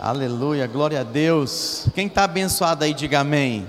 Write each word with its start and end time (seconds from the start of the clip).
Aleluia, 0.00 0.64
glória 0.68 1.00
a 1.00 1.02
Deus. 1.02 1.86
Quem 1.92 2.06
está 2.06 2.22
abençoado 2.22 2.84
aí, 2.84 2.94
diga 2.94 3.18
amém. 3.18 3.68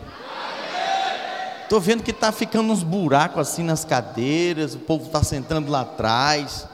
Estou 1.63 1.81
vendo 1.81 2.03
que 2.03 2.11
está 2.11 2.31
ficando 2.31 2.71
uns 2.71 2.83
buracos 2.83 3.39
assim 3.39 3.63
nas 3.63 3.83
cadeiras, 3.83 4.75
o 4.75 4.77
povo 4.77 5.07
está 5.07 5.23
sentando 5.23 5.71
lá 5.71 5.81
atrás. 5.81 6.67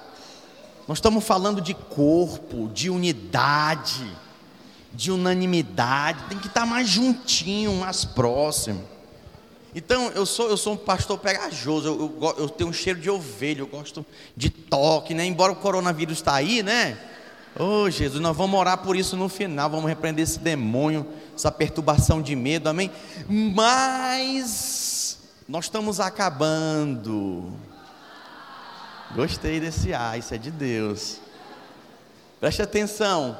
Nós 0.85 0.97
estamos 0.97 1.23
falando 1.23 1.61
de 1.61 1.73
corpo, 1.73 2.67
de 2.67 2.89
unidade, 2.89 4.05
de 4.91 5.09
unanimidade, 5.09 6.25
tem 6.27 6.37
que 6.37 6.47
estar 6.47 6.65
mais 6.65 6.89
juntinho, 6.89 7.73
mais 7.75 8.03
próximo. 8.03 8.83
Então, 9.73 10.09
eu 10.09 10.25
sou, 10.25 10.49
eu 10.49 10.57
sou 10.57 10.73
um 10.73 10.77
pastor 10.77 11.17
pegajoso, 11.17 11.87
eu, 11.87 12.17
eu, 12.21 12.35
eu 12.39 12.49
tenho 12.49 12.71
um 12.71 12.73
cheiro 12.73 12.99
de 12.99 13.09
ovelha, 13.09 13.61
eu 13.61 13.67
gosto 13.67 14.05
de 14.35 14.49
toque, 14.49 15.13
né? 15.13 15.25
Embora 15.25 15.53
o 15.53 15.55
coronavírus 15.55 16.17
está 16.17 16.33
aí, 16.33 16.61
né? 16.61 16.97
Oh 17.57 17.89
Jesus, 17.89 18.21
nós 18.21 18.35
vamos 18.35 18.59
orar 18.59 18.79
por 18.79 18.97
isso 18.97 19.15
no 19.15 19.29
final, 19.29 19.69
vamos 19.69 19.87
repreender 19.87 20.23
esse 20.23 20.37
demônio, 20.37 21.07
essa 21.33 21.49
perturbação 21.49 22.21
de 22.21 22.35
medo, 22.35 22.67
amém? 22.67 22.91
Mas 23.29 25.19
nós 25.47 25.65
estamos 25.65 26.01
acabando. 26.01 27.53
Gostei 29.15 29.61
desse 29.61 29.93
ar, 29.93 30.19
isso 30.19 30.33
é 30.33 30.37
de 30.37 30.51
Deus. 30.51 31.21
Preste 32.41 32.61
atenção. 32.61 33.39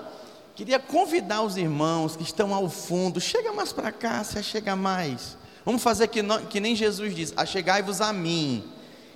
Queria 0.55 0.79
convidar 0.79 1.41
os 1.41 1.57
irmãos 1.57 2.15
que 2.15 2.23
estão 2.23 2.53
ao 2.53 2.69
fundo, 2.69 3.19
chega 3.19 3.51
mais 3.51 3.73
para 3.73 3.91
cá, 3.91 4.23
se 4.23 4.41
chega 4.41 4.77
mais. 4.77 5.37
Vamos 5.65 5.83
fazer 5.83 6.07
que, 6.07 6.21
que 6.49 6.61
nem 6.61 6.73
Jesus 6.73 7.13
diz: 7.13 7.33
Achegai-vos 7.35 7.99
a 7.99 8.13
mim, 8.13 8.63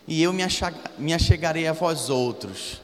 e 0.05 0.21
eu 0.21 0.33
me, 0.33 0.43
achega, 0.43 0.77
me 0.97 1.13
achegarei 1.13 1.67
a 1.67 1.71
vós 1.71 2.09
outros. 2.09 2.81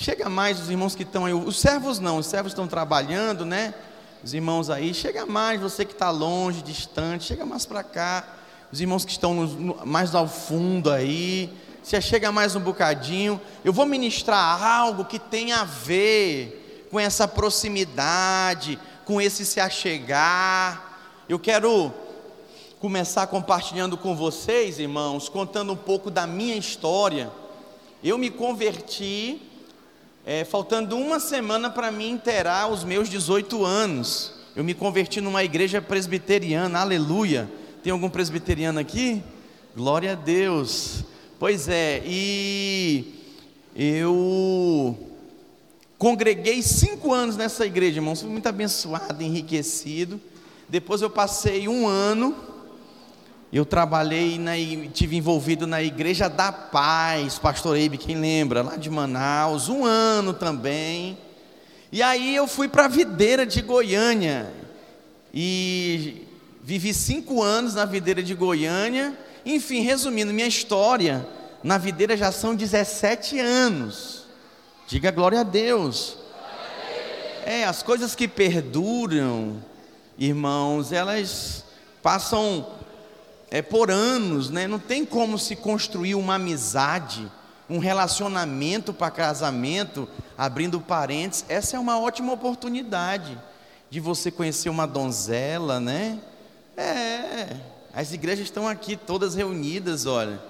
Chega 0.00 0.28
mais 0.28 0.60
os 0.60 0.70
irmãos 0.70 0.94
que 0.94 1.02
estão 1.02 1.24
aí, 1.24 1.32
os 1.32 1.58
servos 1.58 1.98
não, 1.98 2.18
os 2.18 2.26
servos 2.26 2.52
estão 2.52 2.68
trabalhando, 2.68 3.44
né? 3.44 3.74
Os 4.22 4.32
irmãos 4.32 4.70
aí, 4.70 4.94
chega 4.94 5.26
mais, 5.26 5.60
você 5.60 5.84
que 5.84 5.92
está 5.92 6.08
longe, 6.08 6.62
distante, 6.62 7.24
chega 7.24 7.44
mais 7.44 7.66
para 7.66 7.82
cá. 7.82 8.24
Os 8.70 8.80
irmãos 8.80 9.04
que 9.04 9.10
estão 9.10 9.34
no, 9.34 9.46
no, 9.48 9.84
mais 9.86 10.14
ao 10.14 10.28
fundo 10.28 10.88
aí, 10.88 11.52
se 11.82 12.00
chega 12.00 12.30
mais 12.30 12.54
um 12.54 12.60
bocadinho. 12.60 13.40
Eu 13.64 13.72
vou 13.72 13.84
ministrar 13.86 14.62
algo 14.62 15.04
que 15.04 15.18
tem 15.18 15.50
a 15.50 15.64
ver 15.64 16.86
com 16.92 17.00
essa 17.00 17.26
proximidade, 17.26 18.78
com 19.04 19.20
esse 19.20 19.44
se 19.44 19.58
achegar. 19.58 21.00
Eu 21.28 21.40
quero 21.40 21.92
começar 22.78 23.26
compartilhando 23.26 23.98
com 23.98 24.14
vocês, 24.14 24.78
irmãos, 24.78 25.28
contando 25.28 25.72
um 25.72 25.76
pouco 25.76 26.08
da 26.08 26.24
minha 26.24 26.54
história. 26.54 27.32
Eu 28.00 28.16
me 28.16 28.30
converti 28.30 29.47
é, 30.28 30.44
faltando 30.44 30.94
uma 30.94 31.18
semana 31.18 31.70
para 31.70 31.90
mim 31.90 32.10
inteirar 32.10 32.70
os 32.70 32.84
meus 32.84 33.08
18 33.08 33.64
anos. 33.64 34.34
Eu 34.54 34.62
me 34.62 34.74
converti 34.74 35.22
numa 35.22 35.42
igreja 35.42 35.80
presbiteriana, 35.80 36.80
aleluia. 36.80 37.50
Tem 37.82 37.90
algum 37.90 38.10
presbiteriano 38.10 38.78
aqui? 38.78 39.22
Glória 39.74 40.12
a 40.12 40.14
Deus. 40.14 41.02
Pois 41.38 41.66
é, 41.66 42.02
e 42.04 43.06
eu 43.74 44.98
congreguei 45.96 46.60
cinco 46.60 47.14
anos 47.14 47.34
nessa 47.34 47.64
igreja, 47.64 47.96
irmãos. 47.96 48.20
Fui 48.20 48.28
muito 48.28 48.46
abençoado, 48.46 49.22
enriquecido. 49.22 50.20
Depois 50.68 51.00
eu 51.00 51.08
passei 51.08 51.66
um 51.68 51.88
ano 51.88 52.36
eu 53.50 53.64
trabalhei, 53.64 54.38
na, 54.38 54.52
tive 54.92 55.16
envolvido 55.16 55.66
na 55.66 55.82
Igreja 55.82 56.28
da 56.28 56.52
Paz, 56.52 57.38
Pastor 57.38 57.76
Eibe, 57.78 57.96
quem 57.96 58.16
lembra, 58.16 58.62
lá 58.62 58.76
de 58.76 58.90
Manaus, 58.90 59.70
um 59.70 59.86
ano 59.86 60.34
também. 60.34 61.16
E 61.90 62.02
aí 62.02 62.36
eu 62.36 62.46
fui 62.46 62.68
para 62.68 62.84
a 62.84 62.88
Videira 62.88 63.46
de 63.46 63.62
Goiânia 63.62 64.52
e 65.32 66.26
vivi 66.62 66.92
cinco 66.92 67.42
anos 67.42 67.74
na 67.74 67.86
Videira 67.86 68.22
de 68.22 68.34
Goiânia. 68.34 69.16
Enfim, 69.46 69.80
resumindo 69.80 70.34
minha 70.34 70.46
história, 70.46 71.26
na 71.64 71.78
Videira 71.78 72.18
já 72.18 72.30
são 72.30 72.54
17 72.54 73.38
anos. 73.38 74.26
Diga 74.86 75.10
glória 75.10 75.40
a 75.40 75.44
Deus. 75.44 76.18
É, 77.46 77.64
as 77.64 77.82
coisas 77.82 78.14
que 78.14 78.28
perduram, 78.28 79.56
irmãos, 80.18 80.92
elas 80.92 81.64
passam 82.02 82.77
é, 83.50 83.62
por 83.62 83.90
anos, 83.90 84.50
né? 84.50 84.66
não 84.66 84.78
tem 84.78 85.04
como 85.04 85.38
se 85.38 85.56
construir 85.56 86.14
uma 86.14 86.34
amizade, 86.34 87.30
um 87.68 87.78
relacionamento 87.78 88.92
para 88.92 89.10
casamento, 89.10 90.08
abrindo 90.36 90.80
parentes. 90.80 91.44
Essa 91.48 91.76
é 91.76 91.80
uma 91.80 91.98
ótima 91.98 92.32
oportunidade 92.32 93.38
de 93.90 94.00
você 94.00 94.30
conhecer 94.30 94.68
uma 94.68 94.86
donzela, 94.86 95.80
né? 95.80 96.18
É, 96.76 97.56
as 97.92 98.12
igrejas 98.12 98.44
estão 98.44 98.68
aqui 98.68 98.96
todas 98.96 99.34
reunidas, 99.34 100.06
olha. 100.06 100.40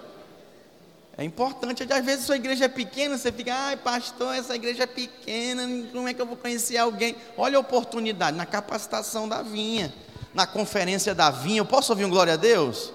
É 1.16 1.24
importante, 1.24 1.82
às 1.82 2.04
vezes 2.04 2.24
sua 2.24 2.36
igreja 2.36 2.66
é 2.66 2.68
pequena, 2.68 3.18
você 3.18 3.32
fica, 3.32 3.52
ai 3.52 3.76
pastor, 3.76 4.36
essa 4.36 4.54
igreja 4.54 4.84
é 4.84 4.86
pequena, 4.86 5.66
como 5.92 6.06
é 6.06 6.14
que 6.14 6.22
eu 6.22 6.26
vou 6.26 6.36
conhecer 6.36 6.76
alguém? 6.76 7.16
Olha 7.36 7.56
a 7.56 7.60
oportunidade, 7.60 8.36
na 8.36 8.46
capacitação 8.46 9.28
da 9.28 9.42
vinha 9.42 9.92
na 10.34 10.46
conferência 10.46 11.14
da 11.14 11.30
vinha. 11.30 11.60
Eu 11.60 11.64
posso 11.64 11.92
ouvir 11.92 12.04
um 12.04 12.10
glória 12.10 12.34
a 12.34 12.36
Deus? 12.36 12.92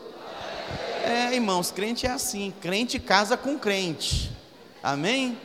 É, 1.03 1.33
irmãos, 1.33 1.71
crente 1.71 2.05
é 2.05 2.11
assim, 2.11 2.53
crente 2.61 2.99
casa 2.99 3.35
com 3.35 3.57
crente. 3.57 4.31
Amém? 4.81 5.38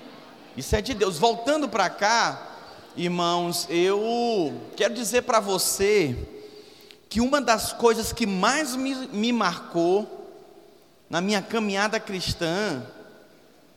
Isso 0.57 0.75
é 0.75 0.81
de 0.81 0.95
Deus. 0.95 1.19
Voltando 1.19 1.69
para 1.69 1.91
cá, 1.91 2.57
irmãos, 2.97 3.67
eu 3.71 4.61
quero 4.77 4.95
dizer 4.95 5.23
para 5.23 5.41
você 5.41 6.17
que 7.09 7.21
uma 7.21 7.41
das 7.41 7.73
coisas 7.73 8.13
que 8.13 8.27
mais 8.27 8.77
me, 8.77 8.95
me 9.09 9.33
marcou 9.33 10.15
na 11.09 11.21
minha 11.21 11.41
caminhada 11.41 11.99
cristã, 11.99 12.83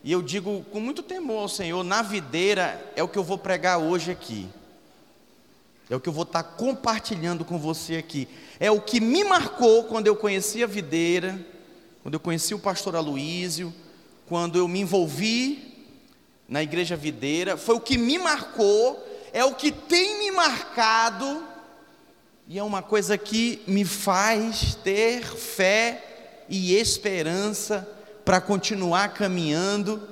e 0.03 0.11
eu 0.11 0.21
digo 0.21 0.65
com 0.71 0.79
muito 0.79 1.01
temor 1.01 1.43
ao 1.43 1.49
Senhor, 1.49 1.83
na 1.83 2.01
videira, 2.01 2.91
é 2.95 3.01
o 3.01 3.07
que 3.07 3.17
eu 3.17 3.23
vou 3.23 3.37
pregar 3.37 3.77
hoje 3.77 4.11
aqui. 4.11 4.49
É 5.91 5.95
o 5.97 5.99
que 5.99 6.07
eu 6.07 6.13
vou 6.13 6.23
estar 6.23 6.41
compartilhando 6.41 7.43
com 7.43 7.59
você 7.59 7.97
aqui. 7.97 8.25
É 8.61 8.71
o 8.71 8.79
que 8.79 9.01
me 9.01 9.25
marcou 9.25 9.83
quando 9.83 10.07
eu 10.07 10.15
conheci 10.15 10.63
a 10.63 10.65
videira, 10.65 11.37
quando 12.01 12.13
eu 12.13 12.19
conheci 12.21 12.53
o 12.53 12.59
pastor 12.59 12.95
Aloísio, 12.95 13.73
quando 14.25 14.57
eu 14.57 14.69
me 14.69 14.79
envolvi 14.79 15.85
na 16.47 16.63
igreja 16.63 16.95
videira. 16.95 17.57
Foi 17.57 17.75
o 17.75 17.81
que 17.81 17.97
me 17.97 18.17
marcou, 18.17 19.05
é 19.33 19.43
o 19.43 19.53
que 19.53 19.69
tem 19.69 20.17
me 20.19 20.31
marcado, 20.31 21.43
e 22.47 22.57
é 22.57 22.63
uma 22.63 22.81
coisa 22.81 23.17
que 23.17 23.61
me 23.67 23.83
faz 23.83 24.75
ter 24.75 25.25
fé 25.25 26.45
e 26.47 26.73
esperança 26.73 27.85
para 28.23 28.39
continuar 28.39 29.13
caminhando 29.13 30.07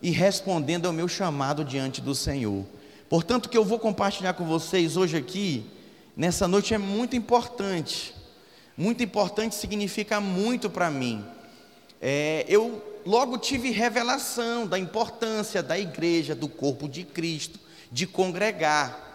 e 0.00 0.10
respondendo 0.10 0.86
ao 0.86 0.92
meu 0.94 1.06
chamado 1.06 1.66
diante 1.66 2.00
do 2.00 2.14
Senhor. 2.14 2.64
Portanto, 3.08 3.46
o 3.46 3.48
que 3.48 3.56
eu 3.56 3.64
vou 3.64 3.78
compartilhar 3.78 4.34
com 4.34 4.44
vocês 4.44 4.96
hoje 4.96 5.16
aqui, 5.16 5.64
nessa 6.14 6.46
noite, 6.46 6.74
é 6.74 6.78
muito 6.78 7.16
importante. 7.16 8.14
Muito 8.76 9.02
importante 9.02 9.54
significa 9.54 10.20
muito 10.20 10.68
para 10.68 10.90
mim. 10.90 11.24
É, 12.02 12.44
eu 12.48 13.00
logo 13.06 13.38
tive 13.38 13.70
revelação 13.70 14.66
da 14.66 14.78
importância 14.78 15.62
da 15.62 15.78
igreja, 15.78 16.34
do 16.34 16.48
corpo 16.48 16.86
de 16.86 17.02
Cristo, 17.02 17.58
de 17.90 18.06
congregar, 18.06 19.06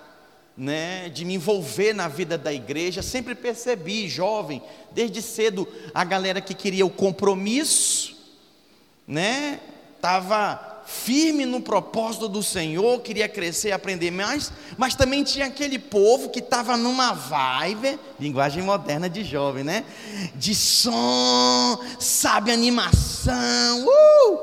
né, 0.58 1.10
de 1.10 1.24
me 1.24 1.36
envolver 1.36 1.94
na 1.94 2.08
vida 2.08 2.36
da 2.36 2.52
igreja. 2.52 3.04
Sempre 3.04 3.36
percebi, 3.36 4.10
jovem, 4.10 4.62
desde 4.92 5.22
cedo, 5.22 5.68
a 5.94 6.04
galera 6.04 6.42
que 6.42 6.56
queria 6.56 6.86
o 6.86 6.90
compromisso, 6.90 8.18
né, 9.08 9.60
estava 9.96 10.73
firme 10.86 11.46
no 11.46 11.62
propósito 11.62 12.28
do 12.28 12.44
Senhor, 12.44 13.02
queria 13.02 13.28
crescer 13.28 13.70
e 13.70 13.72
aprender 13.72 14.12
mais, 14.12 14.52
mas 14.78 14.96
também 14.96 15.24
tinha 15.24 15.46
aquele 15.48 15.80
povo 15.80 16.30
que 16.30 16.40
estava 16.40 16.78
numa 16.78 17.14
vibe, 17.14 18.00
linguagem 18.20 18.64
moderna 18.64 19.10
de 19.10 19.24
jovem, 19.24 19.64
né? 19.64 19.86
De 20.36 20.54
som, 20.54 21.80
sabe, 22.00 22.52
animação. 22.52 23.86
Uh! 23.86 24.40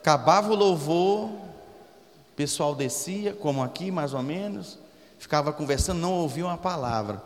Acabava 0.00 0.52
o 0.52 0.56
louvor, 0.56 1.26
o 1.26 2.34
pessoal 2.34 2.74
descia, 2.74 3.32
como 3.32 3.62
aqui 3.62 3.90
mais 3.90 4.14
ou 4.14 4.22
menos, 4.22 4.78
ficava 5.18 5.52
conversando, 5.52 6.00
não 6.00 6.12
ouvia 6.12 6.44
uma 6.44 6.58
palavra. 6.58 7.22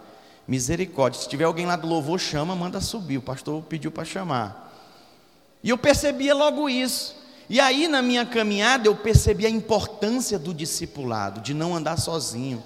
Misericórdia, 0.47 1.21
se 1.21 1.29
tiver 1.29 1.45
alguém 1.45 1.67
lá 1.67 1.75
do 1.75 1.89
louvor, 1.89 2.21
chama, 2.21 2.55
manda 2.55 2.81
subir. 2.81 3.19
O 3.19 3.23
pastor 3.23 3.63
pediu 3.63 3.91
para 3.91 4.05
chamar. 4.05 4.73
E 5.63 5.71
eu 5.71 5.79
percebia 5.79 6.35
logo 6.35 6.69
isso. 6.69 7.16
E 7.49 7.61
aí, 7.61 7.87
na 7.87 8.03
minha 8.03 8.27
caminhada, 8.27 8.89
eu 8.89 8.97
percebi 8.97 9.47
a 9.47 9.51
importância 9.51 10.39
do 10.39 10.53
discipulado, 10.53 11.41
de 11.41 11.55
não 11.55 11.77
andar 11.77 11.97
sozinho. 11.97 12.63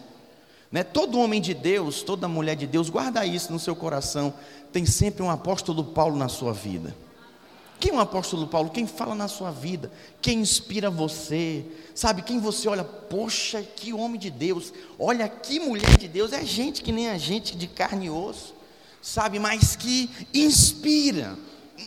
Né? 0.72 0.82
Todo 0.82 1.18
homem 1.18 1.40
de 1.40 1.52
Deus, 1.52 2.02
toda 2.02 2.26
mulher 2.26 2.56
de 2.56 2.66
Deus, 2.66 2.88
guarda 2.88 3.26
isso 3.26 3.52
no 3.52 3.58
seu 3.58 3.76
coração. 3.76 4.32
Tem 4.72 4.86
sempre 4.86 5.22
um 5.22 5.30
apóstolo 5.30 5.84
Paulo 5.84 6.16
na 6.16 6.28
sua 6.28 6.52
vida. 6.52 6.94
Quem 7.80 7.92
é 7.92 7.94
o 7.94 8.00
apóstolo 8.00 8.46
Paulo? 8.46 8.68
Quem 8.68 8.86
fala 8.86 9.14
na 9.14 9.26
sua 9.26 9.50
vida? 9.50 9.90
Quem 10.20 10.40
inspira 10.40 10.90
você? 10.90 11.64
Sabe, 11.94 12.20
quem 12.20 12.38
você 12.38 12.68
olha, 12.68 12.84
poxa, 12.84 13.62
que 13.62 13.92
homem 13.92 14.20
de 14.20 14.30
Deus, 14.30 14.72
olha 14.98 15.26
que 15.26 15.58
mulher 15.58 15.96
de 15.96 16.06
Deus, 16.06 16.34
é 16.34 16.44
gente 16.44 16.82
que 16.82 16.92
nem 16.92 17.08
a 17.08 17.16
gente 17.16 17.56
de 17.56 17.66
carne 17.66 18.06
e 18.06 18.10
osso, 18.10 18.54
sabe, 19.00 19.38
mas 19.38 19.76
que 19.76 20.10
inspira, 20.32 21.38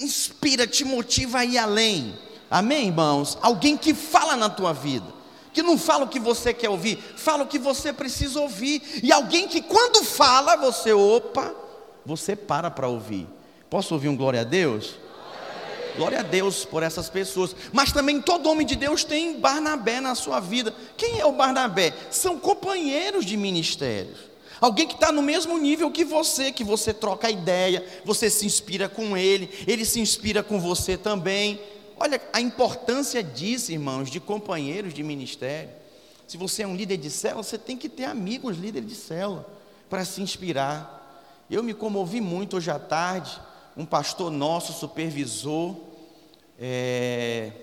inspira, 0.01 0.66
te 0.66 0.84
motiva 0.84 1.39
a 1.39 1.46
ir 1.46 1.60
além. 1.60 2.16
Amém, 2.53 2.85
irmãos? 2.85 3.35
Alguém 3.41 3.75
que 3.75 3.95
fala 3.95 4.38
na 4.38 4.47
tua 4.47 4.73
vida, 4.73 5.07
que 5.51 5.63
não 5.63 5.75
fala 5.75 6.05
o 6.05 6.07
que 6.07 6.19
você 6.19 6.53
quer 6.53 6.69
ouvir, 6.69 7.00
fala 7.17 7.45
o 7.45 7.47
que 7.47 7.57
você 7.57 7.91
precisa 7.91 8.39
ouvir, 8.39 9.01
e 9.01 9.11
alguém 9.11 9.47
que 9.47 9.59
quando 9.59 10.03
fala, 10.03 10.55
você, 10.55 10.94
opa, 10.94 11.51
você 12.05 12.35
para 12.35 12.69
para 12.69 12.88
ouvir. 12.88 13.27
Posso 13.71 13.95
ouvir 13.95 14.07
um 14.07 14.15
glória 14.15 14.41
a 14.41 14.44
Deus? 14.44 14.94
Glória 15.95 16.19
a 16.19 16.21
Deus 16.21 16.63
por 16.63 16.83
essas 16.83 17.09
pessoas. 17.09 17.55
Mas 17.71 17.91
também 17.91 18.21
todo 18.21 18.47
homem 18.47 18.67
de 18.67 18.75
Deus 18.75 19.03
tem 19.03 19.39
Barnabé 19.39 20.00
na 20.00 20.13
sua 20.13 20.39
vida. 20.39 20.75
Quem 20.95 21.19
é 21.19 21.25
o 21.25 21.31
Barnabé? 21.31 21.91
São 22.11 22.38
companheiros 22.38 23.25
de 23.25 23.35
ministérios. 23.35 24.19
Alguém 24.61 24.88
que 24.88 24.94
está 24.94 25.11
no 25.11 25.23
mesmo 25.23 25.57
nível 25.57 25.89
que 25.89 26.05
você, 26.05 26.51
que 26.51 26.63
você 26.63 26.94
troca 26.94 27.31
ideia, 27.31 27.83
você 28.05 28.29
se 28.29 28.45
inspira 28.45 28.88
com 28.88 29.17
ele, 29.17 29.50
ele 29.65 29.83
se 29.85 30.00
inspira 30.00 30.44
com 30.44 30.59
você 30.59 30.95
também. 30.95 31.59
Olha 32.03 32.21
a 32.33 32.41
importância 32.41 33.23
disso, 33.23 33.71
irmãos, 33.71 34.09
de 34.09 34.19
companheiros 34.19 34.94
de 34.94 35.01
ministério. 35.01 35.69
Se 36.27 36.35
você 36.35 36.63
é 36.63 36.67
um 36.67 36.75
líder 36.75 36.97
de 36.97 37.09
célula, 37.09 37.41
você 37.44 37.57
tem 37.57 37.77
que 37.77 37.88
ter 37.88 38.03
amigos 38.03 38.57
líderes 38.57 38.89
de 38.89 38.95
célula 38.95 39.47
para 39.89 40.03
se 40.03 40.21
inspirar. 40.21 41.45
Eu 41.50 41.63
me 41.63 41.73
comovi 41.73 42.19
muito 42.19 42.57
hoje 42.57 42.69
à 42.69 42.77
tarde 42.77 43.39
um 43.77 43.85
pastor 43.85 44.29
nosso, 44.29 44.73
supervisor, 44.73 45.77
é, 46.59 47.53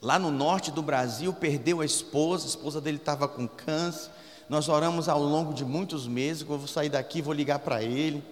lá 0.00 0.18
no 0.18 0.30
norte 0.30 0.70
do 0.70 0.80
Brasil, 0.80 1.30
perdeu 1.34 1.82
a 1.82 1.84
esposa, 1.84 2.46
a 2.46 2.48
esposa 2.48 2.80
dele 2.80 2.96
estava 2.96 3.28
com 3.28 3.46
câncer. 3.46 4.10
Nós 4.48 4.70
oramos 4.70 5.10
ao 5.10 5.22
longo 5.22 5.52
de 5.52 5.62
muitos 5.62 6.08
meses. 6.08 6.40
Eu 6.40 6.56
vou 6.56 6.66
sair 6.66 6.88
daqui, 6.88 7.20
vou 7.20 7.34
ligar 7.34 7.58
para 7.58 7.82
ele, 7.82 8.24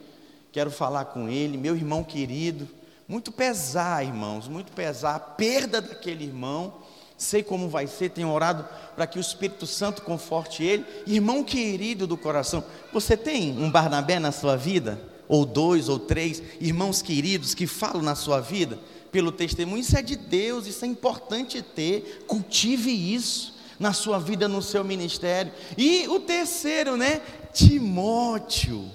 quero 0.51 0.71
falar 0.71 1.05
com 1.05 1.29
ele, 1.29 1.59
meu 1.59 1.77
irmão 1.77 2.03
querido. 2.03 2.67
Muito 3.11 3.33
pesar, 3.33 4.07
irmãos, 4.07 4.47
muito 4.47 4.71
pesar 4.71 5.17
a 5.17 5.19
perda 5.19 5.81
daquele 5.81 6.23
irmão. 6.23 6.75
Sei 7.17 7.43
como 7.43 7.69
vai 7.69 7.89
ser, 7.89 8.11
tenho 8.11 8.31
orado 8.31 8.65
para 8.95 9.05
que 9.05 9.19
o 9.19 9.21
Espírito 9.21 9.67
Santo 9.67 10.03
conforte 10.03 10.63
ele. 10.63 10.87
Irmão 11.09 11.43
querido 11.43 12.07
do 12.07 12.17
coração, 12.17 12.63
você 12.93 13.17
tem 13.17 13.59
um 13.59 13.69
Barnabé 13.69 14.21
na 14.21 14.31
sua 14.31 14.55
vida? 14.55 15.11
ou 15.27 15.45
dois, 15.45 15.89
ou 15.89 15.97
três 15.97 16.43
irmãos 16.61 17.03
queridos 17.03 17.55
que 17.55 17.65
falam 17.65 18.03
na 18.03 18.17
sua 18.17 18.41
vida 18.41 18.77
pelo 19.13 19.31
testemunho, 19.31 19.81
isso 19.81 19.97
é 19.97 20.03
de 20.03 20.17
Deus, 20.17 20.67
isso 20.67 20.85
é 20.85 20.89
importante 20.89 21.63
ter, 21.63 22.25
cultive 22.27 22.91
isso 22.91 23.55
na 23.79 23.93
sua 23.93 24.19
vida, 24.19 24.49
no 24.49 24.61
seu 24.61 24.83
ministério. 24.83 25.53
E 25.79 26.09
o 26.09 26.19
terceiro, 26.19 26.97
né? 26.97 27.21
Timóteo. 27.53 28.91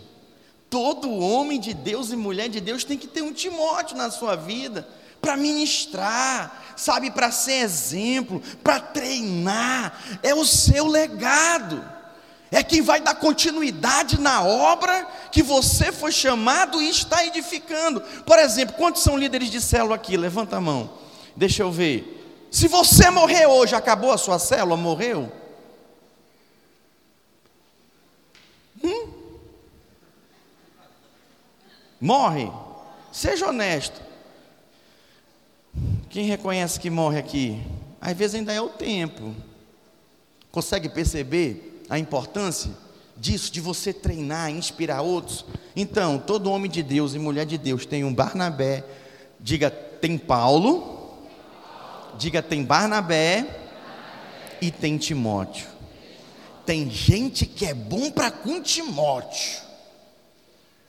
Todo 0.75 1.09
homem 1.09 1.57
de 1.57 1.73
Deus 1.73 2.11
e 2.11 2.17
mulher 2.17 2.49
de 2.49 2.59
Deus 2.59 2.83
tem 2.83 2.97
que 2.97 3.07
ter 3.07 3.21
um 3.21 3.31
Timóteo 3.31 3.95
na 3.95 4.11
sua 4.11 4.35
vida 4.35 4.85
para 5.21 5.37
ministrar, 5.37 6.73
sabe, 6.75 7.09
para 7.11 7.31
ser 7.31 7.61
exemplo, 7.61 8.41
para 8.61 8.81
treinar, 8.81 9.97
é 10.21 10.35
o 10.35 10.43
seu 10.43 10.85
legado 10.85 11.81
é 12.51 12.61
quem 12.61 12.81
vai 12.81 12.99
dar 12.99 13.15
continuidade 13.15 14.19
na 14.19 14.43
obra 14.43 15.07
que 15.31 15.41
você 15.41 15.93
foi 15.93 16.11
chamado 16.11 16.81
e 16.81 16.89
está 16.89 17.25
edificando. 17.25 18.01
Por 18.25 18.37
exemplo, 18.37 18.75
quantos 18.75 19.01
são 19.01 19.17
líderes 19.17 19.49
de 19.49 19.61
célula 19.61 19.95
aqui? 19.95 20.17
Levanta 20.17 20.57
a 20.57 20.61
mão, 20.61 20.89
deixa 21.37 21.63
eu 21.63 21.71
ver. 21.71 22.47
Se 22.51 22.67
você 22.67 23.09
morrer 23.09 23.45
hoje, 23.45 23.75
acabou 23.75 24.11
a 24.11 24.17
sua 24.17 24.39
célula? 24.39 24.75
Morreu? 24.75 25.31
Morre? 32.05 32.51
Seja 33.11 33.47
honesto. 33.47 34.01
Quem 36.09 36.25
reconhece 36.25 36.79
que 36.79 36.89
morre 36.89 37.19
aqui? 37.19 37.61
Às 37.99 38.15
vezes 38.15 38.35
ainda 38.35 38.53
é 38.53 38.61
o 38.61 38.69
tempo. 38.69 39.35
Consegue 40.51 40.87
perceber? 40.87 41.73
a 41.89 41.99
importância 41.99 42.71
disso, 43.17 43.51
de 43.51 43.61
você 43.61 43.93
treinar, 43.93 44.49
inspirar 44.51 45.01
outros. 45.01 45.45
Então, 45.75 46.17
todo 46.17 46.51
homem 46.51 46.69
de 46.69 46.83
Deus 46.83 47.13
e 47.13 47.19
mulher 47.19 47.45
de 47.45 47.57
Deus 47.57 47.85
tem 47.85 48.03
um 48.03 48.13
Barnabé, 48.13 48.83
diga 49.39 49.69
tem 49.69 50.17
Paulo, 50.17 51.13
diga 52.17 52.41
tem 52.41 52.63
Barnabé 52.63 53.45
e 54.61 54.71
tem 54.71 54.97
Timóteo. 54.97 55.67
Tem 56.65 56.89
gente 56.89 57.45
que 57.45 57.65
é 57.65 57.73
bom 57.73 58.09
para 58.11 58.31
com 58.31 58.61
Timóteo, 58.61 59.61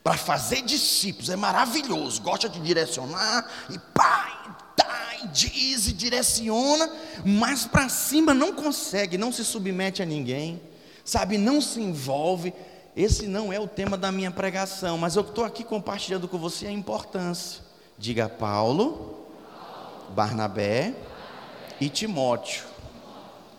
para 0.06 0.16
fazer 0.16 0.62
discípulos, 0.62 1.30
é 1.30 1.34
maravilhoso, 1.34 2.22
gosta 2.22 2.48
de 2.48 2.60
direcionar 2.60 3.50
e 3.68 3.76
pá, 3.76 4.56
tá, 4.76 5.16
e 5.24 5.26
diz 5.26 5.88
e 5.88 5.92
direciona, 5.92 6.88
mas 7.24 7.66
para 7.66 7.88
cima 7.88 8.32
não 8.32 8.52
consegue, 8.52 9.18
não 9.18 9.32
se 9.32 9.44
submete 9.44 10.00
a 10.00 10.06
ninguém 10.06 10.62
sabe, 11.06 11.38
não 11.38 11.60
se 11.60 11.80
envolve. 11.80 12.52
Esse 12.94 13.26
não 13.26 13.52
é 13.52 13.60
o 13.60 13.68
tema 13.68 13.96
da 13.96 14.10
minha 14.10 14.30
pregação, 14.30 14.98
mas 14.98 15.16
eu 15.16 15.22
estou 15.22 15.44
aqui 15.44 15.62
compartilhando 15.62 16.26
com 16.26 16.36
você 16.36 16.66
a 16.66 16.72
importância. 16.72 17.62
Diga 17.96 18.28
Paulo, 18.28 19.26
Barnabé 20.10 20.94
e 21.80 21.88
Timóteo. 21.88 22.64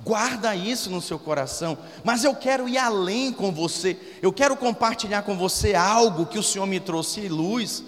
Guarda 0.03 0.55
isso 0.55 0.89
no 0.89 1.01
seu 1.01 1.19
coração, 1.19 1.77
mas 2.03 2.23
eu 2.23 2.35
quero 2.35 2.69
ir 2.69 2.77
além 2.77 3.31
com 3.31 3.51
você. 3.51 3.97
Eu 4.21 4.31
quero 4.31 4.55
compartilhar 4.55 5.23
com 5.23 5.37
você 5.37 5.75
algo 5.75 6.25
que 6.25 6.39
o 6.39 6.43
Senhor 6.43 6.65
me 6.65 6.79
trouxe 6.79 7.27
luz, 7.27 7.83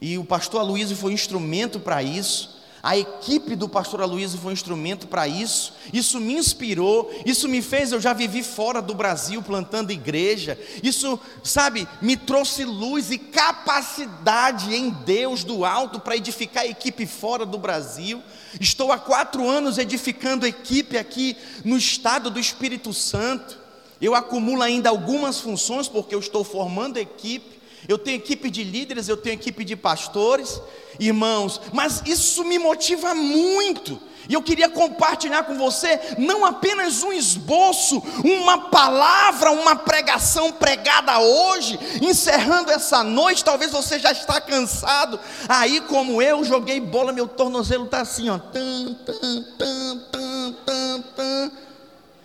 e 0.00 0.18
o 0.18 0.24
pastor 0.24 0.60
Aloysio 0.60 0.96
foi 0.96 1.12
instrumento 1.12 1.78
para 1.78 2.02
isso. 2.02 2.59
A 2.82 2.96
equipe 2.96 3.54
do 3.54 3.68
pastor 3.68 4.00
Aloysio 4.00 4.38
foi 4.38 4.50
um 4.50 4.54
instrumento 4.54 5.06
para 5.06 5.28
isso. 5.28 5.74
Isso 5.92 6.18
me 6.18 6.34
inspirou, 6.34 7.10
isso 7.26 7.46
me 7.46 7.60
fez, 7.60 7.92
eu 7.92 8.00
já 8.00 8.14
vivi 8.14 8.42
fora 8.42 8.80
do 8.80 8.94
Brasil 8.94 9.42
plantando 9.42 9.90
igreja. 9.90 10.58
Isso, 10.82 11.20
sabe, 11.44 11.86
me 12.00 12.16
trouxe 12.16 12.64
luz 12.64 13.10
e 13.10 13.18
capacidade 13.18 14.74
em 14.74 14.88
Deus 14.88 15.44
do 15.44 15.64
alto 15.64 16.00
para 16.00 16.16
edificar 16.16 16.62
a 16.62 16.68
equipe 16.68 17.04
fora 17.04 17.44
do 17.44 17.58
Brasil. 17.58 18.22
Estou 18.58 18.90
há 18.90 18.98
quatro 18.98 19.46
anos 19.46 19.76
edificando 19.76 20.46
equipe 20.46 20.96
aqui 20.96 21.36
no 21.62 21.76
estado 21.76 22.30
do 22.30 22.40
Espírito 22.40 22.94
Santo. 22.94 23.58
Eu 24.00 24.14
acumulo 24.14 24.62
ainda 24.62 24.88
algumas 24.88 25.38
funções 25.38 25.86
porque 25.86 26.14
eu 26.14 26.20
estou 26.20 26.42
formando 26.42 26.96
equipe. 26.96 27.60
Eu 27.88 27.98
tenho 27.98 28.16
equipe 28.16 28.50
de 28.50 28.62
líderes, 28.62 29.08
eu 29.08 29.16
tenho 29.16 29.34
equipe 29.34 29.64
de 29.64 29.74
pastores, 29.74 30.60
irmãos, 30.98 31.60
mas 31.72 32.02
isso 32.06 32.44
me 32.44 32.58
motiva 32.58 33.14
muito. 33.14 34.00
E 34.30 34.34
eu 34.34 34.42
queria 34.42 34.68
compartilhar 34.68 35.42
com 35.42 35.56
você 35.56 35.98
não 36.16 36.44
apenas 36.44 37.02
um 37.02 37.12
esboço, 37.12 38.00
uma 38.22 38.70
palavra, 38.70 39.50
uma 39.50 39.74
pregação 39.74 40.52
pregada 40.52 41.18
hoje, 41.18 41.76
encerrando 42.00 42.70
essa 42.70 43.02
noite. 43.02 43.44
Talvez 43.44 43.72
você 43.72 43.98
já 43.98 44.12
está 44.12 44.40
cansado. 44.40 45.18
Aí, 45.48 45.80
como 45.80 46.22
eu, 46.22 46.44
joguei 46.44 46.78
bola, 46.78 47.12
meu 47.12 47.26
tornozelo 47.26 47.86
está 47.86 48.02
assim, 48.02 48.30
ó. 48.30 48.38
Tum, 48.38 48.94
tum, 49.04 49.44
tum, 49.58 50.00
tum, 50.12 50.54
tum, 50.64 51.02
tum. 51.16 51.50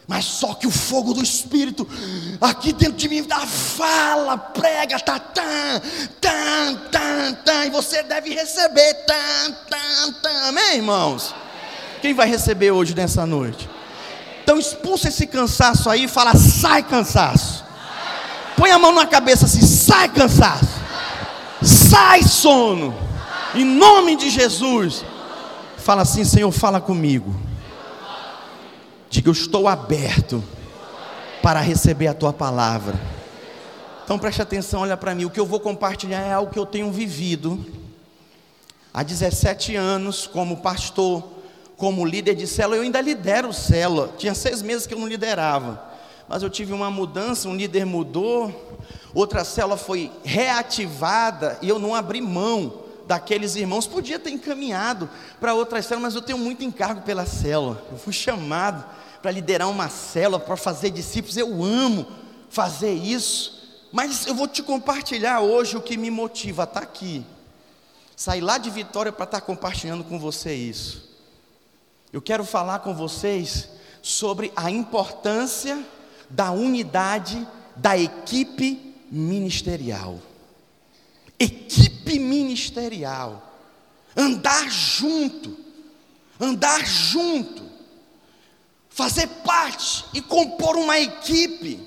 Mas 0.07 0.25
só 0.25 0.53
que 0.53 0.67
o 0.67 0.71
fogo 0.71 1.13
do 1.13 1.23
Espírito 1.23 1.87
aqui 2.39 2.71
dentro 2.71 2.95
de 2.95 3.09
mim 3.09 3.23
dá 3.23 3.39
fala, 3.39 4.37
prega, 4.37 4.99
tá, 4.99 5.17
tan, 5.17 5.81
tan, 6.21 6.75
tan, 6.91 7.33
tan, 7.43 7.65
e 7.65 7.69
você 7.71 8.03
deve 8.03 8.29
receber, 8.29 8.93
tan, 9.05 9.51
tan, 9.67 10.13
tan, 10.21 10.49
amém, 10.49 10.75
irmãos? 10.75 11.33
Quem 12.01 12.13
vai 12.13 12.27
receber 12.27 12.69
hoje 12.69 12.93
nessa 12.93 13.25
noite? 13.25 13.67
Então 14.43 14.59
expulsa 14.59 15.07
esse 15.07 15.25
cansaço 15.25 15.89
aí 15.89 16.03
e 16.03 16.07
fala: 16.07 16.35
sai 16.35 16.83
cansaço. 16.83 17.65
Põe 18.55 18.69
a 18.69 18.77
mão 18.77 18.91
na 18.91 19.07
cabeça 19.07 19.45
assim: 19.45 19.61
sai 19.65 20.07
cansaço. 20.09 20.79
Sai 21.63 22.21
sono. 22.21 22.95
Em 23.55 23.65
nome 23.65 24.15
de 24.15 24.29
Jesus. 24.29 25.03
Fala 25.77 26.03
assim: 26.03 26.23
Senhor, 26.23 26.51
fala 26.51 26.79
comigo. 26.79 27.35
Diga, 29.09 29.29
eu 29.29 29.33
estou 29.33 29.67
aberto 29.67 30.43
para 31.41 31.59
receber 31.59 32.07
a 32.07 32.13
tua 32.13 32.33
palavra. 32.33 32.99
Então 34.03 34.19
preste 34.19 34.41
atenção, 34.41 34.81
olha 34.81 34.97
para 34.97 35.13
mim. 35.15 35.25
O 35.25 35.29
que 35.29 35.39
eu 35.39 35.45
vou 35.45 35.59
compartilhar 35.59 36.21
é 36.21 36.33
algo 36.33 36.51
que 36.51 36.59
eu 36.59 36.65
tenho 36.65 36.91
vivido 36.91 37.63
há 38.93 39.03
17 39.03 39.75
anos 39.75 40.27
como 40.27 40.57
pastor, 40.57 41.23
como 41.77 42.05
líder 42.05 42.35
de 42.35 42.47
célula. 42.47 42.77
Eu 42.77 42.83
ainda 42.83 43.01
lidero 43.01 43.51
célula. 43.53 44.13
Tinha 44.17 44.33
seis 44.33 44.61
meses 44.61 44.87
que 44.87 44.93
eu 44.93 44.99
não 44.99 45.07
liderava. 45.07 45.81
Mas 46.27 46.41
eu 46.41 46.49
tive 46.49 46.73
uma 46.73 46.89
mudança, 46.89 47.47
um 47.47 47.55
líder 47.55 47.85
mudou, 47.85 48.77
outra 49.13 49.43
célula 49.43 49.77
foi 49.77 50.11
reativada 50.23 51.57
e 51.61 51.69
eu 51.69 51.77
não 51.77 51.93
abri 51.93 52.19
mão 52.19 52.84
daqueles 53.07 53.55
irmãos, 53.55 53.87
podia 53.87 54.19
ter 54.19 54.31
encaminhado 54.31 55.09
para 55.39 55.53
outras 55.53 55.85
células, 55.85 56.13
mas 56.13 56.15
eu 56.15 56.21
tenho 56.21 56.37
muito 56.37 56.63
encargo 56.63 57.01
pela 57.01 57.25
célula. 57.25 57.83
Eu 57.91 57.97
fui 57.97 58.13
chamado 58.13 58.83
para 59.21 59.31
liderar 59.31 59.69
uma 59.69 59.89
célula, 59.89 60.39
para 60.39 60.57
fazer 60.57 60.91
discípulos. 60.91 61.37
Eu 61.37 61.63
amo 61.63 62.05
fazer 62.49 62.93
isso. 62.93 63.55
Mas 63.91 64.27
eu 64.27 64.35
vou 64.35 64.47
te 64.47 64.61
compartilhar 64.61 65.41
hoje 65.41 65.77
o 65.77 65.81
que 65.81 65.97
me 65.97 66.11
motiva 66.11 66.63
a 66.63 66.65
estar 66.65 66.81
aqui. 66.81 67.25
Sair 68.15 68.41
lá 68.41 68.57
de 68.57 68.69
Vitória 68.69 69.11
para 69.11 69.25
estar 69.25 69.41
compartilhando 69.41 70.03
com 70.03 70.19
você 70.19 70.53
isso. 70.53 71.09
Eu 72.11 72.21
quero 72.21 72.45
falar 72.45 72.79
com 72.79 72.93
vocês 72.93 73.69
sobre 74.01 74.51
a 74.55 74.69
importância 74.69 75.83
da 76.29 76.51
unidade 76.51 77.45
da 77.75 77.97
equipe 77.97 78.95
ministerial. 79.11 80.19
Equipe 81.39 82.19
ministerial. 82.19 83.53
Andar 84.15 84.69
junto. 84.69 85.57
Andar 86.39 86.85
junto. 86.85 87.63
Fazer 88.89 89.27
parte 89.43 90.05
e 90.13 90.21
compor 90.21 90.77
uma 90.77 90.99
equipe. 90.99 91.79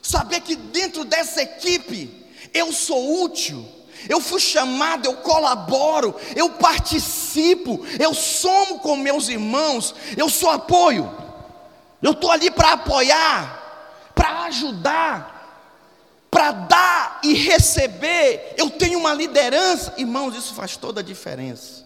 Saber 0.00 0.40
que 0.40 0.54
dentro 0.54 1.04
dessa 1.04 1.42
equipe 1.42 2.24
eu 2.52 2.72
sou 2.72 3.22
útil. 3.22 3.66
Eu 4.08 4.20
fui 4.20 4.38
chamado, 4.38 5.06
eu 5.06 5.16
colaboro, 5.16 6.14
eu 6.36 6.50
participo, 6.50 7.84
eu 7.98 8.12
somo 8.12 8.78
com 8.80 8.96
meus 8.96 9.28
irmãos, 9.28 9.94
eu 10.16 10.28
sou 10.28 10.50
apoio. 10.50 11.10
Eu 12.02 12.12
estou 12.12 12.30
ali 12.30 12.50
para 12.50 12.72
apoiar, 12.72 14.10
para 14.14 14.42
ajudar, 14.44 15.33
para 16.34 16.50
dar 16.50 17.20
e 17.22 17.32
receber. 17.32 18.54
Eu 18.56 18.68
tenho 18.68 18.98
uma 18.98 19.14
liderança, 19.14 19.94
irmãos, 19.96 20.34
isso 20.34 20.52
faz 20.52 20.76
toda 20.76 20.98
a 20.98 21.04
diferença. 21.04 21.84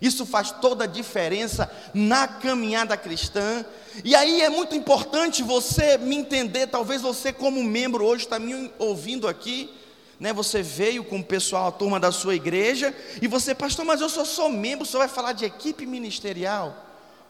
Isso 0.00 0.24
faz 0.24 0.50
toda 0.50 0.84
a 0.84 0.86
diferença 0.86 1.70
na 1.92 2.26
caminhada 2.26 2.96
cristã. 2.96 3.62
E 4.02 4.14
aí 4.16 4.40
é 4.40 4.48
muito 4.48 4.74
importante 4.74 5.42
você 5.42 5.98
me 5.98 6.16
entender, 6.16 6.68
talvez 6.68 7.02
você 7.02 7.30
como 7.30 7.62
membro 7.62 8.06
hoje 8.06 8.24
está 8.24 8.38
me 8.38 8.72
ouvindo 8.78 9.28
aqui, 9.28 9.70
né? 10.18 10.32
Você 10.32 10.62
veio 10.62 11.04
com 11.04 11.18
o 11.18 11.24
pessoal, 11.24 11.68
a 11.68 11.72
turma 11.72 12.00
da 12.00 12.10
sua 12.10 12.34
igreja, 12.34 12.96
e 13.20 13.26
você, 13.26 13.54
pastor, 13.54 13.84
mas 13.84 14.00
eu 14.00 14.08
sou 14.08 14.24
só 14.24 14.48
membro, 14.48 14.86
você 14.86 14.96
vai 14.96 15.08
falar 15.08 15.32
de 15.34 15.44
equipe 15.44 15.84
ministerial. 15.84 16.74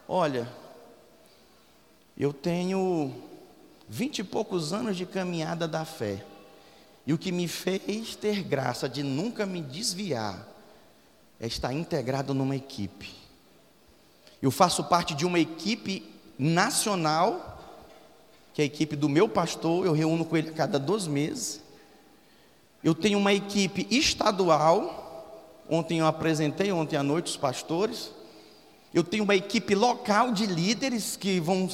Olha, 0.07 0.47
eu 2.17 2.31
tenho 2.31 3.13
vinte 3.89 4.19
e 4.19 4.23
poucos 4.23 4.71
anos 4.71 4.95
de 4.95 5.05
caminhada 5.05 5.67
da 5.67 5.83
fé. 5.83 6.23
E 7.05 7.13
o 7.13 7.17
que 7.17 7.31
me 7.31 7.47
fez 7.47 8.15
ter 8.15 8.43
graça 8.43 8.87
de 8.87 9.01
nunca 9.01 9.45
me 9.45 9.61
desviar 9.61 10.47
é 11.39 11.47
estar 11.47 11.73
integrado 11.73 12.33
numa 12.33 12.55
equipe. 12.55 13.09
Eu 14.41 14.51
faço 14.51 14.83
parte 14.83 15.15
de 15.15 15.25
uma 15.25 15.39
equipe 15.39 16.07
nacional, 16.37 17.59
que 18.53 18.61
é 18.61 18.63
a 18.63 18.65
equipe 18.65 18.95
do 18.95 19.09
meu 19.09 19.27
pastor, 19.27 19.85
eu 19.85 19.93
reúno 19.93 20.25
com 20.25 20.37
ele 20.37 20.49
a 20.49 20.53
cada 20.53 20.77
dois 20.79 21.07
meses. 21.07 21.61
Eu 22.83 22.95
tenho 22.95 23.17
uma 23.17 23.33
equipe 23.33 23.87
estadual, 23.89 25.63
ontem 25.69 25.99
eu 25.99 26.07
apresentei, 26.07 26.71
ontem 26.71 26.95
à 26.95 27.03
noite, 27.03 27.27
os 27.27 27.37
pastores. 27.37 28.11
Eu 28.93 29.03
tenho 29.03 29.23
uma 29.23 29.35
equipe 29.35 29.73
local 29.73 30.31
de 30.31 30.45
líderes 30.45 31.15
que 31.15 31.39
vão 31.39 31.69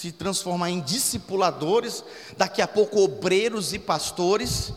se 0.00 0.12
transformar 0.12 0.70
em 0.70 0.80
discipuladores, 0.80 2.04
daqui 2.36 2.62
a 2.62 2.68
pouco 2.68 3.00
obreiros 3.00 3.72
e 3.72 3.80
pastores. 3.80 4.72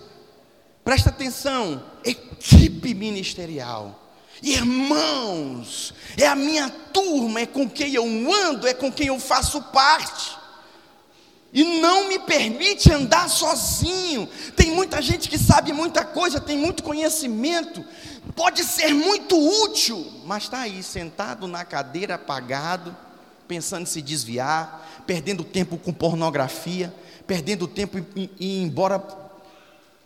Presta 0.84 1.10
atenção, 1.10 1.84
equipe 2.04 2.96
ministerial. 2.96 4.00
Irmãos, 4.42 5.94
é 6.18 6.25
a 6.25 6.34
minha 6.34 6.72
turma, 6.92 7.42
é 7.42 7.46
com 7.46 7.70
quem 7.70 7.94
eu 7.94 8.04
ando, 8.34 8.68
é 8.68 8.74
com 8.74 8.92
quem 8.92 9.08
eu 9.08 9.20
faço 9.20 9.62
parte. 9.62 10.36
E 11.54 11.80
não 11.80 12.08
me 12.08 12.18
permite 12.18 12.92
andar 12.92 13.30
sozinho. 13.30 14.28
Tem 14.56 14.72
muita 14.72 15.04
gente 15.04 15.30
que 15.30 15.38
sabe 15.38 15.72
muita 15.72 16.04
coisa, 16.04 16.40
tem 16.40 16.58
muito 16.58 16.82
conhecimento, 16.82 17.86
pode 18.36 18.63
ser 18.63 18.92
muito 18.92 19.38
útil, 19.66 20.04
mas 20.25 20.44
está 20.44 20.62
aí 20.62 20.82
sentado 20.82 21.48
na 21.48 21.63
cadeira 21.63 22.16
apagado, 22.16 22.98
pensando 23.48 23.84
em 23.84 23.86
se 23.86 24.01
desviar, 24.01 24.82
perdendo 25.05 25.43
tempo 25.43 25.77
com 25.77 25.91
pornografia, 25.93 26.93
perdendo 27.25 27.67
tempo 27.67 27.98
em 27.98 28.29
ir 28.39 28.63
embora, 28.63 29.00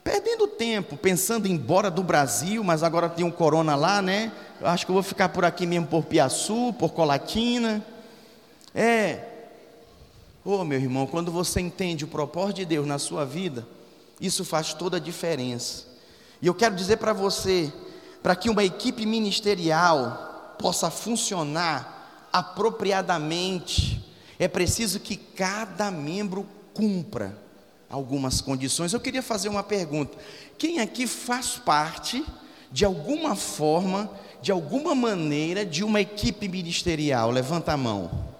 perdendo 0.03 0.47
tempo 0.47 0.97
pensando 0.97 1.47
em 1.47 1.51
ir 1.51 1.53
embora 1.53 1.89
do 1.89 2.03
Brasil, 2.03 2.63
mas 2.63 2.83
agora 2.83 3.09
tem 3.09 3.25
um 3.25 3.31
corona 3.31 3.75
lá, 3.75 4.01
né? 4.01 4.31
Eu 4.59 4.67
acho 4.67 4.85
que 4.85 4.91
eu 4.91 4.93
vou 4.93 5.03
ficar 5.03 5.29
por 5.29 5.45
aqui 5.45 5.65
mesmo 5.65 5.87
por 5.87 6.03
Piaçu, 6.05 6.73
por 6.77 6.91
Colatina. 6.93 7.85
É, 8.73 9.35
Oh, 10.47 10.63
meu 10.63 10.79
irmão, 10.79 11.07
quando 11.07 11.31
você 11.31 11.59
entende 11.59 12.05
o 12.05 12.07
propósito 12.07 12.57
de 12.57 12.65
Deus 12.65 12.85
na 12.85 12.99
sua 12.99 13.25
vida, 13.25 13.67
isso 14.21 14.45
faz 14.45 14.75
toda 14.75 14.97
a 14.97 14.99
diferença. 14.99 15.87
E 16.39 16.45
eu 16.45 16.53
quero 16.53 16.75
dizer 16.75 16.97
para 16.97 17.13
você, 17.13 17.73
para 18.21 18.35
que 18.35 18.47
uma 18.47 18.63
equipe 18.63 19.07
ministerial 19.07 20.55
possa 20.59 20.91
funcionar 20.91 22.27
apropriadamente, 22.31 24.04
é 24.39 24.47
preciso 24.47 24.99
que 24.99 25.15
cada 25.15 25.89
membro 25.89 26.45
cumpra 26.73 27.37
algumas 27.89 28.41
condições. 28.41 28.93
Eu 28.93 28.99
queria 28.99 29.23
fazer 29.23 29.49
uma 29.49 29.63
pergunta: 29.63 30.17
quem 30.57 30.79
aqui 30.79 31.07
faz 31.07 31.51
parte, 31.51 32.23
de 32.71 32.83
alguma 32.83 33.35
forma, 33.35 34.09
de 34.41 34.51
alguma 34.51 34.93
maneira, 34.93 35.65
de 35.65 35.83
uma 35.83 36.01
equipe 36.01 36.47
ministerial? 36.47 37.31
Levanta 37.31 37.73
a 37.73 37.77
mão 37.77 38.35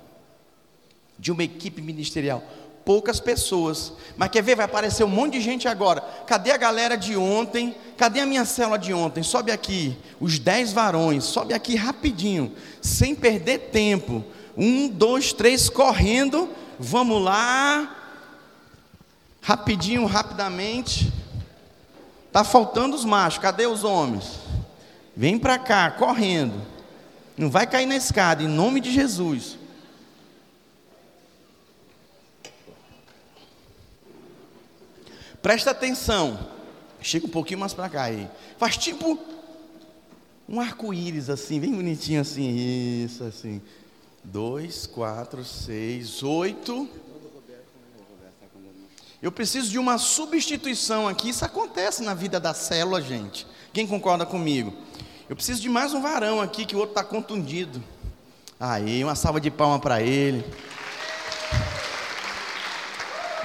de 1.18 1.32
uma 1.32 1.44
equipe 1.44 1.82
ministerial. 1.82 2.44
Poucas 2.84 3.20
pessoas. 3.20 3.94
Mas 4.16 4.30
quer 4.30 4.44
ver? 4.44 4.56
Vai 4.56 4.66
aparecer 4.66 5.04
um 5.04 5.10
monte 5.10 5.34
de 5.34 5.42
gente 5.42 5.68
agora. 5.68 6.02
Cadê 6.28 6.52
a 6.52 6.58
galera 6.58 6.96
de 6.96 7.18
ontem? 7.18 7.76
Cadê 7.98 8.20
a 8.20 8.28
minha 8.28 8.46
célula 8.46 8.78
de 8.78 8.94
ontem? 8.94 9.24
Sobe 9.24 9.52
aqui. 9.52 9.98
Os 10.20 10.38
dez 10.38 10.72
varões. 10.72 11.24
Sobe 11.24 11.54
aqui 11.54 11.76
rapidinho. 11.76 12.52
Sem 12.82 13.16
perder 13.16 13.72
tempo. 13.72 14.24
Um, 14.58 14.88
dois, 14.88 15.34
três, 15.34 15.70
correndo. 15.70 16.50
Vamos 16.80 17.22
lá. 17.22 17.96
Rapidinho, 19.42 20.06
rapidamente. 20.06 21.12
Tá 22.32 22.44
faltando 22.44 22.96
os 22.96 23.06
machos. 23.06 23.40
Cadê 23.40 23.66
os 23.66 23.84
homens? 23.84 24.40
Vem 25.16 25.38
para 25.38 25.58
cá, 25.58 25.92
correndo. 25.92 26.62
Não 27.38 27.50
vai 27.50 27.68
cair 27.68 27.86
na 27.86 27.96
escada, 27.96 28.44
em 28.44 28.48
nome 28.48 28.80
de 28.80 28.92
Jesus. 28.92 29.58
Presta 35.42 35.72
atenção. 35.72 36.40
Chega 37.02 37.28
um 37.28 37.30
pouquinho 37.30 37.60
mais 37.60 37.74
para 37.74 37.88
cá 37.88 38.04
aí. 38.04 38.28
Faz 38.58 38.78
tipo 38.78 39.20
um 40.50 40.60
arco-íris 40.60 41.30
assim, 41.30 41.60
bem 41.60 41.72
bonitinho 41.72 42.22
assim. 42.22 43.04
Isso, 43.06 43.24
assim. 43.24 43.62
Dois, 44.26 44.88
quatro, 44.88 45.46
seis, 45.46 46.24
oito. 46.24 46.90
Eu 49.22 49.32
preciso 49.32 49.70
de 49.70 49.78
uma 49.78 50.00
substituição 50.00 51.08
aqui. 51.08 51.30
Isso 51.30 51.46
acontece 51.46 52.02
na 52.02 52.16
vida 52.16 52.40
da 52.40 52.54
célula, 52.54 53.02
gente. 53.02 53.46
Quem 53.72 53.86
concorda 53.86 54.26
comigo? 54.26 54.74
Eu 55.30 55.36
preciso 55.36 55.62
de 55.62 55.70
mais 55.70 55.94
um 55.94 56.02
varão 56.02 56.42
aqui 56.42 56.66
que 56.66 56.76
o 56.76 56.80
outro 56.80 56.92
está 56.92 57.04
contundido. 57.04 57.82
Aí, 58.60 59.04
uma 59.04 59.16
salva 59.16 59.40
de 59.40 59.52
palma 59.52 59.80
para 59.80 60.02
ele. 60.02 60.44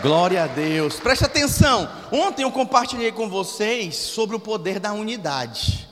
Glória 0.01 0.45
a 0.45 0.47
Deus. 0.47 0.99
Preste 0.99 1.27
atenção. 1.27 1.91
Ontem 2.11 2.43
eu 2.43 2.51
compartilhei 2.51 3.13
com 3.13 3.29
vocês 3.29 3.97
sobre 3.97 4.35
o 4.35 4.41
poder 4.41 4.81
da 4.81 4.95
unidade. 4.95 5.87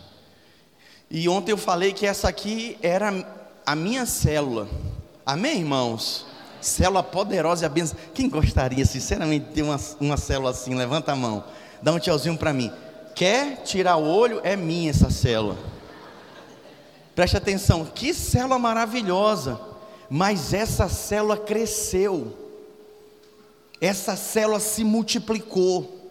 E 1.11 1.29
ontem 1.29 1.53
eu 1.53 1.59
falei 1.59 1.93
que 1.93 2.07
essa 2.07 2.29
aqui 2.29 2.79
era 2.83 3.38
a 3.71 3.77
minha 3.77 4.07
célula. 4.07 4.67
Amém, 5.27 5.59
irmãos? 5.59 6.27
Célula 6.61 7.03
poderosa 7.03 7.65
e 7.65 7.67
abençoada. 7.67 8.03
Quem 8.15 8.29
gostaria, 8.29 8.85
sinceramente, 8.87 9.47
de 9.47 9.53
ter 9.53 9.63
uma, 9.63 9.79
uma 10.01 10.17
célula 10.17 10.51
assim? 10.51 10.75
Levanta 10.75 11.13
a 11.13 11.17
mão. 11.17 11.45
Dá 11.83 11.93
um 11.93 11.99
tchauzinho 11.99 12.39
para 12.39 12.53
mim. 12.53 12.73
Quer 13.15 13.63
tirar 13.65 13.97
o 13.97 14.09
olho? 14.09 14.41
É 14.43 14.57
minha 14.57 14.89
essa 14.89 15.11
célula. 15.11 15.59
Preste 17.15 17.37
atenção. 17.37 17.85
Que 17.85 18.15
célula 18.15 18.59
maravilhosa. 18.59 19.61
Mas 20.09 20.55
essa 20.55 20.89
célula 20.89 21.37
cresceu 21.37 22.35
essa 23.81 24.17
célula 24.17 24.59
se 24.59 24.83
multiplicou. 24.83 26.11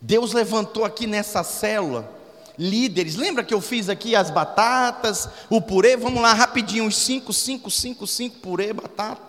Deus 0.00 0.32
levantou 0.32 0.84
aqui 0.84 1.06
nessa 1.06 1.42
célula 1.42 2.15
líderes. 2.58 3.16
Lembra 3.16 3.44
que 3.44 3.54
eu 3.54 3.60
fiz 3.60 3.88
aqui 3.88 4.16
as 4.16 4.30
batatas, 4.30 5.28
o 5.50 5.60
purê? 5.60 5.96
Vamos 5.96 6.22
lá 6.22 6.32
rapidinho, 6.32 6.86
os 6.86 6.96
cinco, 6.96 7.32
cinco, 7.32 7.70
cinco, 7.70 8.06
cinco 8.06 8.38
purê, 8.38 8.72
batata. 8.72 9.22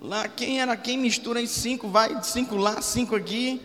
Lá 0.00 0.28
quem 0.28 0.60
era 0.60 0.76
quem 0.76 0.96
mistura 0.96 1.40
em 1.40 1.46
cinco, 1.46 1.88
vai 1.88 2.22
cinco 2.22 2.56
lá, 2.56 2.80
cinco 2.80 3.14
aqui, 3.14 3.60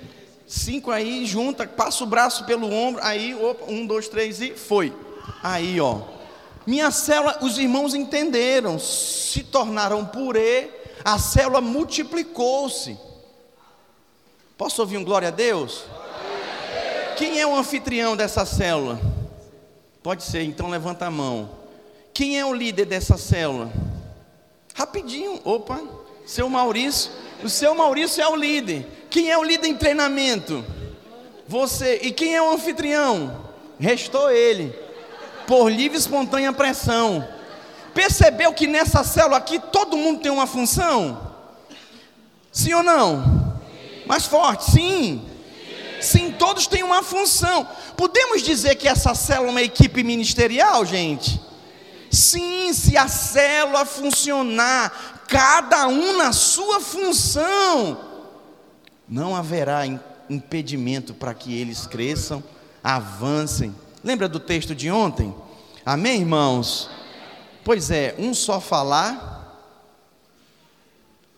cinco 0.46 0.92
aí, 0.92 1.25
junta, 1.25 1.65
passa 1.65 2.04
o 2.04 2.08
braço 2.08 2.44
pelo 2.46 2.72
ombro, 2.72 3.01
aí, 3.04 3.34
opa, 3.34 3.72
um, 3.72 3.86
dois, 3.86 4.10
três 4.10 4.42
e 4.42 4.51
foi. 4.51 4.94
Aí, 5.42 5.80
ó. 5.80 6.01
Minha 6.68 6.92
célula, 6.92 7.38
os 7.42 7.58
irmãos 7.58 7.94
entenderam, 7.94 8.77
se 8.80 9.44
tornaram 9.44 10.04
purê, 10.04 10.70
a 11.04 11.18
célula 11.18 11.62
multiplicou-se. 11.62 12.98
Posso 14.58 14.82
ouvir 14.82 14.98
um 14.98 15.04
glória 15.04 15.27
a 15.27 15.32
Deus? 15.32 15.84
Quem 17.15 17.39
é 17.39 17.48
o 17.48 17.55
anfitrião 17.55 18.15
dessa 18.15 18.45
célula? 18.45 19.00
Pode 20.03 20.24
ser, 20.24 20.43
então 20.43 20.69
levanta 20.69 21.05
a 21.05 21.12
mão. 21.12 21.50
Quem 22.13 22.38
é 22.38 22.45
o 22.45 22.53
líder 22.53 22.86
dessa 22.86 23.17
célula? 23.17 23.72
Rapidinho, 24.74 25.39
opa, 25.43 25.81
seu 26.25 26.50
Maurício. 26.50 27.12
O 27.43 27.50
seu 27.50 27.74
Maurício 27.74 28.22
é 28.22 28.27
o 28.27 28.36
líder. 28.36 28.86
Quem 29.10 29.31
é 29.31 29.38
o 29.38 29.43
líder 29.43 29.67
em 29.67 29.75
treinamento? 29.75 30.63
Você. 31.48 32.00
E 32.03 32.12
quem 32.12 32.36
é 32.36 32.41
o 32.41 32.51
anfitrião? 32.51 33.45
Restou 33.79 34.29
ele. 34.29 34.74
Por 35.48 35.72
livre 35.72 35.98
e 35.98 36.01
espontânea 36.01 36.51
pressão. 36.51 37.25
Percebeu 37.93 38.51
que 38.53 38.67
nessa 38.67 39.03
célula 39.03 39.38
aqui 39.38 39.57
todo 39.57 39.95
mundo 39.95 40.22
tem 40.22 40.31
uma 40.31 40.48
função? 40.48 41.34
Sim 42.51 42.74
ou 42.74 42.84
não? 42.84 43.55
Mais 44.05 44.25
forte, 44.25 44.72
sim. 44.72 45.25
Sim, 46.05 46.31
todos 46.31 46.67
têm 46.67 46.83
uma 46.83 47.01
função. 47.01 47.67
Podemos 47.97 48.43
dizer 48.43 48.75
que 48.75 48.88
essa 48.88 49.15
célula 49.15 49.47
é 49.47 49.51
uma 49.51 49.62
equipe 49.62 50.03
ministerial, 50.03 50.85
gente? 50.85 51.41
Sim, 52.12 52.71
se 52.74 52.95
a 52.95 53.07
célula 53.07 53.85
funcionar, 53.85 55.25
cada 55.27 55.88
um 55.88 56.15
na 56.17 56.31
sua 56.31 56.79
função, 56.79 58.00
não 59.09 59.35
haverá 59.35 59.81
impedimento 60.29 61.13
para 61.13 61.33
que 61.33 61.59
eles 61.59 61.88
cresçam, 61.88 62.43
avancem. 62.83 63.75
Lembra 64.03 64.29
do 64.29 64.39
texto 64.39 64.75
de 64.75 64.91
ontem? 64.91 65.33
Amém, 65.83 66.21
irmãos? 66.21 66.89
Pois 67.63 67.89
é, 67.89 68.15
um 68.19 68.33
só 68.33 68.62
falar, 68.62 69.59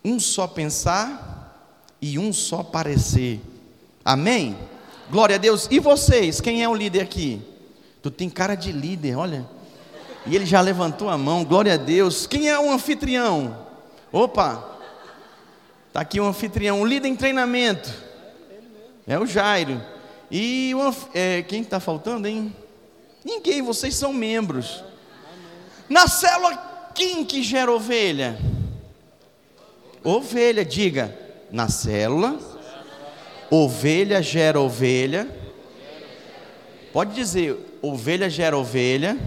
um 0.04 0.20
só 0.20 0.46
pensar 0.46 1.56
e 2.02 2.20
um 2.20 2.34
só 2.34 2.64
parecer. 2.64 3.42
Amém? 4.08 4.58
Glória 5.12 5.36
a 5.36 5.38
Deus. 5.38 5.68
E 5.70 5.82
vocês, 5.82 6.40
quem 6.40 6.64
é 6.64 6.70
o 6.70 6.74
líder 6.74 7.02
aqui? 7.02 7.42
Tu 8.02 8.10
tem 8.10 8.30
cara 8.30 8.56
de 8.56 8.72
líder, 8.72 9.18
olha. 9.18 9.46
E 10.26 10.34
ele 10.34 10.46
já 10.46 10.62
levantou 10.62 11.10
a 11.10 11.18
mão, 11.18 11.44
glória 11.44 11.74
a 11.74 11.78
Deus. 11.78 12.26
Quem 12.26 12.48
é 12.48 12.58
o 12.58 12.72
anfitrião? 12.72 13.68
Opa, 14.10 14.78
está 15.90 16.00
aqui 16.00 16.22
o 16.22 16.26
anfitrião, 16.26 16.80
o 16.80 16.86
líder 16.86 17.10
em 17.10 17.18
treinamento. 17.18 17.94
É 19.06 19.20
o 19.20 19.26
Jairo. 19.26 19.84
E 20.32 20.74
o, 20.74 20.96
é, 21.14 21.42
quem 21.42 21.62
está 21.62 21.82
faltando, 21.82 22.30
hein? 22.30 22.56
Ninguém, 23.26 23.62
vocês 23.62 23.94
são 23.94 24.14
membros. 24.14 24.86
Na 25.90 26.08
célula, 26.08 26.56
quem 26.96 27.26
que 27.26 27.44
gera 27.44 27.74
ovelha? 27.74 28.40
Ovelha, 30.02 30.64
diga. 30.64 31.14
Na 31.52 31.68
célula, 31.68 32.57
ovelha 33.50 34.22
gera 34.22 34.60
ovelha. 34.60 35.28
Pode 36.94 37.14
dizer, 37.14 37.58
ovelha 37.82 38.30
gera 38.30 38.58
ovelha. 38.58 39.18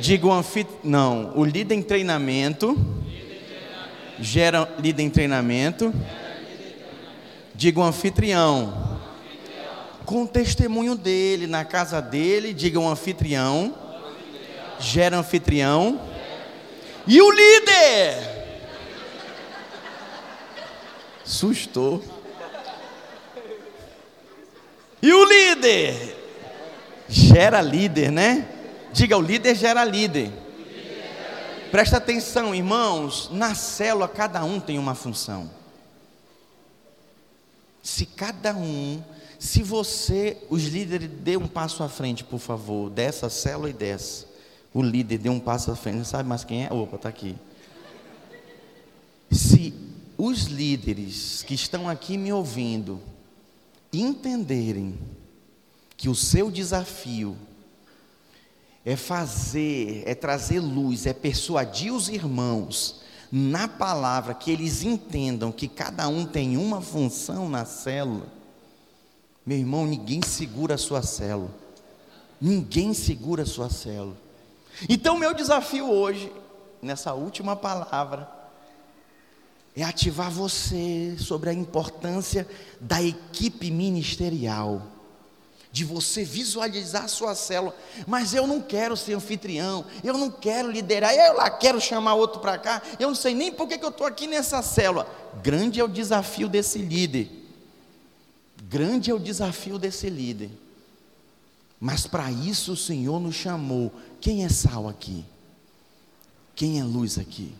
Diga 0.00 0.26
o 0.26 0.32
anfitrião. 0.32 0.80
Não, 0.82 1.32
o 1.36 1.44
líder 1.44 1.74
em 1.74 1.82
treinamento 1.82 2.76
gera 4.18 4.68
líder 4.78 5.02
em 5.02 5.10
treinamento. 5.10 5.92
Diga 7.54 7.80
o 7.80 7.82
anfitrião. 7.82 9.00
Com 10.04 10.24
o 10.24 10.28
testemunho 10.28 10.94
dele, 10.94 11.46
na 11.46 11.64
casa 11.64 12.00
dele, 12.00 12.52
diga 12.52 12.78
o 12.78 12.88
anfitrião. 12.88 13.74
Gera 14.78 15.18
anfitrião. 15.18 16.00
E 17.06 17.20
o 17.20 17.30
líder. 17.30 18.34
Sustou. 21.24 22.02
E 25.04 25.12
o 25.12 25.22
líder? 25.22 26.16
Gera 27.06 27.60
líder, 27.60 28.10
né? 28.10 28.48
Diga, 28.90 29.18
o 29.18 29.20
líder 29.20 29.54
gera 29.54 29.84
líder. 29.84 30.32
Presta 31.70 31.98
atenção, 31.98 32.54
irmãos, 32.54 33.28
na 33.30 33.54
célula 33.54 34.08
cada 34.08 34.42
um 34.42 34.58
tem 34.58 34.78
uma 34.78 34.94
função. 34.94 35.50
Se 37.82 38.06
cada 38.06 38.54
um, 38.56 39.02
se 39.38 39.62
você, 39.62 40.38
os 40.48 40.62
líderes 40.62 41.10
dê 41.20 41.36
um 41.36 41.46
passo 41.46 41.82
à 41.82 41.88
frente, 41.90 42.24
por 42.24 42.38
favor, 42.38 42.88
dessa 42.88 43.28
célula 43.28 43.68
e 43.68 43.74
dessa. 43.74 44.24
O 44.72 44.80
líder 44.80 45.18
dê 45.18 45.28
um 45.28 45.38
passo 45.38 45.70
à 45.70 45.76
frente, 45.76 45.96
não 45.96 46.04
sabe 46.06 46.26
mais 46.26 46.44
quem 46.44 46.64
é? 46.64 46.72
Opa, 46.72 46.96
está 46.96 47.10
aqui. 47.10 47.36
Se 49.30 49.74
os 50.16 50.44
líderes 50.44 51.42
que 51.42 51.52
estão 51.52 51.90
aqui 51.90 52.16
me 52.16 52.32
ouvindo 52.32 53.02
entenderem 54.00 54.98
que 55.96 56.08
o 56.08 56.14
seu 56.14 56.50
desafio 56.50 57.36
é 58.84 58.96
fazer, 58.96 60.02
é 60.06 60.14
trazer 60.14 60.60
luz, 60.60 61.06
é 61.06 61.12
persuadir 61.12 61.92
os 61.92 62.08
irmãos 62.08 63.02
na 63.32 63.66
palavra 63.66 64.34
que 64.34 64.50
eles 64.50 64.82
entendam 64.82 65.50
que 65.50 65.66
cada 65.66 66.06
um 66.08 66.24
tem 66.26 66.56
uma 66.56 66.80
função 66.80 67.48
na 67.48 67.64
célula. 67.64 68.26
Meu 69.44 69.58
irmão, 69.58 69.86
ninguém 69.86 70.22
segura 70.22 70.74
a 70.74 70.78
sua 70.78 71.02
célula. 71.02 71.50
Ninguém 72.40 72.94
segura 72.94 73.42
a 73.42 73.46
sua 73.46 73.70
célula. 73.70 74.16
Então, 74.88 75.18
meu 75.18 75.34
desafio 75.34 75.90
hoje, 75.90 76.32
nessa 76.82 77.14
última 77.14 77.56
palavra, 77.56 78.28
é 79.76 79.82
ativar 79.82 80.30
você 80.30 81.16
sobre 81.18 81.50
a 81.50 81.52
importância 81.52 82.46
da 82.80 83.02
equipe 83.02 83.70
ministerial 83.70 84.94
de 85.74 85.84
você 85.84 86.22
visualizar 86.22 87.02
a 87.02 87.08
sua 87.08 87.34
célula, 87.34 87.74
mas 88.06 88.32
eu 88.32 88.46
não 88.46 88.60
quero 88.60 88.96
ser 88.96 89.14
anfitrião, 89.14 89.84
eu 90.04 90.16
não 90.16 90.30
quero 90.30 90.70
liderar, 90.70 91.12
eu 91.12 91.34
lá 91.34 91.50
quero 91.50 91.80
chamar 91.80 92.14
outro 92.14 92.40
para 92.40 92.56
cá, 92.56 92.80
eu 93.00 93.08
não 93.08 93.14
sei 93.16 93.34
nem 93.34 93.50
por 93.50 93.66
que, 93.66 93.84
eu 93.84 93.88
estou 93.88 94.06
aqui 94.06 94.28
nessa 94.28 94.62
célula. 94.62 95.04
Grande 95.42 95.80
é 95.80 95.84
o 95.84 95.88
desafio 95.88 96.48
desse 96.48 96.78
líder, 96.78 97.28
grande 98.68 99.10
é 99.10 99.14
o 99.14 99.18
desafio 99.18 99.76
desse 99.76 100.08
líder, 100.08 100.48
mas 101.80 102.06
para 102.06 102.30
isso 102.30 102.74
o 102.74 102.76
Senhor 102.76 103.18
nos 103.18 103.34
chamou. 103.34 103.92
Quem 104.20 104.44
é 104.44 104.48
sal 104.48 104.88
aqui? 104.88 105.24
Quem 106.54 106.78
é 106.78 106.84
luz 106.84 107.18
aqui? 107.18 107.52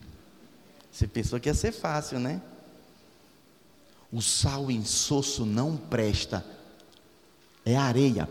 Você 0.94 1.08
pensou 1.08 1.40
que 1.40 1.48
ia 1.48 1.54
ser 1.54 1.72
fácil, 1.72 2.20
né? 2.20 2.40
O 4.12 4.22
sal 4.22 4.70
insosso 4.70 5.44
não 5.44 5.76
presta, 5.76 6.46
é 7.66 7.74
areia. 7.74 8.28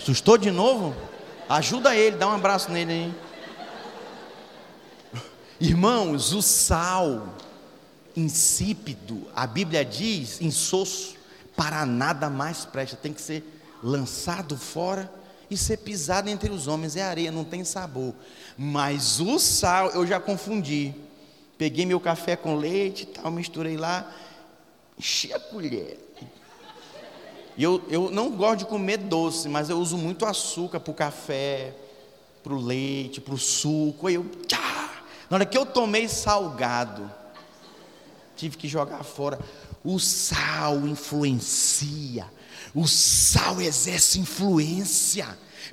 Assustou 0.00 0.38
de 0.38 0.50
novo? 0.50 0.96
Ajuda 1.46 1.94
ele, 1.94 2.16
dá 2.16 2.26
um 2.28 2.36
abraço 2.36 2.70
nele 2.72 2.90
aí. 2.90 3.14
Irmãos, 5.60 6.32
o 6.32 6.40
sal 6.40 7.34
insípido, 8.16 9.28
a 9.36 9.46
Bíblia 9.46 9.84
diz, 9.84 10.40
insosso, 10.40 11.16
para 11.54 11.84
nada 11.84 12.30
mais 12.30 12.64
presta, 12.64 12.96
tem 12.96 13.12
que 13.12 13.20
ser 13.20 13.44
lançado 13.82 14.56
fora 14.56 15.19
e 15.50 15.56
ser 15.56 15.78
pisado 15.78 16.30
entre 16.30 16.50
os 16.50 16.66
homens. 16.66 16.96
É 16.96 17.02
areia, 17.02 17.32
não 17.32 17.44
tem 17.44 17.64
sabor. 17.64 18.14
Mas 18.56 19.20
o 19.20 19.38
sal, 19.38 19.90
eu 19.90 20.06
já 20.06 20.20
confundi. 20.20 20.94
Peguei 21.58 21.84
meu 21.84 22.00
café 22.00 22.36
com 22.36 22.56
leite 22.56 23.02
e 23.02 23.06
tal, 23.06 23.30
misturei 23.30 23.76
lá, 23.76 24.10
enchi 24.98 25.32
a 25.32 25.38
colher. 25.38 25.98
E 27.56 27.62
eu, 27.62 27.82
eu 27.90 28.10
não 28.10 28.30
gosto 28.30 28.60
de 28.60 28.64
comer 28.64 28.96
doce, 28.96 29.48
mas 29.48 29.68
eu 29.68 29.78
uso 29.78 29.98
muito 29.98 30.24
açúcar 30.24 30.80
para 30.80 30.90
o 30.90 30.94
café, 30.94 31.74
para 32.42 32.54
o 32.54 32.58
leite, 32.58 33.20
para 33.20 33.34
o 33.34 33.38
suco. 33.38 34.06
Aí 34.06 34.14
eu, 34.14 34.24
tchá, 34.46 35.02
na 35.28 35.36
hora 35.36 35.44
que 35.44 35.58
eu 35.58 35.66
tomei 35.66 36.08
salgado, 36.08 37.10
tive 38.34 38.56
que 38.56 38.66
jogar 38.66 39.02
fora. 39.04 39.38
O 39.84 39.98
sal 39.98 40.86
influencia, 40.86 42.26
o 42.74 42.86
sal 42.86 43.60
exerce 43.60 44.18
influência 44.18 45.26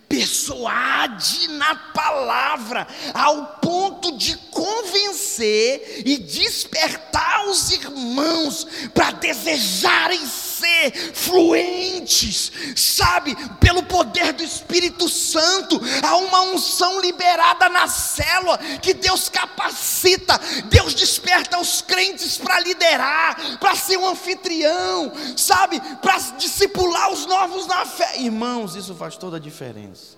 persuade 0.07 1.49
na 1.49 1.75
palavra, 1.75 2.87
ao 3.13 3.45
ponto 3.59 4.17
de 4.17 4.37
convencer 4.51 6.03
e 6.05 6.17
despertar 6.17 7.47
os 7.47 7.71
irmãos 7.71 8.65
para 8.93 9.11
desejarem 9.11 10.25
ser 10.57 11.13
fluentes, 11.13 12.51
sabe, 12.75 13.35
pelo 13.59 13.83
poder 13.83 14.33
do 14.33 14.43
Espírito 14.43 15.07
Santo. 15.07 15.79
Há 16.03 16.15
uma 16.17 16.41
unção 16.41 16.99
liberada 16.99 17.69
na 17.69 17.87
célula 17.87 18.57
que 18.81 18.93
Deus 18.93 19.29
capacita, 19.29 20.39
Deus 20.65 20.93
desperta 20.93 21.59
os 21.59 21.81
crentes 21.81 22.37
para 22.37 22.59
liderar, 22.59 23.59
para 23.59 23.75
ser 23.75 23.97
um 23.97 24.07
anfitrião, 24.07 25.11
sabe, 25.35 25.79
para 26.01 26.17
discipular 26.37 27.11
os 27.11 27.25
novos 27.25 27.67
na 27.67 27.85
fé. 27.85 28.19
Irmãos, 28.19 28.75
isso 28.75 28.95
faz 28.95 29.17
toda 29.17 29.37
a 29.37 29.39
diferença. 29.39 30.17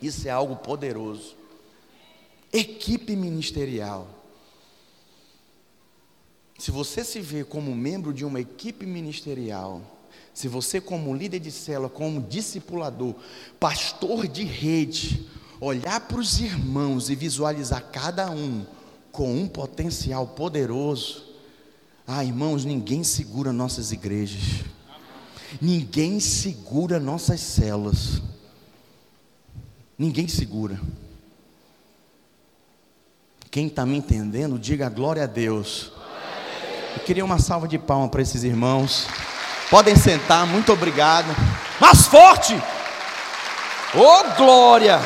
Isso 0.00 0.28
é 0.28 0.30
algo 0.30 0.56
poderoso. 0.56 1.36
Equipe 2.52 3.16
ministerial. 3.16 4.17
Se 6.58 6.72
você 6.72 7.04
se 7.04 7.20
vê 7.20 7.44
como 7.44 7.74
membro 7.74 8.12
de 8.12 8.24
uma 8.24 8.40
equipe 8.40 8.84
ministerial, 8.84 9.80
se 10.34 10.48
você 10.48 10.80
como 10.80 11.14
líder 11.14 11.38
de 11.38 11.52
célula, 11.52 11.88
como 11.88 12.20
discipulador, 12.20 13.14
pastor 13.60 14.26
de 14.26 14.42
rede, 14.42 15.24
olhar 15.60 16.00
para 16.00 16.18
os 16.18 16.40
irmãos 16.40 17.10
e 17.10 17.14
visualizar 17.14 17.84
cada 17.92 18.28
um 18.30 18.66
com 19.12 19.32
um 19.32 19.46
potencial 19.46 20.26
poderoso, 20.26 21.24
ah, 22.06 22.24
irmãos, 22.24 22.64
ninguém 22.64 23.04
segura 23.04 23.52
nossas 23.52 23.92
igrejas. 23.92 24.64
Ninguém 25.60 26.18
segura 26.18 26.98
nossas 26.98 27.40
células. 27.40 28.20
Ninguém 29.98 30.26
segura. 30.26 30.80
Quem 33.50 33.66
está 33.66 33.84
me 33.84 33.96
entendendo, 33.96 34.58
diga 34.58 34.88
glória 34.88 35.24
a 35.24 35.26
Deus. 35.26 35.92
Eu 36.98 37.04
queria 37.04 37.24
uma 37.24 37.38
salva 37.38 37.68
de 37.68 37.78
palmas 37.78 38.10
para 38.10 38.22
esses 38.22 38.42
irmãos. 38.42 39.06
Podem 39.70 39.94
sentar, 39.94 40.44
muito 40.44 40.72
obrigado. 40.72 41.28
Mais 41.80 42.08
forte! 42.08 42.60
Oh 43.94 44.36
glória! 44.36 44.98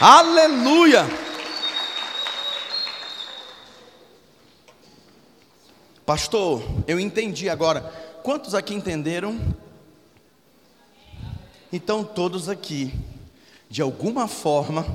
Aleluia! 0.00 1.04
Pastor, 6.06 6.62
eu 6.86 7.00
entendi 7.00 7.50
agora. 7.50 7.80
Quantos 8.22 8.54
aqui 8.54 8.74
entenderam? 8.74 9.36
Então, 11.72 12.04
todos 12.04 12.48
aqui, 12.48 12.94
de 13.68 13.82
alguma 13.82 14.28
forma, 14.28 14.86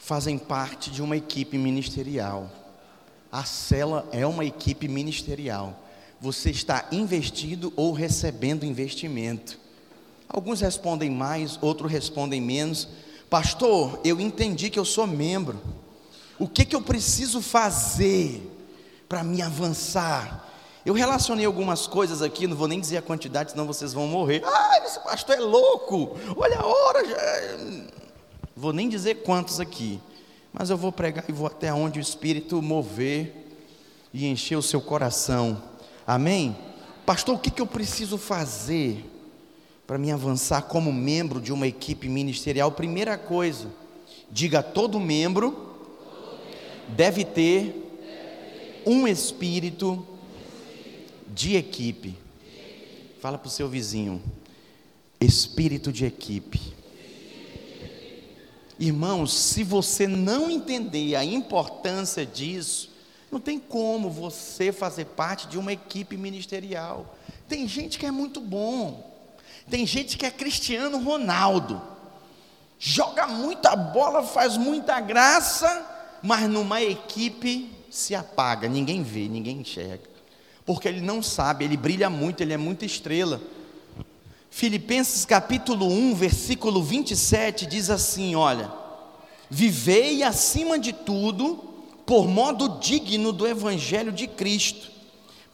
fazem 0.00 0.36
parte 0.36 0.90
de 0.90 1.00
uma 1.00 1.16
equipe 1.16 1.56
ministerial. 1.56 2.50
A 3.30 3.44
cela 3.44 4.08
é 4.10 4.26
uma 4.26 4.44
equipe 4.44 4.88
ministerial. 4.88 5.78
Você 6.20 6.50
está 6.50 6.86
investido 6.90 7.72
ou 7.76 7.92
recebendo 7.92 8.64
investimento. 8.64 9.58
Alguns 10.28 10.60
respondem 10.60 11.10
mais, 11.10 11.58
outros 11.62 11.90
respondem 11.90 12.40
menos. 12.40 12.88
Pastor, 13.28 14.00
eu 14.04 14.20
entendi 14.20 14.68
que 14.68 14.78
eu 14.78 14.84
sou 14.84 15.06
membro. 15.06 15.60
O 16.38 16.48
que, 16.48 16.64
que 16.64 16.74
eu 16.74 16.82
preciso 16.82 17.40
fazer 17.40 18.42
para 19.08 19.22
me 19.22 19.40
avançar? 19.42 20.48
Eu 20.84 20.94
relacionei 20.94 21.44
algumas 21.44 21.86
coisas 21.86 22.22
aqui, 22.22 22.46
não 22.46 22.56
vou 22.56 22.66
nem 22.66 22.80
dizer 22.80 22.96
a 22.96 23.02
quantidade, 23.02 23.52
senão 23.52 23.66
vocês 23.66 23.92
vão 23.92 24.06
morrer. 24.06 24.42
Ah, 24.44 24.80
esse 24.84 24.98
pastor 25.00 25.36
é 25.36 25.40
louco, 25.40 26.18
olha 26.36 26.58
a 26.58 26.66
hora. 26.66 27.08
Já... 27.08 27.86
Vou 28.56 28.72
nem 28.72 28.88
dizer 28.88 29.22
quantos 29.22 29.60
aqui 29.60 30.00
mas 30.52 30.70
eu 30.70 30.76
vou 30.76 30.90
pregar 30.90 31.24
e 31.28 31.32
vou 31.32 31.46
até 31.46 31.72
onde 31.72 31.98
o 31.98 32.02
Espírito 32.02 32.60
mover 32.60 33.46
e 34.12 34.26
encher 34.26 34.56
o 34.56 34.62
seu 34.62 34.80
coração. 34.80 35.62
Amém? 36.06 36.56
Pastor, 37.06 37.36
o 37.36 37.38
que, 37.38 37.50
que 37.50 37.62
eu 37.62 37.66
preciso 37.66 38.18
fazer 38.18 39.04
para 39.86 39.98
me 39.98 40.10
avançar 40.10 40.62
como 40.62 40.92
membro 40.92 41.40
de 41.40 41.52
uma 41.52 41.66
equipe 41.66 42.08
ministerial? 42.08 42.72
Primeira 42.72 43.16
coisa, 43.16 43.70
diga: 44.30 44.62
todo 44.62 44.98
membro 45.00 45.70
deve 46.88 47.24
ter 47.24 48.82
um 48.84 49.06
espírito 49.06 50.06
de 51.28 51.56
equipe. 51.56 52.16
Fala 53.20 53.38
para 53.38 53.48
o 53.48 53.50
seu 53.50 53.68
vizinho: 53.68 54.20
espírito 55.20 55.92
de 55.92 56.04
equipe. 56.04 56.79
Irmãos, 58.80 59.34
se 59.34 59.62
você 59.62 60.06
não 60.08 60.50
entender 60.50 61.14
a 61.14 61.22
importância 61.22 62.24
disso, 62.24 62.90
não 63.30 63.38
tem 63.38 63.58
como 63.58 64.08
você 64.08 64.72
fazer 64.72 65.04
parte 65.04 65.46
de 65.48 65.58
uma 65.58 65.70
equipe 65.70 66.16
ministerial. 66.16 67.14
Tem 67.46 67.68
gente 67.68 67.98
que 67.98 68.06
é 68.06 68.10
muito 68.10 68.40
bom, 68.40 69.06
tem 69.68 69.84
gente 69.84 70.16
que 70.16 70.24
é 70.24 70.30
Cristiano 70.30 70.98
Ronaldo, 70.98 71.82
joga 72.78 73.26
muita 73.26 73.76
bola, 73.76 74.22
faz 74.22 74.56
muita 74.56 74.98
graça, 74.98 76.18
mas 76.22 76.48
numa 76.48 76.80
equipe 76.80 77.70
se 77.90 78.14
apaga, 78.14 78.66
ninguém 78.66 79.02
vê, 79.02 79.28
ninguém 79.28 79.58
enxerga, 79.58 80.08
porque 80.64 80.88
ele 80.88 81.02
não 81.02 81.22
sabe, 81.22 81.66
ele 81.66 81.76
brilha 81.76 82.08
muito, 82.08 82.40
ele 82.40 82.54
é 82.54 82.56
muita 82.56 82.86
estrela. 82.86 83.42
Filipenses 84.50 85.24
capítulo 85.24 85.86
1, 85.86 86.14
versículo 86.16 86.82
27 86.82 87.66
diz 87.66 87.88
assim: 87.88 88.34
Olha, 88.34 88.70
vivei 89.48 90.24
acima 90.24 90.76
de 90.76 90.92
tudo, 90.92 91.64
por 92.04 92.26
modo 92.26 92.80
digno 92.80 93.32
do 93.32 93.46
evangelho 93.46 94.10
de 94.10 94.26
Cristo, 94.26 94.90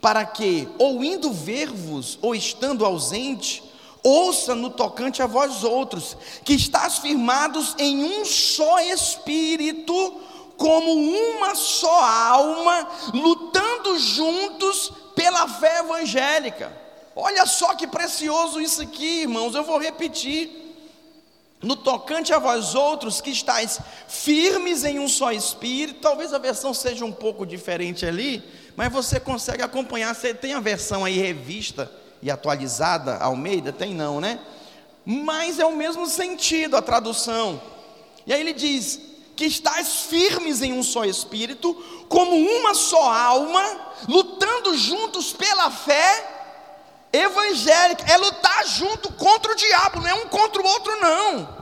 para 0.00 0.24
que, 0.24 0.66
ou 0.78 1.04
indo 1.04 1.30
ver-vos, 1.30 2.18
ou 2.22 2.35
estando 2.35 2.87
ausente, 2.87 3.62
ouça 4.02 4.54
no 4.54 4.70
tocante 4.70 5.22
a 5.22 5.26
vós 5.26 5.62
outros, 5.62 6.16
que 6.42 6.54
estás 6.54 6.98
firmados 6.98 7.74
em 7.78 8.02
um 8.02 8.24
só 8.24 8.80
espírito, 8.80 10.14
como 10.56 10.90
uma 10.94 11.54
só 11.54 12.02
alma, 12.02 12.88
lutando 13.12 13.98
juntos 13.98 14.90
pela 15.14 15.46
fé 15.46 15.80
evangélica. 15.80 16.86
Olha 17.18 17.46
só 17.46 17.74
que 17.74 17.87
precioso 17.87 18.61
isso 18.61 18.83
aqui, 18.83 19.22
irmãos. 19.22 19.55
Eu 19.55 19.64
vou 19.64 19.79
repetir. 19.79 20.64
No 21.62 21.74
tocante 21.74 22.35
a 22.35 22.38
vós 22.38 22.74
outros 22.74 23.22
que 23.22 23.31
estáis 23.31 23.81
firmes 24.07 24.85
em 24.85 24.98
um 24.98 25.09
só 25.09 25.33
espírito, 25.33 26.00
talvez 26.00 26.35
a 26.35 26.38
versão 26.38 26.74
seja 26.74 27.02
um 27.07 27.11
pouco 27.11 27.46
diferente 27.46 28.05
ali, 28.05 28.44
mas 28.76 28.92
você 28.92 29.18
consegue 29.18 29.62
acompanhar. 29.62 30.14
Você 30.14 30.35
tem 30.35 30.52
a 30.52 30.61
versão 30.61 31.07
aí 31.07 31.16
revista 31.16 31.90
e 32.20 32.31
atualizada, 32.31 33.16
Almeida? 33.16 33.72
Tem 33.72 33.94
não, 33.94 34.20
né? 34.20 34.38
Mas 35.07 35.59
é 35.59 35.64
o 35.64 35.74
mesmo 35.74 36.07
sentido 36.07 36.76
a 36.76 36.83
tradução. 36.83 37.62
E 38.26 38.35
aí 38.35 38.40
ele 38.40 38.52
diz: 38.52 39.00
que 39.35 39.46
estáis 39.46 40.02
firmes 40.02 40.61
em 40.61 40.74
um 40.74 40.83
só 40.83 41.07
espírito, 41.07 41.74
como 42.11 42.37
uma 42.37 42.74
só 42.74 43.11
alma, 43.11 43.94
lutando 44.07 44.76
juntos 44.76 45.33
pela 45.33 45.70
fé 45.70 46.37
evangélica 47.16 48.05
é 48.11 48.16
lutar 48.16 48.66
junto 48.66 49.12
contra 49.12 49.52
o 49.52 49.57
diabo, 49.57 50.00
não 50.00 50.09
é 50.09 50.14
um 50.14 50.29
contra 50.29 50.62
o 50.62 50.66
outro, 50.66 51.00
não. 51.00 51.57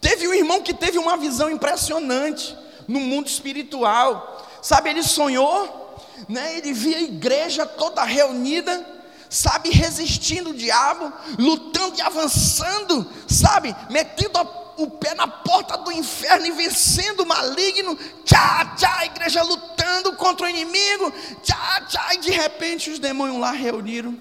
Teve 0.00 0.28
um 0.28 0.34
irmão 0.34 0.62
que 0.62 0.74
teve 0.74 0.98
uma 0.98 1.16
visão 1.16 1.50
impressionante 1.50 2.56
no 2.86 3.00
mundo 3.00 3.26
espiritual. 3.26 4.46
Sabe, 4.60 4.90
ele 4.90 5.02
sonhou, 5.02 5.98
né? 6.28 6.58
Ele 6.58 6.72
via 6.72 6.98
a 6.98 7.02
igreja 7.02 7.64
toda 7.64 8.04
reunida, 8.04 8.84
sabe, 9.30 9.70
resistindo 9.70 10.50
o 10.50 10.54
diabo, 10.54 11.12
lutando 11.38 11.96
e 11.98 12.02
avançando, 12.02 13.10
sabe, 13.26 13.74
metendo 13.90 14.38
o 14.76 14.90
pé 14.90 15.14
na 15.14 15.26
porta 15.26 15.78
do 15.78 15.92
inferno 15.92 16.46
e 16.46 16.50
vencendo 16.50 17.20
o 17.20 17.26
maligno, 17.26 17.96
tchá, 18.24 18.74
tchá, 18.76 18.98
a 18.98 19.06
igreja 19.06 19.42
lutando 19.42 20.14
contra 20.16 20.46
o 20.46 20.50
inimigo, 20.50 21.12
tchá, 21.42 21.80
tchá, 21.88 22.14
e 22.14 22.18
de 22.18 22.30
repente 22.30 22.90
os 22.90 22.98
demônios 22.98 23.40
lá 23.40 23.52
reuniram 23.52 24.18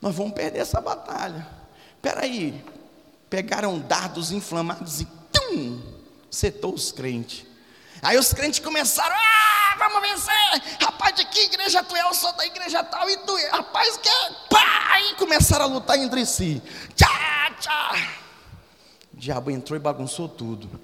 nós 0.00 0.14
vamos 0.14 0.32
perder 0.32 0.60
essa 0.60 0.80
batalha. 0.80 1.46
Espera 1.96 2.22
aí, 2.22 2.64
pegaram 3.28 3.78
dardos 3.78 4.30
inflamados 4.30 5.00
e 5.00 5.04
tum, 5.32 5.82
setou 6.30 6.74
os 6.74 6.92
crentes. 6.92 7.46
Aí 8.00 8.16
os 8.16 8.32
crentes 8.32 8.60
começaram, 8.60 9.16
ah, 9.16 9.76
vamos 9.76 10.08
vencer, 10.08 10.78
rapaz, 10.80 11.16
de 11.16 11.24
que 11.24 11.40
igreja 11.40 11.82
tu 11.82 11.96
é? 11.96 12.02
Eu 12.02 12.14
sou 12.14 12.32
da 12.34 12.46
igreja 12.46 12.84
tal, 12.84 13.10
e 13.10 13.16
tu, 13.18 13.36
é? 13.36 13.48
rapaz, 13.50 13.96
que 13.96 14.08
é? 14.08 14.30
pá, 14.48 14.68
começaram 15.18 15.64
a 15.64 15.68
lutar 15.68 15.98
entre 15.98 16.24
si, 16.24 16.62
tchá, 16.94 17.50
tchá. 17.60 17.92
O 19.12 19.16
diabo 19.16 19.50
entrou 19.50 19.76
e 19.76 19.80
bagunçou 19.80 20.28
tudo. 20.28 20.80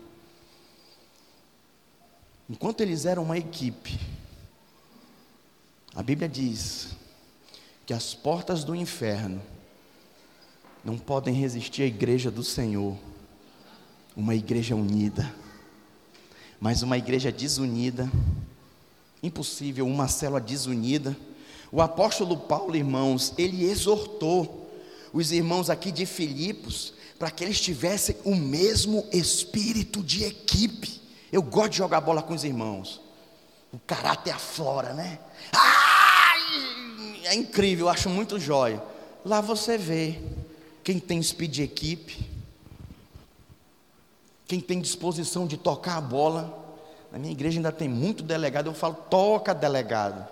Enquanto 2.50 2.80
eles 2.80 3.06
eram 3.06 3.22
uma 3.22 3.38
equipe, 3.38 3.98
a 5.94 6.02
Bíblia 6.02 6.28
diz 6.28 6.90
que 7.86 7.92
as 7.92 8.14
portas 8.14 8.64
do 8.64 8.74
inferno 8.74 9.40
não 10.84 10.98
podem 10.98 11.34
resistir 11.34 11.82
à 11.82 11.86
igreja 11.86 12.30
do 12.30 12.42
Senhor, 12.42 12.96
uma 14.16 14.34
igreja 14.34 14.74
unida, 14.74 15.34
mas 16.60 16.82
uma 16.82 16.96
igreja 16.96 17.32
desunida, 17.32 18.10
impossível, 19.22 19.86
uma 19.86 20.08
célula 20.08 20.40
desunida, 20.40 21.16
O 21.74 21.82
apóstolo 21.82 22.36
Paulo, 22.36 22.76
irmãos, 22.76 23.34
ele 23.36 23.64
exortou 23.64 24.70
os 25.12 25.32
irmãos 25.32 25.68
aqui 25.68 25.90
de 25.90 26.06
Filipos 26.06 26.94
para 27.18 27.32
que 27.32 27.42
eles 27.42 27.60
tivessem 27.60 28.14
o 28.24 28.36
mesmo 28.36 29.04
espírito 29.12 30.00
de 30.00 30.22
equipe. 30.22 31.00
Eu 31.32 31.42
gosto 31.42 31.72
de 31.72 31.78
jogar 31.78 32.00
bola 32.00 32.22
com 32.22 32.32
os 32.32 32.44
irmãos. 32.44 33.00
O 33.72 33.78
caráter 33.80 34.30
aflora, 34.30 34.92
né? 34.92 35.18
Ai, 35.52 36.83
é 37.26 37.34
incrível, 37.34 37.86
eu 37.86 37.90
acho 37.90 38.08
muito 38.08 38.38
jóia. 38.38 38.82
Lá 39.24 39.40
você 39.40 39.78
vê 39.78 40.20
quem 40.82 40.98
tem 40.98 41.22
speed 41.22 41.52
de 41.52 41.62
equipe, 41.62 42.28
quem 44.46 44.60
tem 44.60 44.80
disposição 44.80 45.46
de 45.46 45.56
tocar 45.56 45.96
a 45.96 46.00
bola. 46.00 46.62
Na 47.10 47.18
minha 47.18 47.32
igreja 47.32 47.58
ainda 47.58 47.72
tem 47.72 47.88
muito 47.88 48.22
delegado, 48.22 48.66
eu 48.66 48.74
falo, 48.74 48.94
toca 49.08 49.54
delegado. 49.54 50.28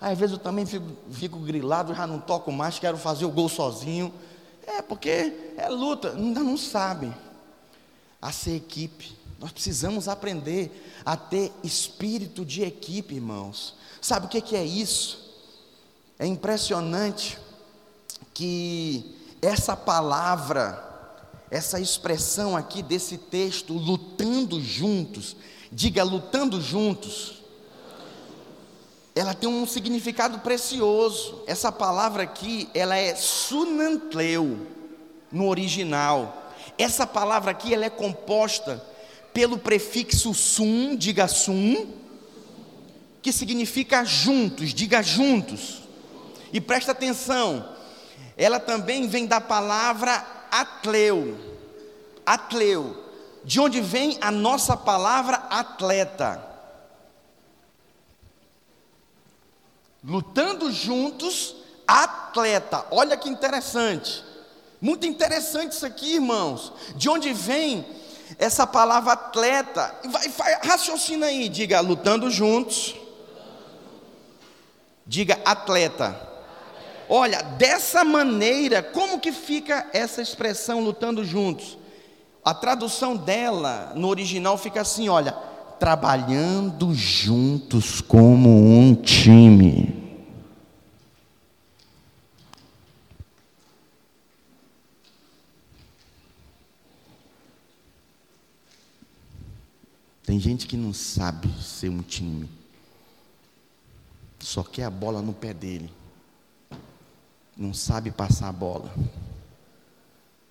Às 0.00 0.18
vezes 0.18 0.34
eu 0.34 0.38
também 0.38 0.64
fico, 0.64 0.86
fico 1.10 1.38
grilado, 1.38 1.94
já 1.94 2.06
não 2.06 2.20
toco 2.20 2.52
mais, 2.52 2.78
quero 2.78 2.96
fazer 2.96 3.24
o 3.24 3.30
gol 3.30 3.48
sozinho. 3.48 4.12
É, 4.66 4.82
porque 4.82 5.52
é 5.56 5.68
luta, 5.68 6.12
ainda 6.12 6.40
não 6.40 6.56
sabe. 6.56 7.12
A 8.20 8.32
ser 8.32 8.56
equipe. 8.56 9.16
Nós 9.38 9.52
precisamos 9.52 10.08
aprender 10.08 11.00
a 11.04 11.16
ter 11.16 11.52
espírito 11.62 12.44
de 12.44 12.62
equipe, 12.62 13.14
irmãos. 13.14 13.74
Sabe 14.00 14.26
o 14.26 14.28
que 14.28 14.56
é 14.56 14.64
isso? 14.64 15.25
É 16.18 16.26
impressionante 16.26 17.38
que 18.32 19.14
essa 19.42 19.76
palavra, 19.76 20.82
essa 21.50 21.78
expressão 21.78 22.56
aqui 22.56 22.82
desse 22.82 23.18
texto, 23.18 23.74
lutando 23.74 24.60
juntos, 24.60 25.36
diga 25.70 26.02
lutando 26.02 26.60
juntos, 26.60 27.42
ela 29.14 29.32
tem 29.32 29.48
um 29.48 29.66
significado 29.66 30.40
precioso. 30.40 31.42
Essa 31.46 31.72
palavra 31.72 32.22
aqui, 32.22 32.68
ela 32.74 32.96
é 32.96 33.14
sunantleu 33.14 34.66
no 35.32 35.48
original. 35.48 36.52
Essa 36.76 37.06
palavra 37.06 37.50
aqui, 37.50 37.72
ela 37.72 37.86
é 37.86 37.90
composta 37.90 38.82
pelo 39.32 39.58
prefixo 39.58 40.32
sum, 40.34 40.96
diga 40.96 41.28
sum, 41.28 41.86
que 43.22 43.32
significa 43.32 44.04
juntos, 44.04 44.74
diga 44.74 45.02
juntos. 45.02 45.85
E 46.52 46.60
presta 46.60 46.92
atenção, 46.92 47.76
ela 48.36 48.60
também 48.60 49.08
vem 49.08 49.26
da 49.26 49.40
palavra 49.40 50.24
atleu. 50.50 51.38
Atleu, 52.24 53.04
de 53.44 53.60
onde 53.60 53.80
vem 53.80 54.18
a 54.20 54.30
nossa 54.30 54.76
palavra 54.76 55.36
atleta. 55.50 56.44
Lutando 60.04 60.70
juntos, 60.70 61.56
atleta. 61.86 62.84
Olha 62.90 63.16
que 63.16 63.28
interessante. 63.28 64.24
Muito 64.80 65.06
interessante 65.06 65.72
isso 65.72 65.86
aqui, 65.86 66.14
irmãos. 66.14 66.72
De 66.94 67.08
onde 67.08 67.32
vem 67.32 67.86
essa 68.38 68.66
palavra 68.66 69.12
atleta? 69.12 69.94
Vai, 70.04 70.28
vai, 70.28 70.60
raciocina 70.62 71.26
aí, 71.26 71.48
diga 71.48 71.80
lutando 71.80 72.30
juntos. 72.30 72.94
Diga 75.06 75.40
atleta. 75.44 76.35
Olha, 77.08 77.40
dessa 77.42 78.04
maneira, 78.04 78.82
como 78.82 79.20
que 79.20 79.30
fica 79.30 79.88
essa 79.92 80.20
expressão 80.20 80.80
lutando 80.82 81.24
juntos? 81.24 81.78
A 82.44 82.52
tradução 82.52 83.16
dela 83.16 83.92
no 83.94 84.08
original 84.08 84.58
fica 84.58 84.80
assim, 84.80 85.08
olha, 85.08 85.32
trabalhando 85.78 86.92
juntos 86.94 88.00
como 88.00 88.48
um 88.48 88.94
time. 88.94 89.94
Tem 100.24 100.40
gente 100.40 100.66
que 100.66 100.76
não 100.76 100.92
sabe 100.92 101.48
ser 101.62 101.88
um 101.88 102.02
time, 102.02 102.50
só 104.40 104.64
quer 104.64 104.82
a 104.82 104.90
bola 104.90 105.22
no 105.22 105.32
pé 105.32 105.54
dele 105.54 105.88
não 107.56 107.72
sabe 107.72 108.10
passar 108.10 108.48
a 108.48 108.52
bola. 108.52 108.92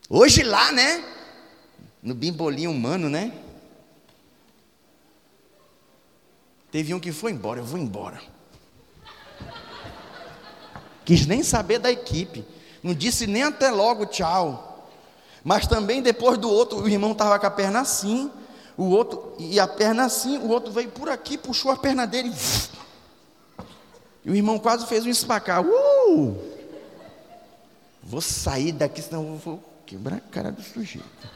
Hoje 0.10 0.44
lá, 0.44 0.72
né? 0.72 1.04
No 2.02 2.16
bimbolinho 2.16 2.72
humano, 2.72 3.10
né? 3.10 3.32
Teve 6.72 6.94
um 6.94 7.00
que 7.00 7.12
foi 7.12 7.32
embora, 7.32 7.60
eu 7.60 7.66
vou 7.66 7.80
embora. 7.80 8.20
Quis 11.06 11.26
nem 11.28 11.44
saber 11.44 11.80
da 11.80 11.92
equipe. 11.92 12.44
Não 12.82 12.94
disse 12.94 13.28
nem 13.28 13.44
até 13.44 13.70
logo 13.70 14.08
tchau. 14.08 14.90
Mas 15.44 15.68
também 15.68 16.02
depois 16.02 16.40
do 16.40 16.50
outro, 16.50 16.82
o 16.82 16.90
irmão 16.90 17.12
estava 17.12 17.38
com 17.38 17.46
a 17.46 17.52
perna 17.52 17.82
assim, 17.82 18.32
o 18.76 18.86
outro, 18.86 19.36
e 19.38 19.60
a 19.60 19.68
perna 19.68 20.06
assim, 20.06 20.40
o 20.40 20.50
outro 20.50 20.72
veio 20.72 20.90
por 20.90 21.08
aqui, 21.08 21.38
puxou 21.38 21.72
a 21.72 21.78
perna 21.78 22.08
dele. 22.08 22.34
E 24.24 24.32
o 24.32 24.36
irmão 24.36 24.58
quase 24.58 24.88
fez 24.88 25.06
um 25.06 25.10
espacar. 25.10 25.64
Uh! 25.64 26.55
Vou 28.06 28.22
sair 28.22 28.72
daqui, 28.72 29.02
senão 29.02 29.28
eu 29.28 29.38
vou 29.38 29.64
quebrar 29.84 30.18
a 30.18 30.20
cara 30.20 30.52
do 30.52 30.62
sujeito. 30.62 31.36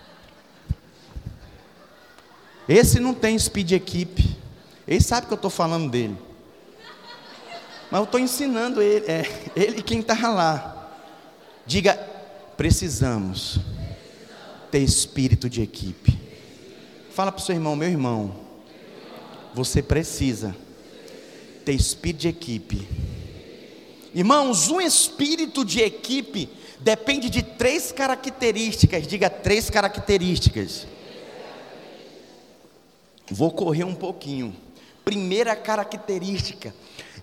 Esse 2.67 2.99
não 2.99 3.15
tem 3.15 3.37
speed 3.39 3.71
equipe. 3.71 4.37
Ele 4.87 5.01
sabe 5.01 5.25
que 5.25 5.33
eu 5.33 5.35
estou 5.35 5.49
falando 5.49 5.89
dele. 5.89 6.15
Mas 7.89 7.99
eu 7.99 8.03
estou 8.03 8.19
ensinando 8.19 8.83
ele, 8.83 9.05
é, 9.07 9.23
ele 9.55 9.81
quem 9.81 10.01
está 10.01 10.29
lá. 10.29 10.93
Diga, 11.65 11.95
precisamos 12.55 13.59
ter 14.69 14.79
espírito 14.79 15.49
de 15.49 15.63
equipe. 15.63 16.15
Fala 17.09 17.31
para 17.31 17.41
o 17.41 17.43
seu 17.43 17.55
irmão, 17.55 17.75
meu 17.75 17.89
irmão. 17.89 18.35
Você 19.55 19.81
precisa 19.81 20.55
ter 21.65 21.73
espírito 21.73 22.21
de 22.21 22.27
equipe. 22.27 22.87
Irmãos, 24.13 24.69
um 24.69 24.79
espírito 24.79 25.65
de 25.65 25.81
equipe 25.81 26.58
depende 26.79 27.29
de 27.29 27.43
três 27.43 27.91
características. 27.91 29.05
Diga 29.05 29.29
três 29.29 29.69
características. 29.69 30.87
Vou 33.29 33.51
correr 33.51 33.83
um 33.83 33.95
pouquinho. 33.95 34.55
Primeira 35.03 35.55
característica: 35.55 36.73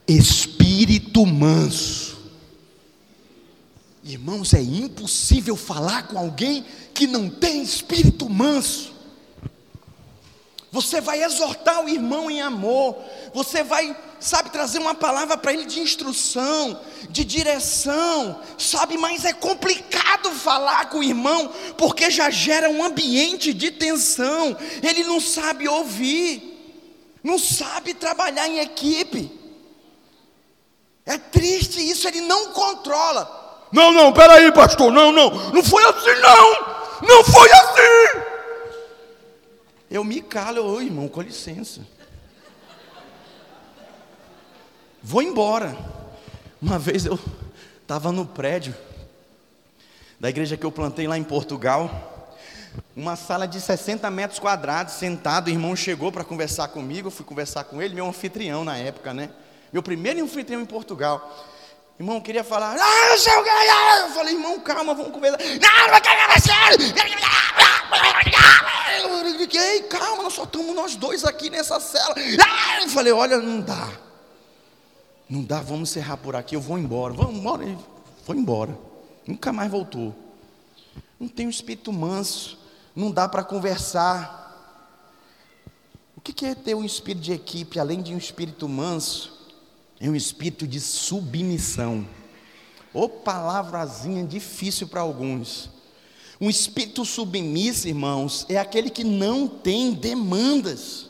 espírito 0.06 1.24
manso. 1.26 2.16
Irmãos, 4.04 4.54
é 4.54 4.62
impossível 4.62 5.56
falar 5.56 6.06
com 6.06 6.16
alguém 6.16 6.64
que 6.94 7.08
não 7.08 7.28
tem 7.28 7.60
espírito 7.60 8.28
manso. 8.30 8.94
Você 10.70 11.00
vai 11.00 11.24
exortar 11.24 11.84
o 11.84 11.88
irmão 11.88 12.30
em 12.30 12.40
amor, 12.40 12.96
você 13.32 13.64
vai, 13.64 13.96
sabe, 14.20 14.50
trazer 14.50 14.78
uma 14.78 14.94
palavra 14.94 15.36
para 15.36 15.52
ele 15.52 15.64
de 15.64 15.80
instrução, 15.80 16.80
de 17.10 17.24
direção, 17.24 18.40
sabe, 18.58 18.96
mas 18.96 19.24
é 19.24 19.32
complicado 19.32 20.30
falar 20.30 20.88
com 20.88 20.98
o 20.98 21.04
irmão, 21.04 21.52
porque 21.76 22.10
já 22.10 22.30
gera 22.30 22.70
um 22.70 22.84
ambiente 22.84 23.52
de 23.52 23.70
tensão, 23.70 24.56
ele 24.82 25.04
não 25.04 25.20
sabe 25.20 25.68
ouvir, 25.68 26.54
não 27.22 27.38
sabe 27.38 27.94
trabalhar 27.94 28.48
em 28.48 28.58
equipe. 28.58 29.30
É 31.04 31.18
triste 31.18 31.80
isso, 31.80 32.08
ele 32.08 32.20
não 32.20 32.52
controla. 32.52 33.66
Não, 33.72 33.92
não, 33.92 34.12
peraí, 34.12 34.50
pastor, 34.52 34.92
não, 34.92 35.12
não, 35.12 35.30
não 35.52 35.62
foi 35.62 35.84
assim, 35.84 36.20
não, 36.20 37.08
não 37.08 37.24
foi 37.24 37.50
assim. 37.52 38.26
Eu 39.90 40.02
me 40.02 40.20
calo, 40.20 40.62
ô 40.62 40.80
irmão, 40.80 41.08
com 41.08 41.20
licença. 41.20 41.80
Vou 45.08 45.22
embora. 45.22 45.78
Uma 46.60 46.80
vez 46.80 47.06
eu 47.06 47.16
estava 47.80 48.10
no 48.10 48.26
prédio 48.26 48.74
da 50.18 50.28
igreja 50.28 50.56
que 50.56 50.66
eu 50.66 50.72
plantei 50.72 51.06
lá 51.06 51.16
em 51.16 51.22
Portugal. 51.22 52.34
Uma 52.96 53.14
sala 53.14 53.46
de 53.46 53.60
60 53.60 54.10
metros 54.10 54.40
quadrados, 54.40 54.94
sentado, 54.94 55.46
o 55.46 55.50
irmão 55.50 55.76
chegou 55.76 56.10
para 56.10 56.24
conversar 56.24 56.66
comigo, 56.68 57.06
eu 57.06 57.12
fui 57.12 57.24
conversar 57.24 57.62
com 57.62 57.80
ele, 57.80 57.94
meu 57.94 58.04
anfitrião 58.08 58.64
na 58.64 58.76
época, 58.78 59.14
né? 59.14 59.30
Meu 59.72 59.80
primeiro 59.80 60.24
anfitrião 60.24 60.60
em 60.60 60.66
Portugal. 60.66 61.46
Irmão, 62.00 62.20
queria 62.20 62.42
falar, 62.42 62.76
ah, 62.76 63.16
seu 63.16 63.46
Eu 63.46 64.08
falei, 64.12 64.34
irmão, 64.34 64.58
calma, 64.58 64.92
vamos 64.92 65.12
conversar. 65.12 65.38
Não, 65.38 65.92
não 65.92 66.00
quero 66.00 66.26
eu 69.24 69.38
fiquei, 69.38 69.82
calma, 69.82 70.24
nós 70.24 70.32
só 70.32 70.42
estamos 70.42 70.74
nós 70.74 70.96
dois 70.96 71.24
aqui 71.24 71.48
nessa 71.48 71.78
cela. 71.78 72.16
Ah, 72.44 72.82
eu 72.82 72.88
falei, 72.88 73.12
olha, 73.12 73.38
não 73.38 73.60
dá. 73.60 74.05
Não 75.28 75.42
dá, 75.42 75.60
vamos 75.60 75.90
encerrar 75.90 76.16
por 76.16 76.36
aqui, 76.36 76.54
eu 76.54 76.60
vou 76.60 76.78
embora. 76.78 77.12
Vamos 77.12 77.36
embora. 77.36 77.64
Ele 77.64 77.78
foi 78.24 78.36
embora. 78.36 78.78
Nunca 79.26 79.52
mais 79.52 79.70
voltou. 79.70 80.14
Não 81.18 81.28
tem 81.28 81.46
um 81.46 81.50
espírito 81.50 81.92
manso. 81.92 82.58
Não 82.94 83.10
dá 83.10 83.28
para 83.28 83.42
conversar. 83.42 84.44
O 86.16 86.20
que 86.20 86.46
é 86.46 86.54
ter 86.54 86.74
um 86.74 86.84
espírito 86.84 87.22
de 87.22 87.32
equipe, 87.32 87.78
além 87.78 88.02
de 88.02 88.14
um 88.14 88.18
espírito 88.18 88.68
manso? 88.68 89.36
É 89.98 90.08
um 90.08 90.14
espírito 90.14 90.66
de 90.66 90.80
submissão. 90.80 92.06
Ô 92.92 93.08
palavrazinha 93.08 94.24
difícil 94.24 94.88
para 94.88 95.00
alguns. 95.00 95.70
Um 96.40 96.50
espírito 96.50 97.04
submisso, 97.04 97.88
irmãos, 97.88 98.44
é 98.48 98.58
aquele 98.58 98.90
que 98.90 99.04
não 99.04 99.48
tem 99.48 99.92
demandas. 99.92 101.05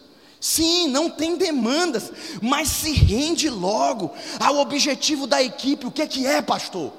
Sim, 0.47 0.87
não 0.87 1.11
tem 1.11 1.37
demandas, 1.37 2.13
mas 2.41 2.69
se 2.69 2.93
rende 2.93 3.51
logo 3.51 4.13
ao 4.39 4.59
objetivo 4.59 5.27
da 5.27 5.43
equipe. 5.43 5.89
O 5.89 5.91
que 5.91 6.03
é 6.03 6.07
que 6.07 6.25
é, 6.25 6.41
pastor? 6.41 6.93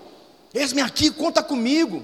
Eis-me 0.53 0.81
aqui, 0.81 1.09
conta 1.09 1.41
comigo. 1.41 2.03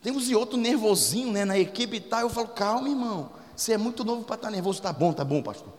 Tem 0.00 0.12
uns 0.12 0.30
e 0.30 0.36
outro 0.36 0.56
nervosinho 0.56 1.32
né, 1.32 1.44
na 1.44 1.58
equipe 1.58 1.96
e 1.96 2.00
tal. 2.00 2.20
Eu 2.20 2.30
falo, 2.30 2.46
calma, 2.46 2.88
irmão. 2.88 3.32
Você 3.56 3.72
é 3.72 3.76
muito 3.76 4.04
novo 4.04 4.22
para 4.22 4.36
estar 4.36 4.46
tá 4.46 4.52
nervoso. 4.52 4.80
Tá 4.80 4.92
bom, 4.92 5.12
tá 5.12 5.24
bom, 5.24 5.42
pastor. 5.42 5.72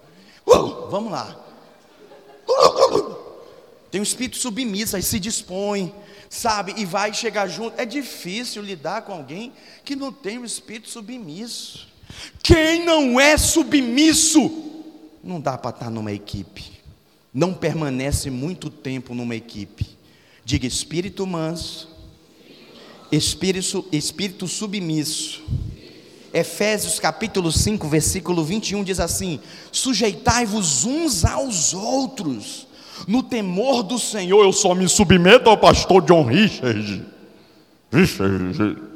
Uh, 0.46 0.90
vamos 0.90 1.10
lá. 1.10 1.34
Tem 3.90 4.02
um 4.02 4.04
espírito 4.04 4.36
submisso, 4.36 4.98
aí 4.98 5.02
se 5.02 5.18
dispõe, 5.18 5.96
sabe, 6.30 6.74
e 6.76 6.84
vai 6.84 7.14
chegar 7.14 7.48
junto. 7.48 7.80
É 7.80 7.86
difícil 7.86 8.62
lidar 8.62 9.04
com 9.04 9.14
alguém 9.14 9.54
que 9.86 9.96
não 9.96 10.12
tem 10.12 10.40
um 10.40 10.44
espírito 10.44 10.90
submisso. 10.90 11.91
Quem 12.44 12.86
não 12.86 13.20
é 13.20 13.38
submisso, 13.38 14.52
não 15.24 15.40
dá 15.40 15.58
para 15.58 15.70
estar 15.72 15.86
tá 15.86 15.92
numa 15.92 16.12
equipe, 16.12 16.72
não 17.34 17.54
permanece 17.54 18.30
muito 18.30 18.70
tempo 18.70 19.14
numa 19.14 19.36
equipe. 19.36 19.88
Diga 20.44 20.66
espírito 20.66 21.26
manso, 21.26 21.90
espírito, 23.12 23.86
espírito 23.92 24.48
submisso. 24.48 25.44
Efésios 26.34 26.98
capítulo 27.00 27.52
5, 27.52 27.88
versículo 27.88 28.44
21 28.44 28.84
diz 28.84 29.00
assim: 29.00 29.40
Sujeitai-vos 29.72 30.86
uns 30.86 31.26
aos 31.26 31.74
outros, 31.74 32.68
no 33.08 33.22
temor 33.22 33.84
do 33.84 34.00
Senhor. 34.00 34.44
Eu 34.44 34.54
só 34.54 34.74
me 34.74 34.88
submeto 34.88 35.50
ao 35.50 35.58
pastor 35.58 36.02
John 36.04 36.24
Richard. 36.24 37.06
Richard. 37.92 38.91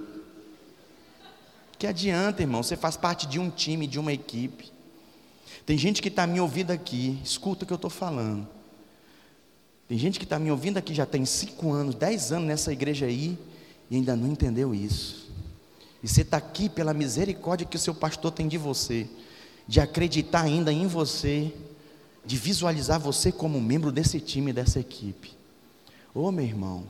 Que 1.77 1.88
adianta, 1.88 2.41
irmão? 2.41 2.63
Você 2.63 2.75
faz 2.75 2.95
parte 2.95 3.27
de 3.27 3.39
um 3.39 3.49
time, 3.49 3.88
de 3.88 3.99
uma 3.99 4.13
equipe. 4.13 4.71
Tem 5.65 5.77
gente 5.77 6.01
que 6.01 6.07
está 6.07 6.25
me 6.25 6.39
ouvindo 6.39 6.71
aqui, 6.71 7.19
escuta 7.23 7.63
o 7.63 7.67
que 7.67 7.73
eu 7.73 7.75
estou 7.75 7.89
falando. 7.89 8.47
Tem 9.88 9.97
gente 9.97 10.17
que 10.17 10.25
está 10.25 10.39
me 10.39 10.49
ouvindo 10.49 10.77
aqui 10.77 10.93
já 10.93 11.05
tem 11.05 11.25
cinco 11.25 11.71
anos, 11.71 11.95
dez 11.95 12.31
anos 12.31 12.47
nessa 12.47 12.71
igreja 12.71 13.05
aí, 13.05 13.38
e 13.89 13.95
ainda 13.95 14.15
não 14.15 14.27
entendeu 14.27 14.73
isso. 14.73 15.29
E 16.01 16.07
você 16.07 16.21
está 16.21 16.38
aqui 16.38 16.69
pela 16.69 16.93
misericórdia 16.93 17.67
que 17.67 17.75
o 17.75 17.79
seu 17.79 17.93
pastor 17.93 18.31
tem 18.31 18.47
de 18.47 18.57
você, 18.57 19.07
de 19.67 19.79
acreditar 19.79 20.41
ainda 20.41 20.71
em 20.71 20.88
você, 20.88 21.51
de 22.23 22.38
visualizar 22.38 22.99
você 22.99 23.31
como 23.31 23.59
membro 23.61 23.91
desse 23.91 24.19
time, 24.19 24.53
dessa 24.53 24.79
equipe. 24.79 25.35
Ô 26.13 26.21
oh, 26.21 26.31
meu 26.31 26.45
irmão, 26.45 26.85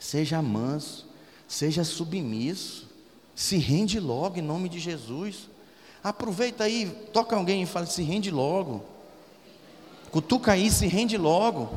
seja 0.00 0.40
manso, 0.40 1.06
seja 1.46 1.84
submisso, 1.84 2.88
se 3.34 3.56
rende 3.56 3.98
logo 3.98 4.38
em 4.38 4.42
nome 4.42 4.68
de 4.68 4.78
Jesus. 4.78 5.48
Aproveita 6.02 6.64
aí, 6.64 6.86
toca 7.12 7.34
alguém 7.34 7.62
e 7.62 7.66
fala: 7.66 7.86
se 7.86 8.02
rende 8.02 8.30
logo. 8.30 8.84
Cutuca 10.10 10.52
aí, 10.52 10.70
se 10.70 10.86
rende 10.86 11.16
logo. 11.16 11.70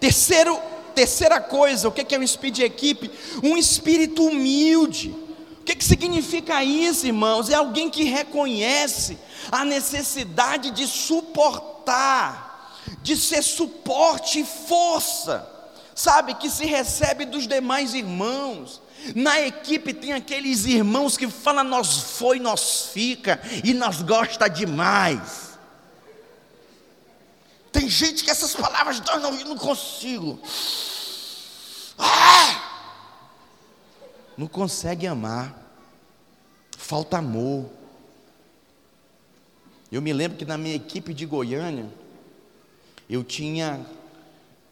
Terceiro, 0.00 0.58
terceira 0.94 1.40
coisa, 1.40 1.88
o 1.88 1.92
que 1.92 2.14
é 2.14 2.18
um 2.18 2.22
espírito 2.22 2.56
de 2.56 2.64
equipe? 2.64 3.10
Um 3.42 3.56
espírito 3.56 4.24
humilde. 4.24 5.14
O 5.60 5.64
que, 5.64 5.76
que 5.76 5.84
significa 5.84 6.64
isso, 6.64 7.06
irmãos? 7.06 7.48
É 7.48 7.54
alguém 7.54 7.88
que 7.88 8.02
reconhece 8.02 9.16
a 9.50 9.64
necessidade 9.64 10.72
de 10.72 10.88
suportar, 10.88 12.82
de 13.00 13.16
ser 13.16 13.42
suporte 13.42 14.40
e 14.40 14.44
força, 14.44 15.48
sabe? 15.94 16.34
Que 16.34 16.50
se 16.50 16.66
recebe 16.66 17.24
dos 17.24 17.46
demais 17.46 17.94
irmãos. 17.94 18.80
Na 19.14 19.40
equipe 19.40 19.92
tem 19.92 20.12
aqueles 20.12 20.64
irmãos 20.64 21.16
que 21.16 21.28
falam 21.28 21.64
nós 21.64 21.96
foi, 21.98 22.38
nós 22.38 22.90
fica 22.92 23.40
e 23.64 23.74
nós 23.74 24.02
gosta 24.02 24.48
demais. 24.48 25.58
Tem 27.72 27.88
gente 27.88 28.22
que 28.22 28.30
essas 28.30 28.54
palavras 28.54 29.00
nós 29.00 29.20
não, 29.20 29.32
não 29.44 29.56
consigo. 29.56 30.38
Ah! 31.98 32.70
Não 34.36 34.46
consegue 34.46 35.06
amar. 35.06 35.58
Falta 36.76 37.18
amor. 37.18 37.70
Eu 39.90 40.00
me 40.00 40.12
lembro 40.12 40.38
que 40.38 40.44
na 40.44 40.56
minha 40.56 40.74
equipe 40.74 41.12
de 41.12 41.26
Goiânia, 41.26 41.88
eu 43.08 43.22
tinha 43.22 43.84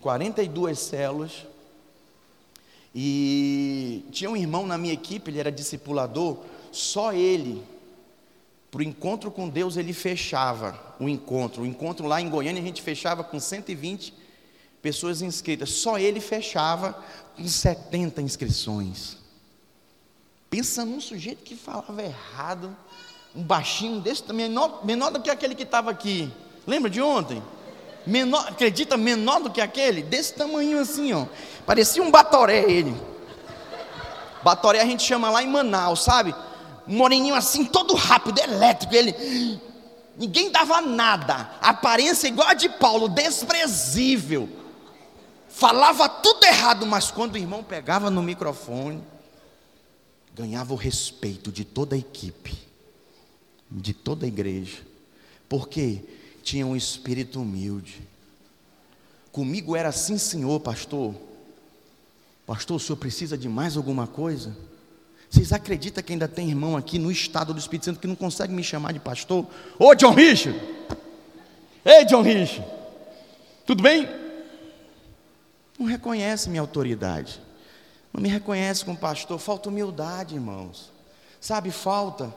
42 0.01 0.79
células 0.79 1.47
e 2.95 4.05
tinha 4.11 4.31
um 4.31 4.37
irmão 4.37 4.67
na 4.67 4.77
minha 4.77 4.95
equipe, 4.95 5.31
ele 5.31 5.39
era 5.39 5.53
discipulador, 5.53 6.39
só 6.73 7.13
ele 7.13 7.63
para 8.71 8.81
o 8.81 8.83
encontro 8.83 9.31
com 9.31 9.49
Deus, 9.49 9.77
ele 9.77 9.93
fechava 9.93 10.79
o 11.01 11.09
encontro. 11.09 11.63
O 11.63 11.67
encontro 11.67 12.07
lá 12.07 12.21
em 12.21 12.29
Goiânia, 12.29 12.63
a 12.63 12.65
gente 12.65 12.81
fechava 12.81 13.25
com 13.25 13.41
120 13.41 14.15
pessoas 14.81 15.23
inscritas. 15.23 15.71
Só 15.71 15.99
ele 15.99 16.21
fechava 16.21 16.97
com 17.37 17.47
70 17.47 18.23
inscrições. 18.23 19.17
Pensa 20.49 20.85
num 20.85 21.01
sujeito 21.01 21.43
que 21.43 21.57
falava 21.57 22.03
errado, 22.03 22.77
um 23.35 23.43
baixinho 23.43 24.01
desse 24.01 24.33
menor, 24.33 24.85
menor 24.85 25.11
do 25.11 25.21
que 25.21 25.31
aquele 25.31 25.55
que 25.55 25.65
estava 25.65 25.91
aqui. 25.91 26.31
Lembra 26.67 26.89
de 26.89 27.01
ontem? 27.01 27.43
Menor, 28.11 28.49
acredita, 28.49 28.97
menor 28.97 29.41
do 29.41 29.51
que 29.51 29.61
aquele? 29.61 30.03
Desse 30.03 30.35
tamanho 30.35 30.81
assim, 30.81 31.13
ó. 31.13 31.27
Parecia 31.65 32.03
um 32.03 32.11
batoré 32.11 32.65
ele. 32.69 32.95
Batoré 34.43 34.81
a 34.81 34.85
gente 34.85 35.03
chama 35.03 35.31
lá 35.31 35.43
em 35.43 35.49
Manaus, 35.49 36.03
sabe? 36.03 36.35
um 36.91 36.97
moreninho 36.97 37.37
assim, 37.37 37.65
todo 37.65 37.95
rápido, 37.95 38.41
elétrico. 38.41 38.95
Ele, 38.95 39.61
ninguém 40.17 40.51
dava 40.51 40.81
nada, 40.81 41.53
aparência 41.61 42.27
igual 42.27 42.49
a 42.49 42.55
de 42.55 42.69
Paulo, 42.69 43.09
desprezível. 43.09 44.49
Falava 45.49 46.09
tudo 46.09 46.45
errado, 46.45 46.85
mas 46.85 47.11
quando 47.11 47.35
o 47.35 47.39
irmão 47.39 47.63
pegava 47.63 48.11
no 48.11 48.23
microfone, 48.23 49.03
ganhava 50.35 50.73
o 50.73 50.77
respeito 50.77 51.53
de 51.53 51.65
toda 51.65 51.95
a 51.95 51.99
equipe, 51.99 52.59
de 53.71 53.95
toda 53.95 54.25
a 54.25 54.29
igreja, 54.29 54.79
porque 55.49 56.03
tinha 56.43 56.67
um 56.67 56.77
espírito 56.77 57.41
humilde. 57.41 58.03
Comigo 59.33 59.77
era 59.77 59.89
assim, 59.89 60.19
senhor, 60.19 60.61
pastor. 60.61 61.15
Pastor, 62.47 62.77
o 62.77 62.81
senhor 62.81 62.97
precisa 62.97 63.39
de 63.39 63.49
mais 63.49 63.77
alguma 63.77 64.07
coisa? 64.07 64.57
Vocês 65.31 65.53
acreditam 65.53 66.03
que 66.03 66.13
ainda 66.13 66.27
tem 66.27 66.49
irmão 66.49 66.77
aqui 66.77 66.99
no 66.99 67.11
estado 67.13 67.55
do 67.55 67.61
Espírito 67.61 67.85
Santo 67.85 68.01
que 68.01 68.09
não 68.09 68.17
consegue 68.17 68.53
me 68.53 68.65
chamar 68.65 68.93
de 68.93 68.99
pastor? 68.99 69.47
Ô 69.79 69.95
John 69.95 70.13
Richard! 70.13 70.61
Ei 71.85 72.05
John 72.05 72.23
Richard! 72.23 72.69
Tudo 73.65 73.83
bem? 73.83 74.09
Não 75.79 75.87
reconhece 75.87 76.51
minha 76.51 76.61
autoridade. 76.61 77.41
Não 78.13 78.21
me 78.21 78.29
reconhece 78.29 78.85
como 78.85 78.99
pastor. 78.99 79.39
Falta 79.39 79.69
humildade, 79.69 80.35
irmãos. 80.35 80.93
Sabe, 81.41 81.71
falta 81.71 82.35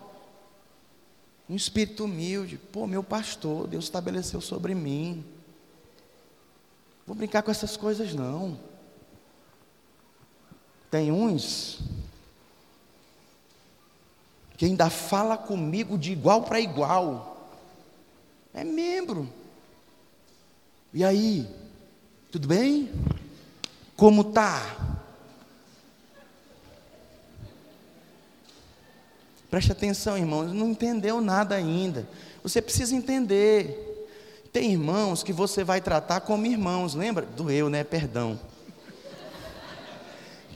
um 1.53 1.55
espírito 1.55 2.05
humilde. 2.05 2.57
Pô, 2.57 2.87
meu 2.87 3.03
pastor, 3.03 3.67
Deus 3.67 3.83
estabeleceu 3.83 4.41
sobre 4.41 4.73
mim. 4.73 5.23
Vou 7.05 7.15
brincar 7.15 7.43
com 7.43 7.51
essas 7.51 7.77
coisas 7.77 8.11
não. 8.15 8.59
Tem 10.89 11.11
uns 11.11 11.79
que 14.57 14.65
ainda 14.65 14.89
fala 14.89 15.37
comigo 15.37 15.95
de 15.95 16.11
igual 16.11 16.41
para 16.41 16.59
igual. 16.59 17.51
É 18.51 18.63
membro. 18.63 19.31
E 20.91 21.03
aí? 21.03 21.47
Tudo 22.31 22.47
bem? 22.47 22.89
Como 23.95 24.23
tá? 24.23 24.92
Preste 29.53 29.71
atenção, 29.71 30.17
irmãos, 30.17 30.51
não 30.51 30.71
entendeu 30.71 31.21
nada 31.21 31.53
ainda. 31.53 32.09
Você 32.41 32.59
precisa 32.59 32.95
entender. 32.95 34.09
Tem 34.51 34.71
irmãos 34.71 35.21
que 35.21 35.31
você 35.31 35.63
vai 35.63 35.79
tratar 35.79 36.21
como 36.21 36.47
irmãos, 36.47 36.95
lembra? 36.95 37.23
Doeu, 37.23 37.69
né? 37.69 37.83
Perdão. 37.83 38.39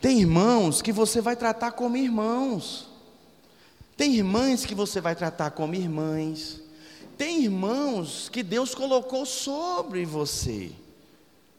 Tem 0.01 0.19
irmãos 0.19 0.81
que 0.81 0.91
você 0.91 1.21
vai 1.21 1.35
tratar 1.35 1.73
como 1.73 1.95
irmãos. 1.95 2.89
Tem 3.95 4.15
irmãs 4.15 4.65
que 4.65 4.73
você 4.73 4.99
vai 4.99 5.15
tratar 5.15 5.51
como 5.51 5.75
irmãs. 5.75 6.59
Tem 7.19 7.43
irmãos 7.43 8.29
que 8.29 8.41
Deus 8.41 8.73
colocou 8.73 9.27
sobre 9.27 10.05
você. 10.05 10.71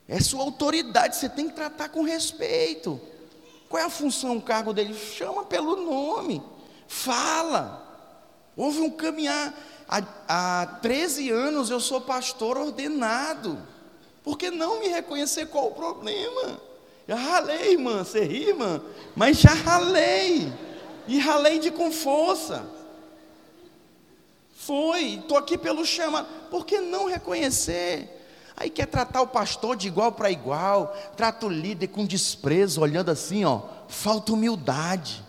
É 0.08 0.18
sua 0.18 0.42
autoridade, 0.42 1.14
você 1.14 1.28
tem 1.28 1.48
que 1.48 1.54
tratar 1.54 1.90
com 1.90 2.02
respeito. 2.02 3.00
Qual 3.68 3.80
é 3.80 3.86
a 3.86 3.90
função, 3.90 4.38
o 4.38 4.42
cargo 4.42 4.72
dele? 4.72 4.92
Chama 4.92 5.44
pelo 5.44 5.76
nome, 5.76 6.42
fala. 6.88 7.86
Houve 8.56 8.80
um 8.80 8.90
caminhar. 8.90 9.54
há, 9.88 10.02
há 10.26 10.66
13 10.82 11.30
anos 11.30 11.70
eu 11.70 11.78
sou 11.78 12.00
pastor 12.00 12.58
ordenado. 12.58 13.58
Por 14.24 14.36
que 14.36 14.50
não 14.50 14.80
me 14.80 14.88
reconhecer 14.88 15.46
qual 15.46 15.68
o 15.68 15.74
problema? 15.74 16.60
Já 17.06 17.14
ralei, 17.14 17.72
irmã, 17.72 18.04
você 18.04 18.24
ri, 18.24 18.48
irmã? 18.48 18.82
Mas 19.14 19.38
já 19.38 19.54
ralei. 19.54 20.52
E 21.06 21.18
ralei 21.18 21.58
de 21.58 21.70
com 21.70 21.92
força. 21.92 22.66
Foi, 24.54 25.14
estou 25.14 25.38
aqui 25.38 25.56
pelo 25.56 25.86
chamado. 25.86 26.26
Por 26.50 26.66
que 26.66 26.80
não 26.80 27.06
reconhecer? 27.06 28.16
Aí 28.54 28.68
quer 28.68 28.86
tratar 28.86 29.22
o 29.22 29.26
pastor 29.28 29.76
de 29.76 29.86
igual 29.86 30.10
para 30.10 30.32
igual, 30.32 30.94
trata 31.16 31.46
o 31.46 31.48
líder 31.48 31.86
com 31.86 32.04
desprezo, 32.04 32.80
olhando 32.80 33.08
assim, 33.08 33.44
ó, 33.44 33.62
falta 33.86 34.32
humildade. 34.32 35.24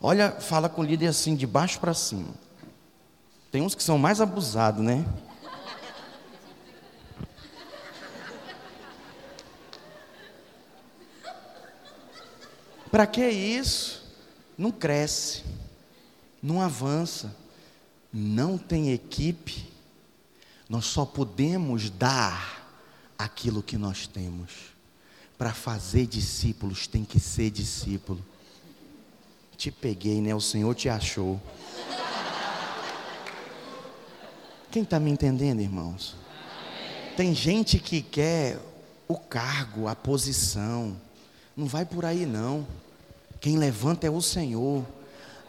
Olha, 0.00 0.30
fala 0.32 0.68
com 0.68 0.82
o 0.82 0.84
líder 0.84 1.08
assim, 1.08 1.34
de 1.34 1.46
baixo 1.46 1.80
para 1.80 1.92
cima. 1.92 2.32
Tem 3.50 3.62
uns 3.62 3.74
que 3.74 3.82
são 3.82 3.98
mais 3.98 4.20
abusados, 4.20 4.84
né? 4.84 5.04
Para 12.90 13.06
que 13.06 13.26
isso? 13.28 14.06
Não 14.56 14.72
cresce, 14.72 15.44
não 16.42 16.60
avança, 16.60 17.34
não 18.12 18.56
tem 18.56 18.92
equipe. 18.92 19.68
Nós 20.68 20.86
só 20.86 21.04
podemos 21.04 21.90
dar 21.90 22.70
aquilo 23.18 23.62
que 23.62 23.76
nós 23.76 24.06
temos. 24.06 24.50
Para 25.36 25.52
fazer 25.52 26.06
discípulos 26.06 26.86
tem 26.86 27.04
que 27.04 27.20
ser 27.20 27.50
discípulo. 27.50 28.24
Te 29.58 29.72
peguei, 29.72 30.20
né? 30.20 30.32
O 30.36 30.40
Senhor 30.40 30.72
te 30.72 30.88
achou. 30.88 31.40
Quem 34.70 34.84
está 34.84 35.00
me 35.00 35.10
entendendo, 35.10 35.60
irmãos? 35.60 36.14
Tem 37.16 37.34
gente 37.34 37.80
que 37.80 38.00
quer 38.00 38.56
o 39.08 39.16
cargo, 39.16 39.88
a 39.88 39.96
posição. 39.96 40.96
Não 41.56 41.66
vai 41.66 41.84
por 41.84 42.04
aí, 42.04 42.24
não. 42.24 42.64
Quem 43.40 43.58
levanta 43.58 44.06
é 44.06 44.10
o 44.10 44.22
Senhor. 44.22 44.86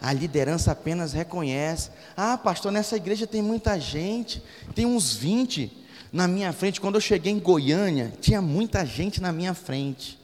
A 0.01 0.12
liderança 0.12 0.72
apenas 0.72 1.14
reconhece. 1.14 1.91
Ah, 2.18 2.36
pastor, 2.36 2.72
nessa 2.72 2.95
igreja 2.95 3.28
tem 3.28 3.43
muita 3.43 3.80
gente. 3.80 4.41
Tem 4.74 4.88
uns 4.88 5.14
20 5.14 5.72
na 6.12 6.28
minha 6.28 6.51
frente. 6.51 6.82
Quando 6.82 6.95
eu 6.95 7.01
cheguei 7.01 7.32
em 7.32 7.38
Goiânia, 7.38 8.12
tinha 8.20 8.41
muita 8.41 8.84
gente 8.84 9.22
na 9.22 9.32
minha 9.32 9.53
frente. 9.53 10.18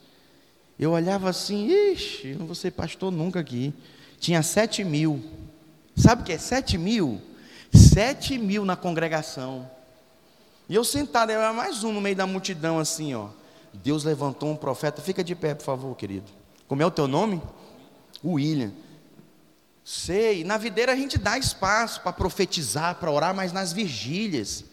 Eu 0.77 0.91
olhava 0.91 1.29
assim, 1.29 1.67
ixi, 1.91 2.35
não 2.37 2.45
vou 2.45 2.55
ser 2.55 2.71
pastor 2.71 3.11
nunca 3.11 3.39
aqui. 3.39 3.73
Tinha 4.19 4.43
sete 4.43 4.83
mil. 4.83 5.23
Sabe 5.95 6.21
o 6.21 6.25
que 6.25 6.33
é 6.33 6.37
sete 6.37 6.77
mil? 6.77 7.21
Sete 7.73 8.37
mil 8.37 8.65
na 8.65 8.75
congregação. 8.75 9.69
E 10.67 10.75
eu 10.75 10.83
sentado, 10.83 11.31
eu 11.31 11.39
era 11.39 11.53
mais 11.53 11.83
um 11.83 11.93
no 11.93 12.01
meio 12.01 12.15
da 12.15 12.27
multidão, 12.27 12.79
assim, 12.79 13.13
ó. 13.13 13.29
Deus 13.73 14.03
levantou 14.03 14.51
um 14.51 14.55
profeta. 14.55 15.01
Fica 15.01 15.23
de 15.23 15.35
pé, 15.35 15.53
por 15.53 15.63
favor, 15.63 15.95
querido. 15.95 16.25
Como 16.67 16.81
é 16.81 16.85
o 16.85 16.91
teu 16.91 17.07
nome? 17.07 17.41
William. 18.23 18.71
Sei, 19.83 20.43
na 20.43 20.57
videira 20.57 20.93
a 20.93 20.95
gente 20.95 21.17
dá 21.17 21.37
espaço 21.37 22.01
para 22.01 22.11
profetizar, 22.11 22.95
para 22.95 23.11
orar, 23.11 23.35
mas 23.35 23.53
nas 23.53 23.71
vigílias, 23.71 24.65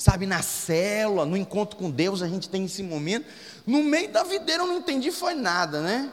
sabe, 0.00 0.24
na 0.24 0.40
célula, 0.40 1.26
no 1.26 1.36
encontro 1.36 1.76
com 1.76 1.90
Deus, 1.90 2.22
a 2.22 2.28
gente 2.28 2.48
tem 2.48 2.64
esse 2.64 2.82
momento. 2.82 3.26
No 3.66 3.82
meio 3.82 4.10
da 4.10 4.24
videira 4.24 4.62
eu 4.62 4.66
não 4.66 4.78
entendi 4.78 5.12
foi 5.12 5.34
nada, 5.34 5.82
né? 5.82 6.10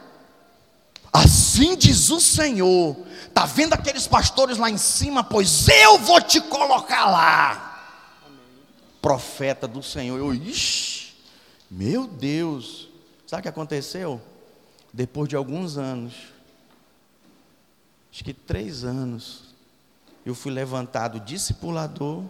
Assim 1.10 1.74
diz 1.74 2.10
o 2.10 2.20
Senhor. 2.20 2.94
Tá 3.32 3.46
vendo 3.46 3.72
aqueles 3.72 4.06
pastores 4.06 4.58
lá 4.58 4.68
em 4.68 4.76
cima? 4.76 5.24
Pois 5.24 5.68
eu 5.68 5.98
vou 6.00 6.20
te 6.20 6.38
colocar 6.38 7.06
lá. 7.06 8.22
Amém. 8.26 8.38
Profeta 9.00 9.66
do 9.66 9.82
Senhor. 9.82 10.18
Eu, 10.18 10.34
ixi, 10.34 11.14
meu 11.70 12.06
Deus. 12.06 12.90
Sabe 13.26 13.40
o 13.40 13.42
que 13.44 13.48
aconteceu? 13.48 14.20
Depois 14.92 15.30
de 15.30 15.36
alguns 15.36 15.78
anos, 15.78 16.12
acho 18.12 18.22
que 18.22 18.34
três 18.34 18.84
anos, 18.84 19.44
eu 20.26 20.34
fui 20.34 20.52
levantado 20.52 21.20
discipulador, 21.20 22.22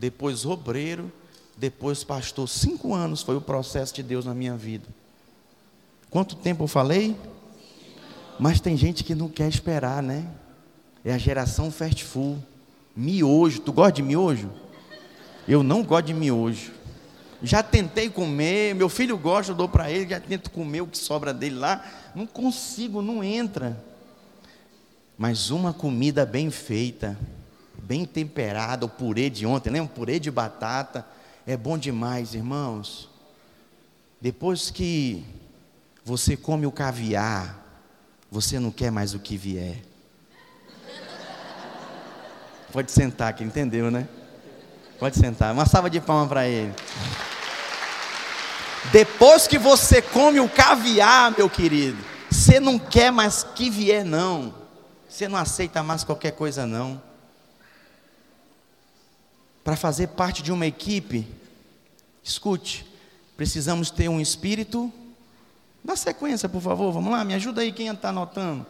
depois 0.00 0.46
obreiro, 0.46 1.12
depois 1.58 2.02
pastor. 2.02 2.48
Cinco 2.48 2.94
anos 2.94 3.20
foi 3.20 3.36
o 3.36 3.40
processo 3.40 3.94
de 3.94 4.02
Deus 4.02 4.24
na 4.24 4.34
minha 4.34 4.56
vida. 4.56 4.88
Quanto 6.08 6.34
tempo 6.34 6.64
eu 6.64 6.68
falei? 6.68 7.14
Mas 8.38 8.60
tem 8.60 8.78
gente 8.78 9.04
que 9.04 9.14
não 9.14 9.28
quer 9.28 9.46
esperar, 9.46 10.02
né? 10.02 10.26
É 11.04 11.12
a 11.12 11.18
geração 11.18 11.70
fast 11.70 12.02
food. 12.02 12.42
Miojo. 12.96 13.60
Tu 13.60 13.72
gosta 13.72 13.92
de 13.92 14.02
miojo? 14.02 14.50
Eu 15.46 15.62
não 15.62 15.82
gosto 15.82 16.06
de 16.06 16.14
miojo. 16.14 16.72
Já 17.42 17.62
tentei 17.62 18.08
comer, 18.08 18.74
meu 18.74 18.88
filho 18.88 19.16
gosta, 19.18 19.52
eu 19.52 19.56
dou 19.56 19.68
para 19.68 19.90
ele, 19.90 20.08
já 20.08 20.20
tento 20.20 20.50
comer 20.50 20.80
o 20.80 20.86
que 20.86 20.96
sobra 20.96 21.32
dele 21.32 21.56
lá. 21.56 21.84
Não 22.14 22.26
consigo, 22.26 23.02
não 23.02 23.22
entra. 23.22 23.82
Mas 25.16 25.50
uma 25.50 25.74
comida 25.74 26.24
bem 26.24 26.50
feita, 26.50 27.18
bem 27.90 28.04
temperada, 28.04 28.86
o 28.86 28.88
purê 28.88 29.28
de 29.28 29.44
ontem, 29.44 29.68
lembra? 29.68 29.90
Um 29.90 29.92
purê 29.92 30.20
de 30.20 30.30
batata, 30.30 31.04
é 31.44 31.56
bom 31.56 31.76
demais, 31.76 32.34
irmãos. 32.36 33.10
Depois 34.20 34.70
que 34.70 35.24
você 36.04 36.36
come 36.36 36.66
o 36.66 36.70
caviar, 36.70 37.58
você 38.30 38.60
não 38.60 38.70
quer 38.70 38.92
mais 38.92 39.12
o 39.12 39.18
que 39.18 39.36
vier. 39.36 39.82
Pode 42.72 42.92
sentar, 42.92 43.32
que 43.32 43.42
entendeu, 43.42 43.90
né? 43.90 44.06
Pode 44.96 45.16
sentar. 45.16 45.52
Uma 45.52 45.66
salva 45.66 45.90
de 45.90 46.00
palmas 46.00 46.28
para 46.28 46.46
ele. 46.46 46.72
Depois 48.92 49.48
que 49.48 49.58
você 49.58 50.00
come 50.00 50.38
o 50.38 50.48
caviar, 50.48 51.34
meu 51.36 51.50
querido, 51.50 51.98
você 52.30 52.60
não 52.60 52.78
quer 52.78 53.10
mais 53.10 53.42
que 53.42 53.68
vier, 53.68 54.04
não. 54.04 54.54
Você 55.08 55.26
não 55.26 55.36
aceita 55.36 55.82
mais 55.82 56.04
qualquer 56.04 56.30
coisa, 56.30 56.64
não. 56.64 57.09
Para 59.62 59.76
fazer 59.76 60.08
parte 60.08 60.42
de 60.42 60.52
uma 60.52 60.66
equipe, 60.66 61.26
escute, 62.22 62.86
precisamos 63.36 63.90
ter 63.90 64.08
um 64.08 64.20
espírito 64.20 64.92
Dá 65.82 65.96
sequência, 65.96 66.48
por 66.48 66.60
favor, 66.60 66.92
vamos 66.92 67.10
lá, 67.10 67.24
me 67.24 67.34
ajuda 67.34 67.62
aí 67.62 67.72
quem 67.72 67.88
está 67.88 68.10
anotando. 68.10 68.66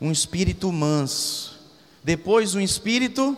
Um 0.00 0.10
espírito 0.10 0.72
manso. 0.72 1.58
Depois, 2.02 2.54
um 2.54 2.60
espírito. 2.60 3.36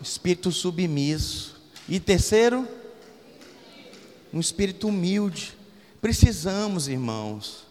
Espírito 0.00 0.52
submisso. 0.52 1.60
E 1.88 1.98
terceiro, 1.98 2.68
um 4.32 4.40
espírito 4.40 4.88
humilde. 4.88 5.56
Precisamos, 6.00 6.88
irmãos. 6.88 7.64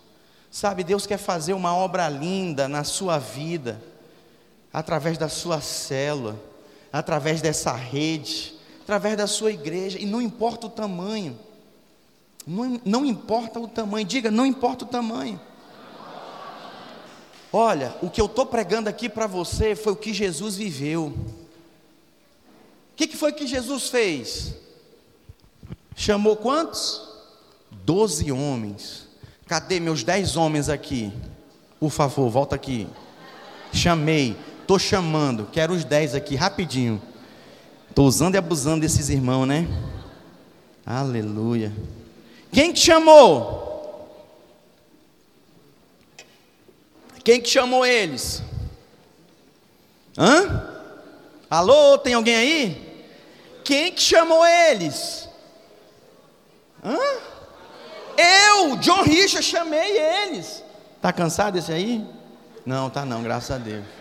Sabe, 0.49 0.84
Deus 0.84 1.05
quer 1.05 1.17
fazer 1.17 1.53
uma 1.53 1.75
obra 1.75 2.09
linda 2.09 2.67
na 2.67 2.84
sua 2.84 3.17
vida, 3.17 3.82
através 4.73 5.17
da 5.17 5.29
sua 5.29 5.61
célula, 5.61 6.38
através 6.92 7.42
dessa 7.42 7.74
rede, 7.74 8.54
através 8.84 9.16
da 9.16 9.28
sua 9.28 9.52
igreja, 9.52 10.00
e 10.00 10.06
não 10.06 10.22
importa 10.22 10.68
o 10.68 10.70
tamanho. 10.70 11.38
Não, 12.46 12.82
não 12.84 13.06
importa 13.06 13.60
o 13.60 13.68
tamanho, 13.68 14.06
diga, 14.06 14.32
não 14.32 14.46
importa 14.46 14.86
o 14.86 14.88
tamanho. 14.88 15.39
Olha, 17.54 17.96
o 18.02 18.10
que 18.10 18.22
eu 18.22 18.28
estou 18.28 18.46
pregando 18.46 18.89
aqui 18.89 19.10
para 19.10 19.28
você 19.28 19.76
foi 19.76 19.94
o 19.94 19.98
que 19.98 20.14
Jesus 20.14 20.56
viveu. 20.56 21.08
O 21.08 22.96
que, 22.96 23.08
que 23.08 23.18
foi 23.18 23.34
que 23.34 23.46
Jesus 23.46 23.89
fez? 23.89 24.54
Chamou 25.96 26.36
quantos? 26.36 27.10
Doze 27.70 28.32
homens. 28.32 29.08
Cadê 29.46 29.80
meus 29.80 30.04
dez 30.04 30.38
homens 30.38 30.70
aqui? 30.70 31.12
Por 31.80 31.89
favor, 31.89 32.30
volta 32.30 32.56
aqui. 32.56 32.88
Chamei, 33.74 34.36
estou 34.72 34.80
chamando, 34.80 35.49
quero 35.51 35.74
os 35.74 35.84
dez 35.84 36.15
aqui, 36.15 36.36
rapidinho. 36.36 37.01
Estou 37.89 38.07
usando 38.07 38.36
e 38.36 38.38
abusando 38.38 38.82
desses 38.82 39.09
irmãos, 39.09 39.45
né? 39.45 39.67
Aleluia. 40.86 41.74
Quem 42.53 42.72
te 42.72 42.80
chamou? 42.80 43.69
Quem 47.22 47.41
que 47.41 47.49
chamou 47.49 47.86
eles? 47.86 48.41
Hã? 50.17 50.69
Alô, 51.49 51.97
tem 51.97 52.13
alguém 52.13 52.36
aí? 52.36 53.05
Quem 53.65 53.91
que 53.91 54.01
chamou 54.01 54.45
eles? 54.45 55.28
Hã? 56.82 56.97
Eu, 58.17 58.78
John 58.78 59.03
Richard, 59.03 59.45
chamei 59.45 59.97
eles. 59.97 60.63
Tá 61.01 61.11
cansado 61.11 61.57
esse 61.57 61.74
aí? 61.74 62.07
Não, 62.65 62.89
tá 62.89 63.03
não, 63.03 63.22
graças 63.22 63.51
a 63.51 63.57
Deus. 63.57 64.01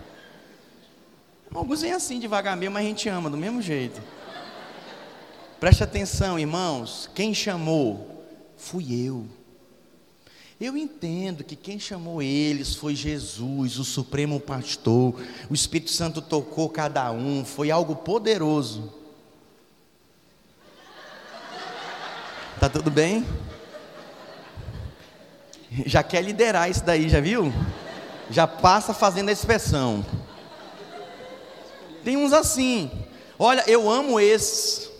Alguns 1.52 1.82
vêm 1.82 1.92
assim 1.92 2.20
devagar 2.20 2.56
mesmo, 2.56 2.74
mas 2.74 2.84
a 2.84 2.88
gente 2.88 3.08
ama 3.08 3.28
do 3.28 3.36
mesmo 3.36 3.60
jeito. 3.60 4.00
Preste 5.58 5.82
atenção, 5.82 6.38
irmãos. 6.38 7.10
Quem 7.14 7.34
chamou? 7.34 8.24
Fui 8.56 8.94
eu. 9.06 9.26
Eu 10.60 10.76
entendo 10.76 11.42
que 11.42 11.56
quem 11.56 11.80
chamou 11.80 12.22
eles 12.22 12.74
foi 12.74 12.94
Jesus, 12.94 13.78
o 13.78 13.84
Supremo 13.84 14.38
Pastor. 14.38 15.14
O 15.48 15.54
Espírito 15.54 15.90
Santo 15.90 16.20
tocou 16.22 16.68
cada 16.68 17.10
um, 17.10 17.44
foi 17.44 17.70
algo 17.70 17.96
poderoso. 17.96 18.92
Tá 22.60 22.68
tudo 22.68 22.90
bem? 22.90 23.26
Já 25.86 26.02
quer 26.02 26.22
liderar 26.22 26.70
isso 26.70 26.84
daí, 26.84 27.08
já 27.08 27.20
viu? 27.20 27.52
Já 28.30 28.46
passa 28.46 28.92
fazendo 28.92 29.30
a 29.30 29.32
expressão. 29.32 30.04
Tem 32.04 32.16
uns 32.16 32.32
assim. 32.32 32.90
Olha, 33.38 33.64
eu 33.66 33.90
amo 33.90 34.20
esses. 34.20 34.90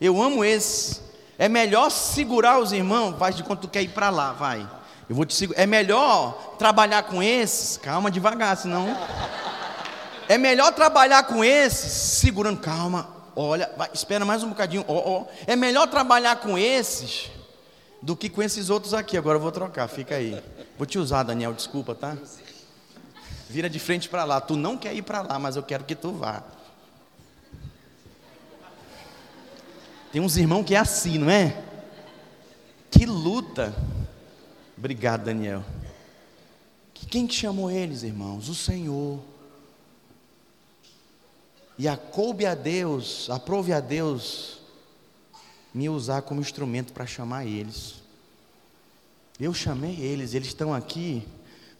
Eu 0.00 0.20
amo 0.20 0.44
esses. 0.44 1.02
É 1.38 1.48
melhor 1.48 1.90
segurar 1.90 2.58
os 2.58 2.72
irmãos, 2.72 3.18
faz 3.18 3.34
de 3.34 3.42
quanto 3.42 3.62
tu 3.62 3.68
quer 3.68 3.82
ir 3.82 3.88
para 3.88 4.10
lá, 4.10 4.32
vai. 4.32 4.68
Eu 5.08 5.16
vou 5.16 5.24
te 5.24 5.34
segurar. 5.34 5.60
É 5.60 5.66
melhor 5.66 6.54
trabalhar 6.58 7.02
com 7.04 7.22
esses, 7.22 7.76
calma 7.76 8.10
devagar, 8.10 8.56
senão. 8.56 8.96
É 10.28 10.38
melhor 10.38 10.72
trabalhar 10.72 11.24
com 11.24 11.44
esses, 11.44 11.92
segurando, 11.92 12.60
calma, 12.60 13.08
olha, 13.34 13.68
vai, 13.76 13.90
espera 13.92 14.24
mais 14.24 14.44
um 14.44 14.50
bocadinho, 14.50 14.84
ó. 14.86 15.24
É 15.46 15.56
melhor 15.56 15.88
trabalhar 15.88 16.36
com 16.36 16.56
esses 16.56 17.30
do 18.00 18.14
que 18.14 18.28
com 18.28 18.42
esses 18.42 18.70
outros 18.70 18.94
aqui. 18.94 19.16
Agora 19.16 19.36
eu 19.36 19.42
vou 19.42 19.50
trocar, 19.50 19.88
fica 19.88 20.14
aí. 20.14 20.40
Vou 20.78 20.86
te 20.86 20.98
usar, 20.98 21.22
Daniel, 21.22 21.52
desculpa, 21.52 21.94
tá? 21.94 22.16
Vira 23.50 23.68
de 23.68 23.80
frente 23.80 24.08
para 24.08 24.22
lá. 24.22 24.40
Tu 24.40 24.54
não 24.54 24.78
quer 24.78 24.94
ir 24.94 25.02
para 25.02 25.22
lá, 25.22 25.36
mas 25.36 25.56
eu 25.56 25.62
quero 25.64 25.82
que 25.82 25.96
tu 25.96 26.12
vá. 26.12 26.44
Tem 30.12 30.20
uns 30.20 30.36
irmãos 30.36 30.64
que 30.64 30.76
é 30.76 30.78
assim, 30.78 31.18
não 31.18 31.28
é? 31.28 31.60
Que 32.92 33.04
luta. 33.04 33.74
Obrigado, 34.78 35.24
Daniel. 35.24 35.64
Quem 36.94 37.26
que 37.26 37.34
chamou 37.34 37.68
eles, 37.68 38.04
irmãos? 38.04 38.48
O 38.48 38.54
Senhor. 38.54 39.18
E 41.76 41.88
acoube 41.88 42.46
a 42.46 42.54
Deus, 42.54 43.28
aprove 43.30 43.72
a 43.72 43.80
Deus 43.80 44.60
me 45.74 45.88
usar 45.88 46.22
como 46.22 46.40
instrumento 46.40 46.92
para 46.92 47.04
chamar 47.04 47.46
eles. 47.46 47.96
Eu 49.40 49.52
chamei 49.52 49.96
eles, 50.00 50.34
eles 50.34 50.48
estão 50.48 50.72
aqui 50.72 51.26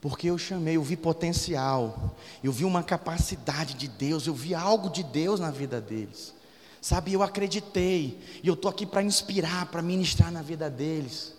porque 0.01 0.29
eu 0.29 0.39
chamei, 0.39 0.77
eu 0.77 0.83
vi 0.83 0.97
potencial, 0.97 2.17
eu 2.43 2.51
vi 2.51 2.65
uma 2.65 2.83
capacidade 2.83 3.75
de 3.75 3.87
Deus, 3.87 4.27
eu 4.27 4.35
vi 4.35 4.55
algo 4.55 4.89
de 4.89 5.03
Deus 5.03 5.39
na 5.39 5.51
vida 5.51 5.81
deles. 5.81 6.35
Sabe, 6.81 7.13
eu 7.13 7.23
acreditei, 7.23 8.19
e 8.43 8.49
eu 8.49 8.55
estou 8.55 8.71
aqui 8.71 8.87
para 8.87 9.03
inspirar, 9.03 9.67
para 9.67 9.83
ministrar 9.83 10.33
na 10.33 10.41
vida 10.41 10.71
deles. 10.71 11.35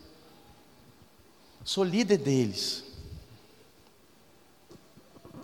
Sou 1.63 1.83
líder 1.83 2.17
deles. 2.17 2.83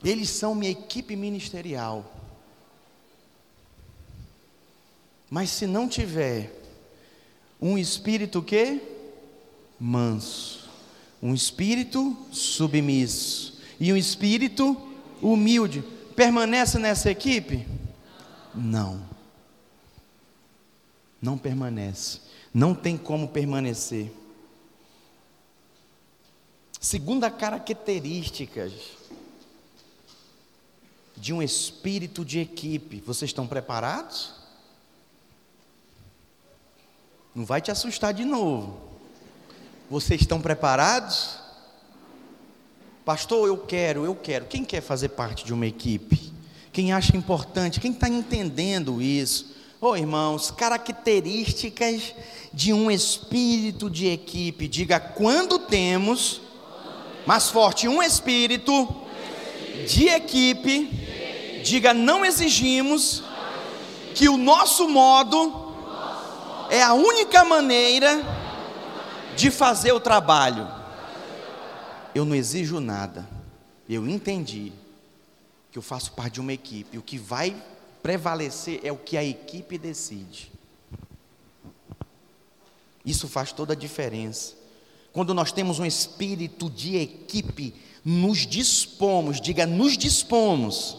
Eles 0.03 0.29
são 0.29 0.53
minha 0.53 0.71
equipe 0.71 1.15
ministerial. 1.15 2.13
Mas 5.27 5.49
se 5.49 5.65
não 5.65 5.89
tiver 5.89 6.53
um 7.59 7.77
espírito 7.77 8.43
que 8.43 8.79
manso, 9.79 10.66
um 11.21 11.33
espírito 11.33 12.15
submisso 12.31 13.59
e 13.79 13.91
um 13.91 13.97
espírito 13.97 14.75
humilde, 15.21 15.83
permanece 16.15 16.77
nessa 16.77 17.09
equipe? 17.09 17.67
Não 18.53 19.17
não 21.21 21.37
permanece. 21.37 22.21
Não 22.53 22.73
tem 22.73 22.97
como 22.97 23.27
permanecer. 23.27 24.11
Segunda 26.79 27.29
característica 27.29 28.71
de 31.15 31.33
um 31.33 31.41
espírito 31.41 32.23
de 32.23 32.39
equipe. 32.39 33.01
Vocês 33.01 33.29
estão 33.29 33.47
preparados? 33.47 34.33
Não 37.33 37.45
vai 37.45 37.61
te 37.61 37.71
assustar 37.71 38.13
de 38.13 38.23
novo. 38.23 38.86
Vocês 39.89 40.19
estão 40.19 40.41
preparados? 40.41 41.37
Pastor, 43.05 43.47
eu 43.47 43.57
quero, 43.57 44.03
eu 44.03 44.13
quero. 44.13 44.45
Quem 44.45 44.65
quer 44.65 44.81
fazer 44.81 45.09
parte 45.09 45.45
de 45.45 45.53
uma 45.53 45.65
equipe? 45.65 46.33
Quem 46.73 46.91
acha 46.91 47.15
importante? 47.15 47.79
Quem 47.79 47.91
está 47.91 48.09
entendendo 48.09 49.01
isso? 49.01 49.55
Oh, 49.79 49.95
irmãos, 49.95 50.51
características 50.51 52.13
de 52.53 52.73
um 52.73 52.91
espírito 52.91 53.89
de 53.89 54.07
equipe. 54.07 54.67
Diga 54.67 54.99
quando 54.99 55.57
temos, 55.57 56.41
mais 57.25 57.49
forte, 57.49 57.87
um 57.87 58.03
espírito 58.03 58.93
de 59.87 60.09
equipe. 60.09 61.61
Diga 61.63 61.93
não 61.93 62.25
exigimos 62.25 63.23
que 64.13 64.27
o 64.27 64.35
nosso 64.35 64.89
modo 64.89 65.73
é 66.69 66.83
a 66.83 66.93
única 66.93 67.45
maneira 67.45 68.46
de 69.37 69.51
fazer 69.51 69.91
o 69.91 69.99
trabalho. 69.99 70.67
Eu 72.13 72.25
não 72.25 72.35
exijo 72.35 72.79
nada. 72.79 73.27
Eu 73.87 74.07
entendi 74.07 74.73
que 75.71 75.77
eu 75.77 75.81
faço 75.81 76.11
parte 76.11 76.33
de 76.33 76.41
uma 76.41 76.51
equipe. 76.51 76.97
O 76.97 77.03
que 77.03 77.17
vai 77.17 77.55
prevalecer 78.01 78.81
é 78.83 78.91
o 78.91 78.97
que 78.97 79.15
a 79.15 79.23
equipe 79.23 79.77
decide. 79.77 80.51
Isso 83.05 83.27
faz 83.27 83.51
toda 83.51 83.73
a 83.73 83.75
diferença. 83.75 84.55
Quando 85.13 85.33
nós 85.33 85.51
temos 85.51 85.79
um 85.79 85.85
espírito 85.85 86.69
de 86.69 86.97
equipe, 86.97 87.73
nos 88.03 88.39
dispomos, 88.39 89.39
diga, 89.39 89.65
nos 89.65 89.97
dispomos. 89.97 90.97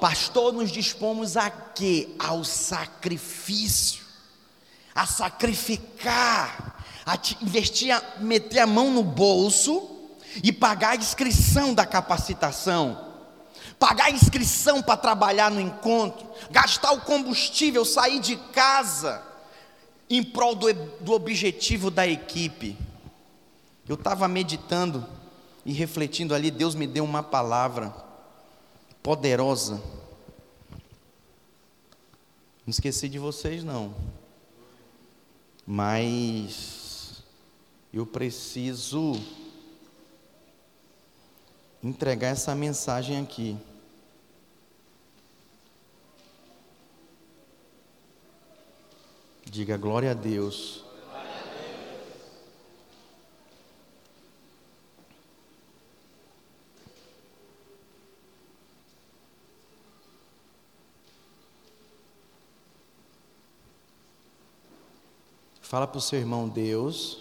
Pastor, 0.00 0.52
nos 0.52 0.70
dispomos 0.70 1.36
a 1.36 1.50
quê? 1.50 2.08
Ao 2.18 2.42
sacrifício, 2.42 4.02
a 4.94 5.04
sacrificar, 5.06 6.79
investir, 7.42 8.00
meter 8.18 8.60
a 8.60 8.66
mão 8.66 8.90
no 8.90 9.02
bolso 9.02 9.88
e 10.42 10.52
pagar 10.52 10.90
a 10.90 10.96
inscrição 10.96 11.74
da 11.74 11.86
capacitação 11.86 13.10
pagar 13.80 14.04
a 14.04 14.10
inscrição 14.10 14.82
para 14.82 14.98
trabalhar 14.98 15.50
no 15.50 15.58
encontro, 15.58 16.28
gastar 16.50 16.92
o 16.92 17.00
combustível, 17.00 17.82
sair 17.82 18.20
de 18.20 18.36
casa 18.36 19.22
em 20.08 20.22
prol 20.22 20.54
do, 20.54 20.70
do 21.00 21.12
objetivo 21.12 21.90
da 21.90 22.06
equipe. 22.06 22.76
Eu 23.88 23.94
estava 23.94 24.28
meditando 24.28 25.06
e 25.64 25.72
refletindo 25.72 26.34
ali, 26.34 26.50
Deus 26.50 26.74
me 26.74 26.86
deu 26.86 27.04
uma 27.04 27.22
palavra 27.22 27.94
poderosa. 29.02 29.82
Não 32.66 32.70
esqueci 32.70 33.08
de 33.08 33.18
vocês, 33.18 33.64
não. 33.64 33.94
Mas 35.66 36.79
eu 37.92 38.06
preciso 38.06 39.20
entregar 41.82 42.28
essa 42.28 42.54
mensagem 42.54 43.18
aqui. 43.18 43.56
Diga 49.44 49.76
glória 49.76 50.12
a 50.12 50.14
Deus. 50.14 50.84
Fala 65.60 65.86
para 65.86 65.98
o 65.98 66.00
seu 66.00 66.18
irmão, 66.18 66.48
Deus 66.48 67.19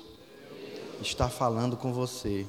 está 1.02 1.30
falando 1.30 1.78
com 1.78 1.94
você. 1.94 2.46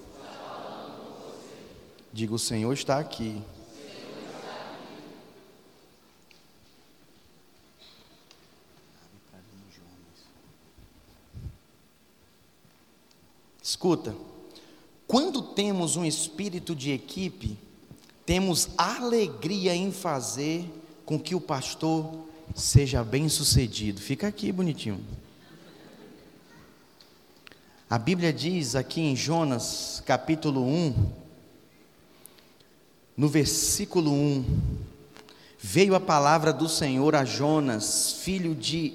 Diga, 2.12 2.34
o 2.34 2.38
Senhor 2.38 2.72
está 2.72 2.98
aqui. 2.98 3.40
Escuta, 13.62 14.16
quando 15.06 15.42
temos 15.42 15.96
um 15.96 16.04
espírito 16.04 16.74
de 16.74 16.90
equipe, 16.90 17.56
temos 18.26 18.70
alegria 18.76 19.74
em 19.74 19.92
fazer 19.92 20.68
com 21.04 21.18
que 21.18 21.34
o 21.34 21.40
pastor 21.40 22.26
seja 22.54 23.04
bem 23.04 23.28
sucedido. 23.28 24.00
Fica 24.00 24.26
aqui 24.26 24.50
bonitinho. 24.50 25.00
A 27.90 27.98
Bíblia 27.98 28.32
diz 28.32 28.76
aqui 28.76 29.00
em 29.00 29.16
Jonas 29.16 30.00
capítulo 30.06 30.64
1, 30.64 30.94
no 33.16 33.26
versículo 33.26 34.12
1, 34.12 34.44
veio 35.58 35.96
a 35.96 36.00
palavra 36.00 36.52
do 36.52 36.68
Senhor 36.68 37.16
a 37.16 37.24
Jonas, 37.24 38.12
filho 38.22 38.54
de 38.54 38.92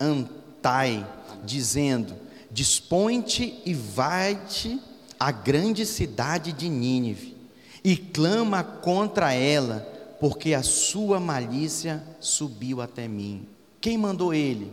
Antai, 0.00 1.06
dizendo: 1.44 2.14
Dispõe-te 2.50 3.60
e 3.66 3.74
vai-te 3.74 4.80
à 5.20 5.30
grande 5.30 5.84
cidade 5.84 6.54
de 6.54 6.70
Nínive 6.70 7.36
e 7.84 7.98
clama 7.98 8.64
contra 8.64 9.34
ela, 9.34 9.80
porque 10.18 10.54
a 10.54 10.62
sua 10.62 11.20
malícia 11.20 12.02
subiu 12.18 12.80
até 12.80 13.06
mim. 13.06 13.46
Quem 13.78 13.98
mandou 13.98 14.32
ele? 14.32 14.72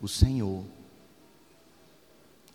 O 0.00 0.08
Senhor. 0.08 0.77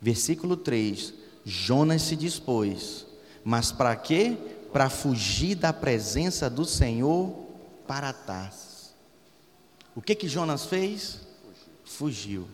Versículo 0.03 0.57
3: 0.57 1.13
Jonas 1.45 2.01
se 2.01 2.17
dispôs, 2.17 3.05
mas 3.41 3.71
para 3.71 3.95
quê? 3.95 4.37
Para 4.73 4.89
fugir 4.89 5.55
da 5.55 5.71
presença 5.71 6.49
do 6.49 6.65
Senhor 6.65 7.33
para 7.87 8.11
Tarsis. 8.11 8.93
O 9.95 10.01
que 10.01 10.13
que 10.13 10.27
Jonas 10.27 10.65
fez? 10.65 11.21
Fugiu. 11.85 12.49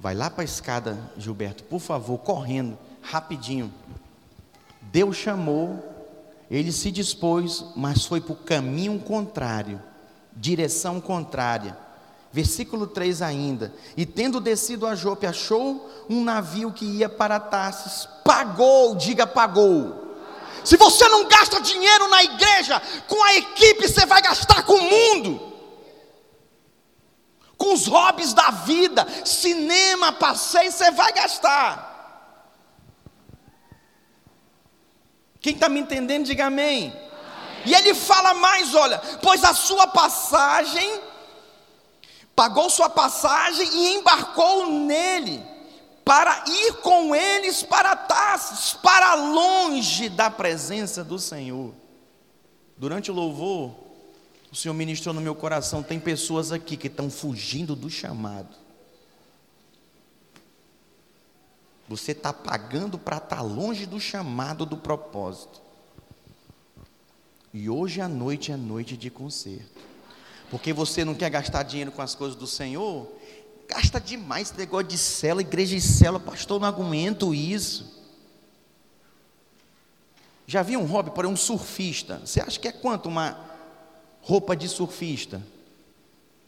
Vai 0.00 0.16
lá 0.16 0.28
para 0.28 0.42
a 0.42 0.44
escada, 0.44 0.98
Gilberto, 1.16 1.62
por 1.62 1.78
favor, 1.78 2.18
correndo, 2.18 2.76
rapidinho. 3.00 3.72
Deus 4.82 5.16
chamou, 5.16 5.78
ele 6.50 6.72
se 6.72 6.90
dispôs, 6.90 7.64
mas 7.76 8.04
foi 8.04 8.20
para 8.20 8.32
o 8.32 8.36
caminho 8.36 8.98
contrário, 8.98 9.80
direção 10.34 11.00
contrária. 11.00 11.78
Versículo 12.32 12.86
3 12.86 13.22
ainda. 13.22 13.74
E 13.96 14.06
tendo 14.06 14.40
descido 14.40 14.86
a 14.86 14.94
Jope, 14.94 15.26
achou 15.26 15.90
um 16.08 16.22
navio 16.22 16.72
que 16.72 16.84
ia 16.84 17.08
para 17.08 17.40
Tarsis. 17.40 18.08
Pagou, 18.24 18.94
diga 18.94 19.26
pagou. 19.26 20.08
Se 20.64 20.76
você 20.76 21.08
não 21.08 21.26
gasta 21.26 21.60
dinheiro 21.60 22.08
na 22.08 22.22
igreja, 22.22 22.80
com 23.08 23.22
a 23.24 23.34
equipe 23.34 23.88
você 23.88 24.06
vai 24.06 24.22
gastar 24.22 24.62
com 24.62 24.74
o 24.74 24.82
mundo 24.82 25.50
com 27.60 27.74
os 27.74 27.86
hobbies 27.86 28.32
da 28.32 28.50
vida, 28.50 29.06
cinema, 29.22 30.14
passeio, 30.14 30.72
você 30.72 30.90
vai 30.92 31.12
gastar. 31.12 31.90
Quem 35.42 35.52
está 35.52 35.68
me 35.68 35.78
entendendo, 35.78 36.24
diga 36.24 36.46
amém. 36.46 36.88
amém. 36.88 37.10
E 37.66 37.74
ele 37.74 37.94
fala 37.94 38.32
mais: 38.32 38.74
olha, 38.74 38.98
pois 39.20 39.44
a 39.44 39.52
sua 39.52 39.86
passagem, 39.86 41.02
pagou 42.34 42.70
sua 42.70 42.88
passagem 42.88 43.66
e 43.66 43.94
embarcou 43.94 44.70
nele, 44.70 45.42
para 46.04 46.44
ir 46.48 46.74
com 46.82 47.14
eles 47.14 47.62
para 47.62 47.94
Tarsis, 47.94 48.74
para 48.74 49.14
longe 49.14 50.08
da 50.08 50.30
presença 50.30 51.04
do 51.04 51.18
Senhor. 51.18 51.72
Durante 52.76 53.10
o 53.10 53.14
louvor, 53.14 53.74
o 54.50 54.56
Senhor 54.56 54.74
ministrou 54.74 55.14
no 55.14 55.20
meu 55.20 55.34
coração. 55.34 55.82
Tem 55.82 56.00
pessoas 56.00 56.50
aqui 56.50 56.76
que 56.76 56.88
estão 56.88 57.10
fugindo 57.10 57.76
do 57.76 57.88
chamado. 57.88 58.56
Você 61.88 62.12
está 62.12 62.32
pagando 62.32 62.98
para 62.98 63.18
estar 63.18 63.36
tá 63.36 63.42
longe 63.42 63.84
do 63.84 64.00
chamado 64.00 64.64
do 64.64 64.76
propósito. 64.76 65.60
E 67.52 67.68
hoje 67.68 68.00
à 68.00 68.08
noite 68.08 68.52
é 68.52 68.56
noite 68.56 68.96
de 68.96 69.10
conserto. 69.10 69.89
Porque 70.50 70.72
você 70.72 71.04
não 71.04 71.14
quer 71.14 71.30
gastar 71.30 71.62
dinheiro 71.62 71.92
com 71.92 72.02
as 72.02 72.14
coisas 72.14 72.36
do 72.36 72.46
Senhor? 72.46 73.06
Gasta 73.68 74.00
demais 74.00 74.48
esse 74.48 74.58
negócio 74.58 74.88
de 74.88 74.98
cela, 74.98 75.40
igreja 75.40 75.76
de 75.76 75.80
cela, 75.80 76.18
pastor, 76.18 76.60
não 76.60 76.66
aguento 76.66 77.32
isso. 77.32 78.00
Já 80.44 80.62
vi 80.62 80.76
um 80.76 80.84
hobby, 80.84 81.12
por 81.12 81.24
um 81.24 81.36
surfista. 81.36 82.20
Você 82.24 82.40
acha 82.40 82.58
que 82.58 82.66
é 82.66 82.72
quanto 82.72 83.08
uma 83.08 83.38
roupa 84.20 84.56
de 84.56 84.68
surfista. 84.68 85.40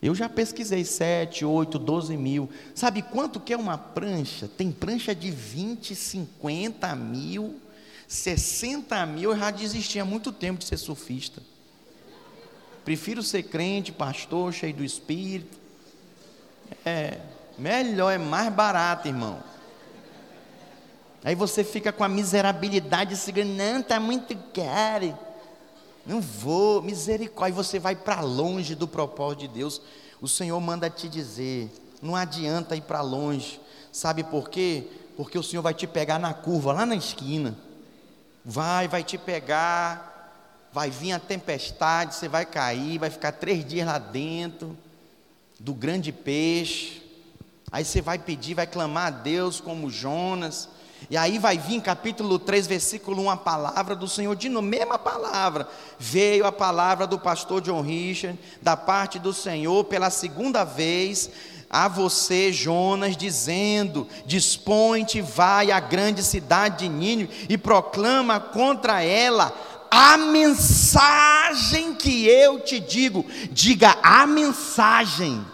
Eu 0.03 0.17
já 0.17 0.29
pesquisei 0.29 0.85
7, 0.85 1.45
8, 1.45 1.79
12 1.79 2.17
mil. 2.17 2.51
Sabe 2.75 3.03
quanto 3.03 3.39
que 3.39 3.53
é 3.53 3.57
uma 3.57 3.79
prancha? 3.79 4.49
Tem 4.49 4.73
prancha 4.73 5.15
de 5.15 5.31
20, 5.31 5.95
50 5.95 6.97
mil, 6.97 7.61
60 8.09 9.07
mil. 9.07 9.31
Eu 9.31 9.39
já 9.39 9.53
desisti 9.53 10.01
há 10.01 10.05
muito 10.05 10.33
tempo 10.33 10.59
de 10.59 10.65
ser 10.65 10.79
surfista. 10.79 11.41
Prefiro 12.85 13.22
ser 13.22 13.45
crente, 13.45 13.93
pastor, 13.93 14.53
cheio 14.53 14.74
do 14.74 14.85
Espírito. 14.85 15.59
É, 16.85 17.18
melhor, 17.59 18.11
é 18.11 18.18
mais 18.18 18.53
barato, 18.53 19.09
irmão. 19.09 19.39
Aí 21.24 21.35
você 21.37 21.62
fica 21.62 21.93
com 21.93 22.03
a 22.03 22.09
miserabilidade, 22.09 23.16
segurando, 23.16 23.53
não, 23.53 23.80
está 23.80 24.01
muito 24.01 24.37
caro. 24.53 25.16
Não 26.05 26.20
vou, 26.20 26.83
misericórdia, 26.83 27.55
você 27.55 27.78
vai 27.78 27.95
para 27.95 28.20
longe 28.20 28.74
do 28.74 28.89
propósito 28.89 29.41
de 29.41 29.49
Deus. 29.49 29.80
O 30.20 30.26
Senhor 30.26 30.61
manda 30.61 30.91
te 30.91 31.09
dizer, 31.09 31.70
não 32.01 32.16
adianta 32.16 32.74
ir 32.74 32.83
para 32.83 33.01
longe. 33.01 33.61
Sabe 33.93 34.24
por 34.24 34.51
quê? 34.51 34.89
Porque 35.16 35.39
o 35.39 35.43
Senhor 35.43 35.62
vai 35.62 35.74
te 35.74 35.87
pegar 35.87 36.18
na 36.18 36.35
curva, 36.35 36.72
lá 36.72 36.85
na 36.85 36.97
esquina. 36.97 37.57
Vai, 38.45 38.89
vai 38.89 39.05
te 39.05 39.16
pegar, 39.16 40.12
vai 40.73 40.91
vir 40.91 41.12
a 41.12 41.18
tempestade, 41.18 42.14
você 42.14 42.29
vai 42.29 42.47
cair, 42.47 42.99
vai 42.99 43.11
ficar 43.11 43.33
três 43.33 43.64
dias 43.64 43.87
lá 43.87 43.99
dentro 43.99 44.77
do 45.61 45.75
grande 45.75 46.11
peixe. 46.11 47.03
Aí 47.70 47.85
você 47.85 48.01
vai 48.01 48.18
pedir, 48.18 48.55
vai 48.55 48.66
clamar 48.66 49.07
a 49.09 49.11
Deus 49.11 49.61
como 49.61 49.91
Jonas. 49.91 50.68
E 51.11 51.16
aí 51.16 51.39
vai 51.39 51.59
vir 51.59 51.81
capítulo 51.83 52.39
3, 52.39 52.66
versículo 52.66 53.23
1, 53.23 53.31
a 53.31 53.37
palavra 53.37 53.95
do 53.95 54.09
Senhor, 54.09 54.35
de 54.35 54.49
novo, 54.49 54.66
mesma 54.66 54.99
palavra. 54.99 55.68
Veio 55.99 56.47
a 56.47 56.53
palavra 56.53 57.07
do 57.07 57.18
pastor 57.18 57.61
John 57.61 57.81
Richard, 57.83 58.39
da 58.62 58.77
parte 58.77 59.18
do 59.18 59.33
Senhor, 59.33 59.85
pela 59.85 60.11
segunda 60.11 60.64
vez, 60.64 61.31
a 61.68 61.89
você, 61.89 62.53
Jonas, 62.53 63.16
dizendo: 63.16 64.07
Dispõe-te, 64.27 65.20
vai 65.20 65.70
à 65.70 65.81
grande 65.81 66.23
cidade 66.23 66.81
de 66.81 66.89
Nínive 66.89 67.47
e 67.49 67.57
proclama 67.57 68.39
contra 68.39 69.03
ela 69.03 69.53
a 69.93 70.16
mensagem 70.16 71.95
que 71.95 72.26
eu 72.26 72.61
te 72.61 72.80
digo. 72.80 73.26
Diga 73.51 73.99
a 74.03 74.26
mensagem. 74.26 75.45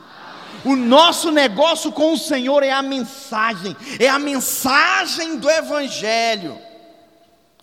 O 0.65 0.77
nosso 0.77 1.33
negócio 1.33 1.91
com 1.91 2.13
o 2.13 2.19
Senhor 2.19 2.63
é 2.63 2.71
a 2.71 2.83
mensagem, 2.83 3.77
é 3.99 4.09
a 4.09 4.19
mensagem 4.19 5.37
do 5.39 5.51
Evangelho. 5.51 6.57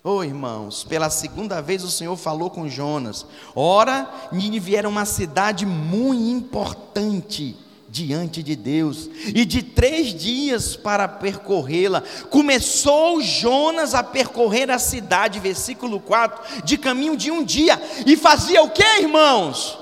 Oh 0.04 0.24
irmãos, 0.24 0.84
pela 0.84 1.10
segunda 1.10 1.62
vez 1.62 1.84
o 1.84 1.90
Senhor 1.90 2.16
falou 2.18 2.50
com 2.50 2.68
Jonas. 2.68 3.26
Ora, 3.56 4.10
Nínive 4.32 4.76
era 4.76 4.88
uma 4.88 5.06
cidade 5.06 5.66
muito 5.66 6.22
importante 6.22 7.58
diante 7.96 8.44
de 8.44 8.58
Deus, 8.58 9.10
e 9.28 9.46
de 9.46 9.64
três 9.64 10.14
dias 10.14 10.76
para 10.76 11.08
percorrê-la. 11.08 12.04
Começou 12.30 13.22
Jonas 13.22 13.94
a 13.94 14.04
percorrer 14.04 14.70
a 14.70 14.78
cidade, 14.78 15.40
versículo 15.40 16.02
4, 16.02 16.66
de 16.66 16.78
caminho 16.78 17.16
de 17.16 17.32
um 17.32 17.42
dia, 17.42 17.82
e 18.06 18.18
fazia 18.18 18.62
o 18.62 18.70
que, 18.70 18.84
irmãos? 19.00 19.80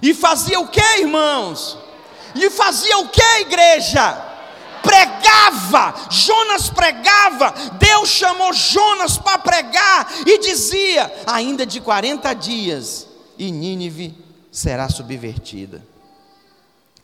E 0.00 0.14
fazia 0.14 0.60
o 0.60 0.68
que, 0.68 1.00
irmãos? 1.00 1.76
E 2.36 2.48
fazia 2.48 2.98
o 2.98 3.08
que, 3.08 3.40
igreja? 3.40 4.30
Pregava, 4.80 5.94
Jonas 6.10 6.70
pregava, 6.70 7.52
Deus 7.76 8.08
chamou 8.08 8.52
Jonas 8.52 9.18
para 9.18 9.38
pregar 9.38 10.12
e 10.26 10.38
dizia: 10.38 11.12
ainda 11.26 11.64
de 11.66 11.80
40 11.80 12.32
dias, 12.34 13.08
e 13.36 13.50
Nínive 13.50 14.14
será 14.52 14.88
subvertida. 14.88 15.93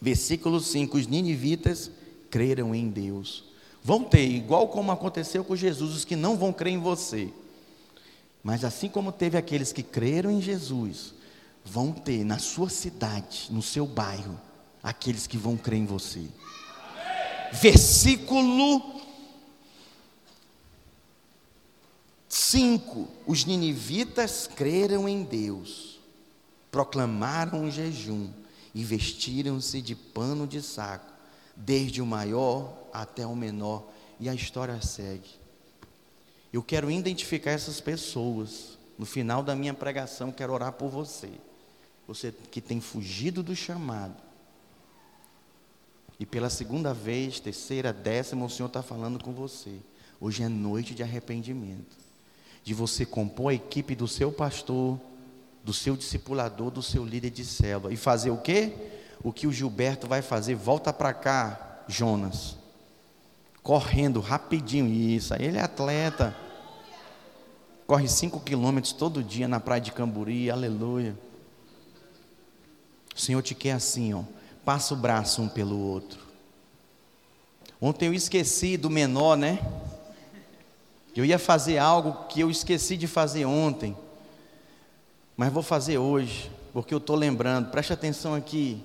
Versículo 0.00 0.60
5: 0.60 0.96
Os 0.96 1.06
ninivitas 1.06 1.90
creram 2.30 2.74
em 2.74 2.88
Deus. 2.88 3.44
Vão 3.82 4.04
ter, 4.04 4.26
igual 4.26 4.68
como 4.68 4.92
aconteceu 4.92 5.44
com 5.44 5.56
Jesus, 5.56 5.94
os 5.94 6.04
que 6.04 6.16
não 6.16 6.36
vão 6.36 6.52
crer 6.52 6.72
em 6.72 6.78
você. 6.78 7.32
Mas 8.42 8.64
assim 8.64 8.88
como 8.88 9.12
teve 9.12 9.36
aqueles 9.36 9.72
que 9.72 9.82
creram 9.82 10.30
em 10.30 10.40
Jesus, 10.40 11.14
vão 11.64 11.92
ter 11.92 12.24
na 12.24 12.38
sua 12.38 12.70
cidade, 12.70 13.48
no 13.50 13.62
seu 13.62 13.86
bairro, 13.86 14.40
aqueles 14.82 15.26
que 15.26 15.36
vão 15.36 15.56
crer 15.56 15.78
em 15.78 15.86
você. 15.86 16.26
Versículo 17.52 19.02
5: 22.28 23.08
Os 23.26 23.44
ninivitas 23.44 24.46
creram 24.46 25.08
em 25.08 25.22
Deus, 25.22 26.00
proclamaram 26.70 27.64
um 27.64 27.70
jejum 27.70 28.30
e 28.74 28.84
vestiram-se 28.84 29.80
de 29.82 29.94
pano 29.94 30.46
de 30.46 30.62
saco, 30.62 31.12
desde 31.56 32.00
o 32.00 32.06
maior 32.06 32.72
até 32.92 33.26
o 33.26 33.36
menor, 33.36 33.90
e 34.18 34.28
a 34.28 34.34
história 34.34 34.80
segue. 34.80 35.30
Eu 36.52 36.62
quero 36.62 36.90
identificar 36.90 37.52
essas 37.52 37.80
pessoas. 37.80 38.78
No 38.98 39.06
final 39.06 39.42
da 39.42 39.54
minha 39.54 39.72
pregação, 39.72 40.30
quero 40.30 40.52
orar 40.52 40.72
por 40.72 40.88
você. 40.90 41.30
Você 42.06 42.34
que 42.50 42.60
tem 42.60 42.80
fugido 42.80 43.42
do 43.42 43.56
chamado, 43.56 44.16
e 46.20 46.26
pela 46.26 46.50
segunda 46.50 46.92
vez, 46.92 47.40
terceira, 47.40 47.94
décima, 47.94 48.44
o 48.44 48.50
Senhor 48.50 48.66
está 48.66 48.82
falando 48.82 49.24
com 49.24 49.32
você. 49.32 49.78
Hoje 50.20 50.42
é 50.42 50.50
noite 50.50 50.94
de 50.94 51.02
arrependimento. 51.02 51.96
De 52.62 52.74
você 52.74 53.06
compor 53.06 53.52
a 53.52 53.54
equipe 53.54 53.94
do 53.94 54.06
seu 54.06 54.30
pastor, 54.30 55.00
do 55.62 55.72
seu 55.72 55.96
discipulador, 55.96 56.70
do 56.70 56.82
seu 56.82 57.04
líder 57.04 57.30
de 57.30 57.44
célula. 57.44 57.92
E 57.92 57.96
fazer 57.96 58.30
o 58.30 58.38
quê? 58.38 58.72
O 59.22 59.32
que 59.32 59.46
o 59.46 59.52
Gilberto 59.52 60.06
vai 60.06 60.22
fazer. 60.22 60.54
Volta 60.54 60.92
para 60.92 61.12
cá, 61.12 61.82
Jonas. 61.86 62.56
correndo 63.62 64.20
rapidinho. 64.20 64.86
Isso, 64.86 65.34
ele 65.34 65.58
é 65.58 65.62
atleta. 65.62 66.36
Corre 67.86 68.08
cinco 68.08 68.40
quilômetros 68.40 68.92
todo 68.92 69.22
dia 69.22 69.48
na 69.48 69.60
praia 69.60 69.80
de 69.80 69.92
Camburi, 69.92 70.50
aleluia. 70.50 71.16
O 73.14 73.20
Senhor 73.20 73.42
te 73.42 73.54
quer 73.54 73.72
assim, 73.72 74.14
ó. 74.14 74.22
Passa 74.64 74.94
o 74.94 74.96
braço 74.96 75.42
um 75.42 75.48
pelo 75.48 75.78
outro. 75.78 76.20
Ontem 77.80 78.06
eu 78.06 78.14
esqueci 78.14 78.76
do 78.76 78.88
menor, 78.88 79.36
né? 79.36 79.58
Eu 81.16 81.24
ia 81.24 81.38
fazer 81.38 81.78
algo 81.78 82.28
que 82.28 82.40
eu 82.40 82.50
esqueci 82.50 82.96
de 82.96 83.06
fazer 83.06 83.44
ontem, 83.44 83.96
mas 85.40 85.50
vou 85.50 85.62
fazer 85.62 85.96
hoje, 85.96 86.52
porque 86.70 86.92
eu 86.92 86.98
estou 86.98 87.16
lembrando. 87.16 87.70
Preste 87.70 87.94
atenção 87.94 88.34
aqui. 88.34 88.84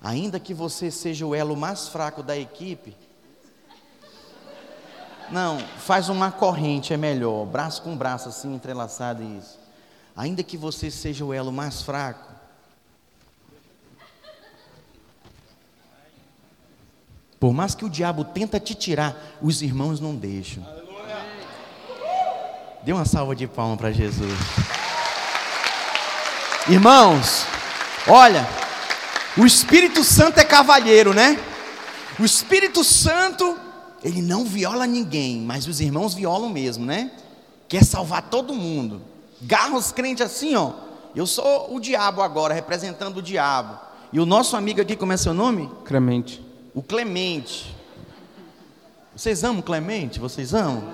Ainda 0.00 0.40
que 0.40 0.54
você 0.54 0.90
seja 0.90 1.26
o 1.26 1.34
elo 1.34 1.54
mais 1.54 1.86
fraco 1.86 2.22
da 2.22 2.34
equipe, 2.34 2.96
não, 5.30 5.58
faz 5.58 6.08
uma 6.08 6.32
corrente, 6.32 6.94
é 6.94 6.96
melhor, 6.96 7.44
braço 7.44 7.82
com 7.82 7.94
braço 7.94 8.30
assim, 8.30 8.54
entrelaçado 8.54 9.22
isso. 9.22 9.60
Ainda 10.16 10.42
que 10.42 10.56
você 10.56 10.90
seja 10.90 11.26
o 11.26 11.34
elo 11.34 11.52
mais 11.52 11.82
fraco, 11.82 12.32
por 17.38 17.52
mais 17.52 17.74
que 17.74 17.84
o 17.84 17.90
diabo 17.90 18.24
tenta 18.24 18.58
te 18.58 18.74
tirar, 18.74 19.14
os 19.42 19.60
irmãos 19.60 20.00
não 20.00 20.16
deixam. 20.16 20.66
Dê 22.82 22.94
uma 22.94 23.04
salva 23.04 23.36
de 23.36 23.46
palmas 23.46 23.76
para 23.76 23.92
Jesus. 23.92 24.32
Irmãos, 26.68 27.44
olha, 28.06 28.48
o 29.36 29.44
Espírito 29.44 30.04
Santo 30.04 30.38
é 30.38 30.44
cavalheiro, 30.44 31.12
né? 31.12 31.38
O 32.20 32.24
Espírito 32.24 32.84
Santo, 32.84 33.58
ele 34.02 34.22
não 34.22 34.44
viola 34.44 34.86
ninguém, 34.86 35.40
mas 35.40 35.66
os 35.66 35.80
irmãos 35.80 36.14
violam 36.14 36.48
mesmo, 36.48 36.84
né? 36.84 37.10
Quer 37.68 37.84
salvar 37.84 38.22
todo 38.22 38.54
mundo. 38.54 39.02
Garra 39.40 39.76
os 39.76 39.90
crentes 39.90 40.24
assim, 40.24 40.54
ó. 40.54 40.72
Eu 41.16 41.26
sou 41.26 41.74
o 41.74 41.80
diabo 41.80 42.22
agora, 42.22 42.54
representando 42.54 43.16
o 43.16 43.22
diabo. 43.22 43.78
E 44.12 44.20
o 44.20 44.26
nosso 44.26 44.56
amigo 44.56 44.80
aqui, 44.80 44.94
como 44.94 45.12
é 45.12 45.16
seu 45.16 45.34
nome? 45.34 45.68
Clemente. 45.84 46.44
O 46.74 46.82
Clemente. 46.82 47.74
Vocês 49.16 49.42
amam 49.42 49.62
Clemente? 49.62 50.20
Vocês 50.20 50.54
amam? 50.54 50.84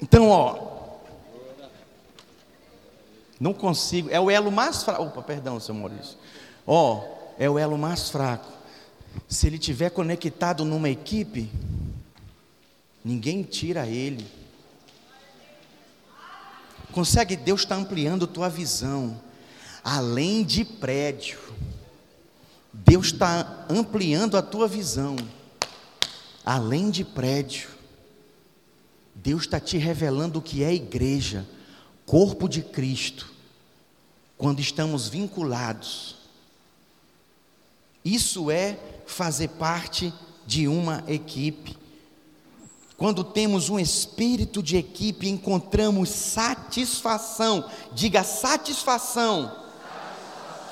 Então, 0.00 0.28
ó. 0.28 0.65
Não 3.38 3.52
consigo. 3.52 4.08
É 4.10 4.20
o 4.20 4.30
elo 4.30 4.50
mais 4.50 4.82
fraco. 4.82 5.02
Opa, 5.04 5.22
perdão, 5.22 5.60
seu 5.60 5.74
Maurício. 5.74 6.16
Ó, 6.66 7.04
é 7.38 7.48
o 7.48 7.58
elo 7.58 7.76
mais 7.76 8.08
fraco. 8.10 8.50
Se 9.28 9.46
ele 9.46 9.58
tiver 9.58 9.90
conectado 9.90 10.64
numa 10.64 10.88
equipe, 10.88 11.50
ninguém 13.04 13.42
tira 13.42 13.86
ele. 13.86 14.26
Consegue? 16.92 17.36
Deus 17.36 17.62
está 17.62 17.74
ampliando 17.74 18.26
tua 18.26 18.48
visão. 18.48 19.20
Além 19.84 20.42
de 20.42 20.64
prédio, 20.64 21.38
Deus 22.72 23.06
está 23.06 23.66
ampliando 23.68 24.36
a 24.36 24.42
tua 24.42 24.66
visão. 24.66 25.16
Além 26.44 26.90
de 26.90 27.04
prédio, 27.04 27.68
Deus 29.14 29.42
está 29.42 29.58
te 29.58 29.76
revelando 29.78 30.38
o 30.38 30.42
que 30.42 30.62
é 30.62 30.72
igreja, 30.72 31.46
corpo 32.06 32.48
de 32.48 32.62
Cristo, 32.62 33.30
quando 34.38 34.60
estamos 34.60 35.08
vinculados. 35.08 36.14
Isso 38.04 38.50
é 38.50 38.78
fazer 39.06 39.48
parte 39.48 40.14
de 40.46 40.68
uma 40.68 41.02
equipe. 41.08 41.76
Quando 42.96 43.24
temos 43.24 43.68
um 43.68 43.78
espírito 43.78 44.62
de 44.62 44.76
equipe, 44.76 45.28
encontramos 45.28 46.08
satisfação. 46.08 47.68
Diga 47.92 48.22
satisfação. 48.22 49.64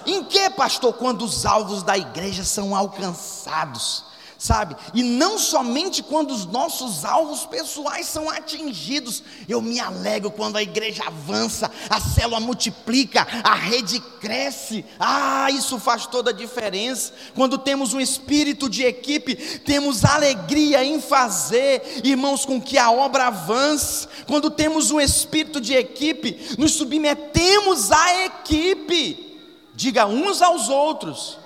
Em 0.06 0.22
que, 0.24 0.48
pastor? 0.50 0.94
Quando 0.94 1.24
os 1.24 1.44
alvos 1.44 1.82
da 1.82 1.98
igreja 1.98 2.44
são 2.44 2.74
alcançados 2.74 4.13
sabe? 4.44 4.76
E 4.92 5.02
não 5.02 5.38
somente 5.38 6.02
quando 6.02 6.30
os 6.30 6.44
nossos 6.44 7.02
alvos 7.02 7.46
pessoais 7.46 8.06
são 8.06 8.28
atingidos, 8.28 9.22
eu 9.48 9.62
me 9.62 9.80
alegro 9.80 10.30
quando 10.30 10.56
a 10.56 10.62
igreja 10.62 11.02
avança, 11.06 11.70
a 11.88 11.98
célula 11.98 12.40
multiplica, 12.40 13.26
a 13.42 13.54
rede 13.54 13.98
cresce. 14.20 14.84
Ah, 15.00 15.50
isso 15.50 15.78
faz 15.78 16.04
toda 16.04 16.28
a 16.28 16.34
diferença. 16.34 17.14
Quando 17.34 17.56
temos 17.56 17.94
um 17.94 18.00
espírito 18.00 18.68
de 18.68 18.82
equipe, 18.82 19.34
temos 19.60 20.04
alegria 20.04 20.84
em 20.84 21.00
fazer, 21.00 22.02
irmãos, 22.04 22.44
com 22.44 22.60
que 22.60 22.76
a 22.76 22.90
obra 22.90 23.28
avance. 23.28 24.06
Quando 24.26 24.50
temos 24.50 24.90
um 24.90 25.00
espírito 25.00 25.58
de 25.58 25.72
equipe, 25.72 26.54
nos 26.58 26.72
submetemos 26.72 27.90
à 27.90 28.26
equipe. 28.26 29.40
Diga 29.74 30.04
uns 30.04 30.42
aos 30.42 30.68
outros 30.68 31.43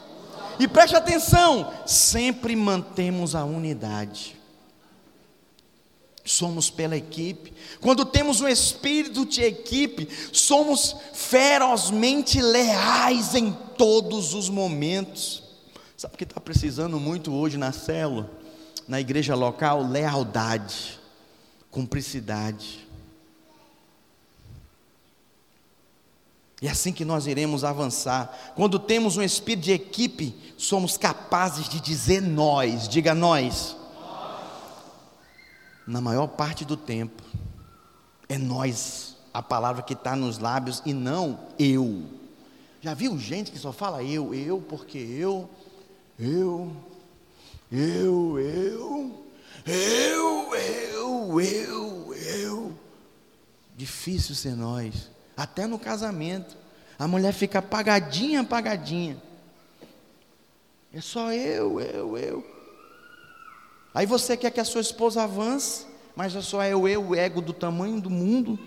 e 0.59 0.67
preste 0.67 0.97
atenção: 0.97 1.73
sempre 1.87 2.55
mantemos 2.57 3.35
a 3.35 3.45
unidade. 3.45 4.37
Somos 6.25 6.69
pela 6.69 6.97
equipe. 6.97 7.55
Quando 7.81 8.05
temos 8.05 8.43
um 8.43 8.49
espírito 8.49 9.25
de 9.25 9.43
equipe, 9.43 10.09
somos 10.31 10.95
ferozmente 11.15 12.41
leais 12.41 13.35
em 13.35 13.51
todos 13.79 14.35
os 14.35 14.51
momentos. 14.51 15.43
Sabe 15.97 16.15
o 16.15 16.19
que 16.19 16.25
está 16.25 16.41
precisando 16.41 17.01
muito 17.01 17.33
hoje 17.33 17.57
na 17.57 17.73
célula, 17.73 18.31
na 18.87 19.01
igreja 19.01 19.35
local? 19.35 19.83
Lealdade, 19.83 21.01
cumplicidade. 21.71 22.88
E 26.61 26.67
é 26.67 26.71
assim 26.71 26.93
que 26.93 27.05
nós 27.05 27.27
iremos 27.27 27.63
avançar. 27.63 28.53
Quando 28.57 28.79
temos 28.79 29.17
um 29.17 29.23
espírito 29.23 29.65
de 29.65 29.73
equipe, 29.73 30.35
somos 30.57 30.97
capazes 30.97 31.69
de 31.69 31.81
dizer 31.81 32.21
nós, 32.21 32.89
diga 32.89 33.15
nós. 33.15 33.77
Na 35.87 36.01
maior 36.01 36.27
parte 36.27 36.65
do 36.65 36.77
tempo, 36.77 37.23
é 38.29 38.37
nós 38.37 39.17
a 39.33 39.43
palavra 39.43 39.83
que 39.83 39.93
está 39.93 40.17
nos 40.17 40.39
lábios 40.39 40.83
e 40.85 40.93
não 40.93 41.39
eu. 41.59 42.03
Já 42.81 42.93
viu 42.93 43.17
gente 43.19 43.53
que 43.53 43.59
só 43.59 43.73
fala 43.73 44.03
eu, 44.03 44.35
eu, 44.35 44.61
porque 44.61 44.99
eu, 44.99 45.49
eu, 46.19 46.73
eu, 47.71 48.39
eu, 48.39 49.25
eu, 49.65 50.55
eu, 50.55 51.41
eu, 51.41 52.15
eu. 52.15 52.73
Difícil 53.77 54.35
ser 54.35 54.57
nós. 54.57 55.09
Até 55.39 55.67
no 55.67 55.79
casamento. 55.79 56.57
A 56.99 57.07
mulher 57.07 57.33
fica 57.33 57.61
apagadinha, 57.61 58.41
apagadinha. 58.41 59.17
É 60.93 61.01
só 61.01 61.33
eu, 61.33 61.81
eu, 61.81 62.19
eu. 62.19 62.59
Aí 63.95 64.05
você 64.05 64.37
quer 64.37 64.51
que 64.51 64.59
a 64.59 64.65
sua 64.65 64.81
esposa 64.81 65.23
avance, 65.23 65.87
mas 66.17 66.35
é 66.35 66.43
só 66.43 66.63
eu, 66.65 66.89
eu, 66.89 67.11
o 67.11 67.15
ego 67.15 67.41
do 67.41 67.53
tamanho 67.53 68.01
do 68.01 68.11
mundo. 68.11 68.59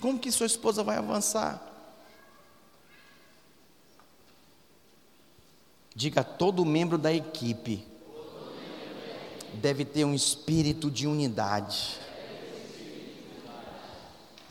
Como 0.00 0.18
que 0.18 0.32
sua 0.32 0.46
esposa 0.46 0.82
vai 0.82 0.96
avançar? 0.96 1.62
Diga 5.94 6.24
todo 6.24 6.64
membro 6.64 6.98
da 6.98 7.12
equipe 7.12 7.86
deve 9.56 9.84
ter 9.84 10.04
um 10.04 10.14
espírito 10.14 10.90
de 10.90 11.06
unidade. 11.06 11.98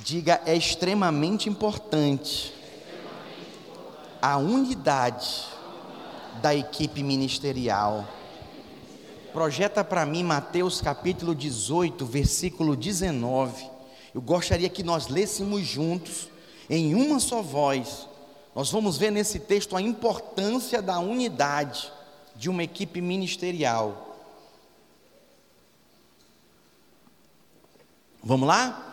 Diga, 0.06 0.40
é 0.46 0.56
extremamente 0.56 1.50
importante 1.50 2.54
a 4.22 4.38
unidade 4.38 5.46
da 6.44 6.54
equipe 6.54 7.02
ministerial. 7.02 8.08
Projeta 9.34 9.84
para 9.84 10.06
mim 10.06 10.24
Mateus 10.24 10.80
capítulo 10.80 11.34
18, 11.34 12.06
versículo 12.06 12.76
19. 12.76 13.68
Eu 14.14 14.22
gostaria 14.22 14.70
que 14.70 14.84
nós 14.84 15.08
lêssemos 15.08 15.66
juntos, 15.66 16.30
em 16.70 16.94
uma 16.94 17.20
só 17.20 17.42
voz. 17.42 18.08
Nós 18.54 18.70
vamos 18.70 19.00
ver 19.00 19.10
nesse 19.10 19.40
texto 19.40 19.76
a 19.76 19.82
importância 19.82 20.84
da 20.84 21.00
unidade 21.00 21.92
de 22.36 22.48
uma 22.48 22.62
equipe 22.62 23.02
ministerial. 23.02 24.20
Vamos 28.24 28.48
lá? 28.48 28.85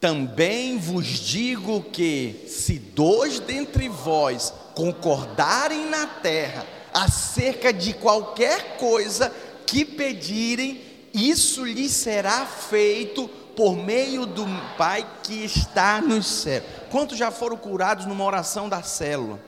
Também 0.00 0.78
vos 0.78 1.06
digo 1.06 1.82
que, 1.82 2.44
se 2.48 2.78
dois 2.78 3.40
dentre 3.40 3.88
vós 3.88 4.52
concordarem 4.74 5.88
na 5.88 6.06
terra 6.06 6.66
acerca 6.92 7.72
de 7.72 7.94
qualquer 7.94 8.76
coisa 8.76 9.32
que 9.66 9.84
pedirem, 9.84 10.82
isso 11.14 11.64
lhes 11.64 11.92
será 11.92 12.44
feito 12.44 13.26
por 13.56 13.74
meio 13.74 14.26
do 14.26 14.44
Pai 14.76 15.06
que 15.22 15.44
está 15.44 16.00
nos 16.02 16.26
céus. 16.26 16.64
Quantos 16.90 17.16
já 17.16 17.30
foram 17.30 17.56
curados 17.56 18.04
numa 18.04 18.22
oração 18.22 18.68
da 18.68 18.82
célula, 18.82 19.40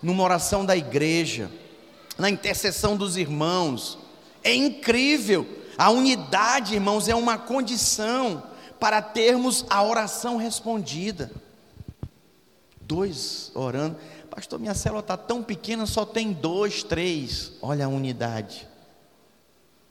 numa 0.00 0.22
oração 0.22 0.64
da 0.64 0.76
igreja, 0.76 1.50
na 2.16 2.30
intercessão 2.30 2.96
dos 2.96 3.16
irmãos? 3.16 3.98
É 4.44 4.54
incrível. 4.54 5.44
A 5.76 5.90
unidade, 5.90 6.74
irmãos, 6.74 7.08
é 7.08 7.14
uma 7.16 7.36
condição 7.36 8.44
para 8.78 9.02
termos 9.02 9.64
a 9.68 9.82
oração 9.82 10.36
respondida. 10.36 11.30
Dois 12.80 13.50
orando. 13.54 13.96
Pastor, 14.30 14.58
minha 14.58 14.74
célula 14.74 15.00
está 15.00 15.16
tão 15.16 15.42
pequena, 15.42 15.84
só 15.84 16.04
tem 16.04 16.32
dois, 16.32 16.82
três. 16.82 17.52
Olha 17.60 17.86
a 17.86 17.88
unidade. 17.88 18.68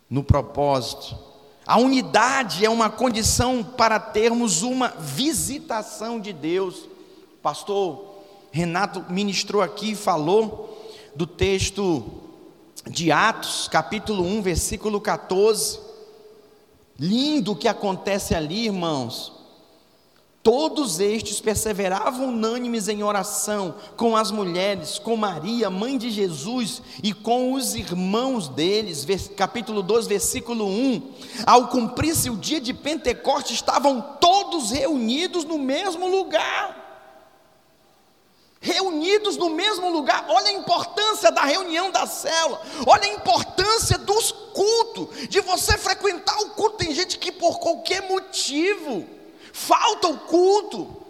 No 0.09 0.23
propósito. 0.23 1.17
A 1.65 1.77
unidade 1.77 2.65
é 2.65 2.69
uma 2.69 2.89
condição 2.89 3.61
para 3.61 3.99
termos 3.99 4.61
uma 4.61 4.87
visitação 4.87 6.19
de 6.19 6.31
Deus. 6.31 6.87
Pastor 7.41 8.23
Renato 8.51 9.05
ministrou 9.09 9.61
aqui 9.61 9.91
e 9.91 9.95
falou 9.95 10.91
do 11.13 11.27
texto 11.27 12.05
de 12.89 13.11
Atos, 13.11 13.67
capítulo 13.67 14.23
1, 14.23 14.41
versículo 14.41 15.01
14. 15.01 15.86
Lindo 16.99 17.51
o 17.51 17.55
que 17.55 17.67
acontece 17.67 18.33
ali, 18.33 18.65
irmãos. 18.65 19.33
Todos 20.41 21.01
estes 21.01 21.41
perseveravam 21.41 22.29
unânimes 22.29 22.87
em 22.87 23.03
oração 23.03 23.75
com 23.97 24.15
as 24.15 24.31
mulheres, 24.31 24.97
com 24.97 25.17
Maria, 25.17 25.69
mãe 25.69 25.97
de 25.97 26.09
Jesus, 26.09 26.81
e 27.03 27.11
com 27.13 27.51
os 27.51 27.75
irmãos 27.75 28.47
deles. 28.47 29.05
Capítulo 29.35 29.83
2, 29.83 30.07
versículo 30.07 30.65
1. 30.65 31.11
Ao 31.45 31.67
cumprir-se 31.67 32.29
o 32.29 32.37
dia 32.37 32.61
de 32.61 32.73
Pentecostes, 32.73 33.55
estavam 33.55 34.01
todos 34.21 34.71
reunidos 34.71 35.43
no 35.43 35.57
mesmo 35.57 36.07
lugar 36.07 36.86
reunidos 38.59 39.37
no 39.37 39.49
mesmo 39.49 39.89
lugar. 39.89 40.25
Olha 40.27 40.49
a 40.49 40.53
importância 40.53 41.31
da 41.31 41.43
reunião 41.43 41.91
da 41.91 42.05
célula, 42.05 42.61
olha 42.85 43.03
a 43.03 43.13
importância 43.13 43.97
dos 43.97 44.31
cultos, 44.31 45.27
de 45.29 45.39
você 45.41 45.77
frequentar 45.77 46.37
o 46.39 46.51
culto. 46.51 46.77
Tem 46.77 46.93
gente 46.93 47.17
que 47.17 47.31
por 47.31 47.59
qualquer 47.59 48.07
motivo 48.09 49.05
falta 49.53 50.07
o 50.07 50.17
culto. 50.19 51.03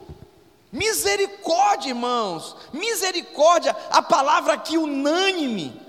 Misericórdia, 0.72 1.90
irmãos, 1.90 2.56
misericórdia, 2.74 3.76
a 3.90 4.02
palavra 4.02 4.54
aqui 4.54 4.78
unânime. 4.78 5.82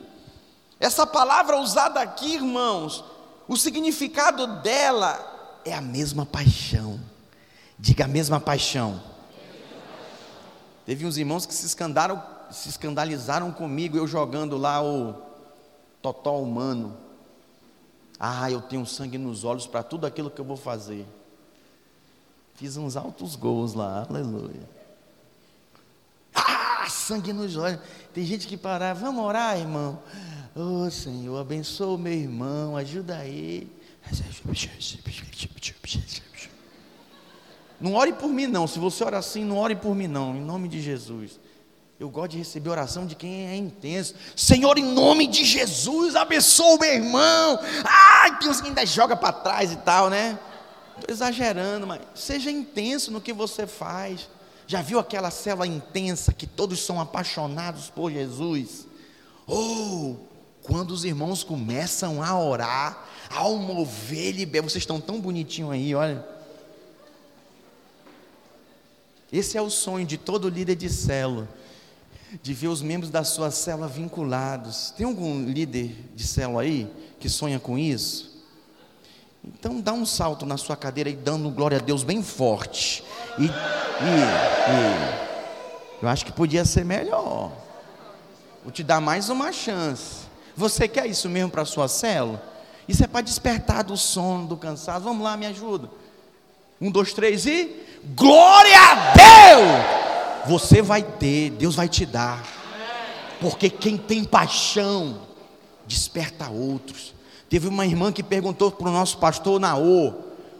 Essa 0.78 1.04
palavra 1.04 1.58
usada 1.58 2.00
aqui, 2.00 2.34
irmãos, 2.34 3.04
o 3.48 3.56
significado 3.56 4.46
dela 4.60 5.60
é 5.64 5.74
a 5.74 5.80
mesma 5.80 6.24
paixão. 6.24 7.00
Diga 7.76 8.04
a 8.04 8.08
mesma 8.08 8.38
paixão. 8.38 9.02
Teve 10.88 11.04
uns 11.04 11.18
irmãos 11.18 11.44
que 11.44 11.52
se, 11.52 11.66
escandaram, 11.66 12.22
se 12.50 12.70
escandalizaram 12.70 13.52
comigo, 13.52 13.98
eu 13.98 14.06
jogando 14.06 14.56
lá 14.56 14.82
o 14.82 15.12
totó 16.00 16.40
humano. 16.40 16.96
Ah, 18.18 18.50
eu 18.50 18.62
tenho 18.62 18.86
sangue 18.86 19.18
nos 19.18 19.44
olhos 19.44 19.66
para 19.66 19.82
tudo 19.82 20.06
aquilo 20.06 20.30
que 20.30 20.40
eu 20.40 20.46
vou 20.46 20.56
fazer. 20.56 21.04
Fiz 22.54 22.78
uns 22.78 22.96
altos 22.96 23.36
gols 23.36 23.74
lá, 23.74 24.06
aleluia. 24.08 24.66
Ah, 26.34 26.88
sangue 26.88 27.34
nos 27.34 27.54
olhos. 27.58 27.80
Tem 28.14 28.24
gente 28.24 28.46
que 28.46 28.56
parava, 28.56 28.98
vamos 28.98 29.22
orar, 29.22 29.58
irmão. 29.58 30.02
Oh 30.56 30.90
Senhor, 30.90 31.38
abençoa 31.38 31.96
o 31.96 31.98
meu 31.98 32.14
irmão, 32.14 32.78
ajuda 32.78 33.26
ele. 33.26 33.70
Não 37.80 37.94
ore 37.94 38.12
por 38.12 38.28
mim, 38.28 38.46
não. 38.46 38.66
Se 38.66 38.78
você 38.78 39.04
ora 39.04 39.18
assim, 39.18 39.44
não 39.44 39.58
ore 39.58 39.76
por 39.76 39.94
mim, 39.94 40.08
não. 40.08 40.34
Em 40.34 40.40
nome 40.40 40.68
de 40.68 40.80
Jesus. 40.80 41.38
Eu 41.98 42.08
gosto 42.08 42.32
de 42.32 42.38
receber 42.38 42.70
oração 42.70 43.06
de 43.06 43.16
quem 43.16 43.48
é 43.48 43.56
intenso. 43.56 44.14
Senhor, 44.36 44.78
em 44.78 44.84
nome 44.84 45.26
de 45.26 45.44
Jesus, 45.44 46.14
abençoa 46.14 46.76
o 46.76 46.78
meu 46.78 46.92
irmão. 46.92 47.58
Ai, 47.84 48.38
Deus 48.38 48.62
ainda 48.62 48.86
joga 48.86 49.16
para 49.16 49.32
trás 49.32 49.72
e 49.72 49.76
tal, 49.76 50.08
né? 50.08 50.38
Estou 50.96 51.12
exagerando, 51.12 51.86
mas 51.86 52.00
seja 52.14 52.50
intenso 52.50 53.10
no 53.10 53.20
que 53.20 53.32
você 53.32 53.66
faz. 53.66 54.28
Já 54.66 54.80
viu 54.80 55.00
aquela 55.00 55.30
célula 55.30 55.66
intensa 55.66 56.32
que 56.32 56.46
todos 56.46 56.84
são 56.84 57.00
apaixonados 57.00 57.90
por 57.90 58.12
Jesus? 58.12 58.86
Ou 59.46 60.12
oh, 60.12 60.16
quando 60.62 60.92
os 60.92 61.04
irmãos 61.04 61.42
começam 61.42 62.22
a 62.22 62.38
orar, 62.38 63.08
ao 63.30 63.56
mover 63.56 64.32
liberar, 64.32 64.62
vocês 64.62 64.82
estão 64.82 65.00
tão 65.00 65.20
bonitinhos 65.20 65.72
aí, 65.72 65.94
olha. 65.94 66.37
Esse 69.32 69.58
é 69.58 69.62
o 69.62 69.68
sonho 69.68 70.06
de 70.06 70.16
todo 70.16 70.48
líder 70.48 70.74
de 70.74 70.88
célula, 70.88 71.48
de 72.42 72.54
ver 72.54 72.68
os 72.68 72.80
membros 72.80 73.10
da 73.10 73.24
sua 73.24 73.50
célula 73.50 73.86
vinculados. 73.86 74.92
Tem 74.96 75.06
algum 75.06 75.44
líder 75.44 75.94
de 76.14 76.26
célula 76.26 76.62
aí 76.62 76.90
que 77.20 77.28
sonha 77.28 77.58
com 77.58 77.78
isso? 77.78 78.38
Então 79.44 79.80
dá 79.80 79.92
um 79.92 80.06
salto 80.06 80.44
na 80.44 80.56
sua 80.56 80.76
cadeira 80.76 81.10
e 81.10 81.16
dando 81.16 81.50
glória 81.50 81.78
a 81.78 81.80
Deus 81.80 82.02
bem 82.02 82.22
forte. 82.22 83.04
E, 83.38 83.44
e, 83.44 83.48
e 83.48 85.28
eu 86.02 86.08
acho 86.08 86.24
que 86.24 86.32
podia 86.32 86.64
ser 86.64 86.84
melhor. 86.84 87.52
Vou 88.62 88.72
te 88.72 88.82
dar 88.82 89.00
mais 89.00 89.28
uma 89.28 89.52
chance. 89.52 90.26
Você 90.56 90.88
quer 90.88 91.06
isso 91.06 91.28
mesmo 91.28 91.50
para 91.50 91.62
a 91.62 91.66
sua 91.66 91.86
célula? 91.86 92.42
Isso 92.88 93.04
é 93.04 93.06
para 93.06 93.20
despertar 93.20 93.84
do 93.84 93.96
sono, 93.96 94.46
do 94.46 94.56
cansaço. 94.56 95.04
Vamos 95.04 95.22
lá, 95.22 95.36
me 95.36 95.46
ajuda. 95.46 95.90
Um, 96.80 96.90
dois, 96.90 97.12
três 97.12 97.46
e. 97.46 97.74
Glória 98.14 98.78
a 98.78 99.12
Deus! 99.12 100.50
Você 100.58 100.80
vai 100.80 101.02
ter, 101.02 101.50
Deus 101.50 101.74
vai 101.74 101.88
te 101.88 102.06
dar. 102.06 102.42
Porque 103.40 103.68
quem 103.68 103.96
tem 103.96 104.24
paixão 104.24 105.20
desperta 105.86 106.48
outros. 106.48 107.14
Teve 107.48 107.66
uma 107.66 107.86
irmã 107.86 108.12
que 108.12 108.22
perguntou 108.22 108.70
para 108.70 108.88
o 108.88 108.92
nosso 108.92 109.18
pastor 109.18 109.58
Naô, 109.58 110.12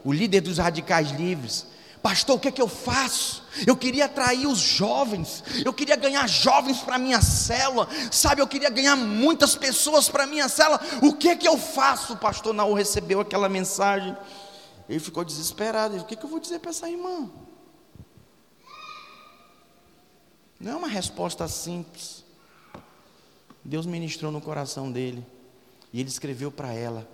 o 0.04 0.12
líder 0.12 0.40
dos 0.40 0.58
radicais 0.58 1.10
livres: 1.10 1.66
Pastor, 2.02 2.36
o 2.36 2.40
que 2.40 2.48
é 2.48 2.50
que 2.50 2.62
eu 2.62 2.68
faço? 2.68 3.44
Eu 3.66 3.76
queria 3.76 4.06
atrair 4.06 4.46
os 4.46 4.58
jovens, 4.58 5.44
eu 5.64 5.72
queria 5.72 5.96
ganhar 5.96 6.26
jovens 6.28 6.78
para 6.78 6.98
minha 6.98 7.20
célula, 7.20 7.88
sabe? 8.10 8.40
Eu 8.40 8.46
queria 8.46 8.70
ganhar 8.70 8.96
muitas 8.96 9.54
pessoas 9.54 10.08
para 10.08 10.26
minha 10.26 10.48
célula. 10.48 10.80
O 11.02 11.12
que 11.12 11.28
é 11.28 11.36
que 11.36 11.46
eu 11.46 11.58
faço? 11.58 12.14
O 12.14 12.16
pastor 12.16 12.54
Naô 12.54 12.74
recebeu 12.74 13.20
aquela 13.20 13.48
mensagem. 13.48 14.16
Ele 14.88 15.00
ficou 15.00 15.24
desesperado. 15.24 15.94
Ele, 15.94 16.02
o 16.02 16.06
que, 16.06 16.16
que 16.16 16.24
eu 16.24 16.30
vou 16.30 16.40
dizer 16.40 16.58
para 16.60 16.70
essa 16.70 16.88
irmã? 16.88 17.30
Não 20.58 20.72
é 20.72 20.76
uma 20.76 20.88
resposta 20.88 21.46
simples. 21.46 22.24
Deus 23.64 23.84
ministrou 23.84 24.32
no 24.32 24.40
coração 24.40 24.90
dele. 24.90 25.24
E 25.92 26.00
ele 26.00 26.08
escreveu 26.08 26.50
para 26.50 26.72
ela: 26.72 27.08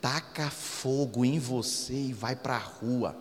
taca 0.00 0.48
fogo 0.50 1.24
em 1.24 1.38
você 1.38 1.94
e 1.94 2.12
vai 2.12 2.36
para 2.36 2.54
a 2.54 2.58
rua. 2.58 3.16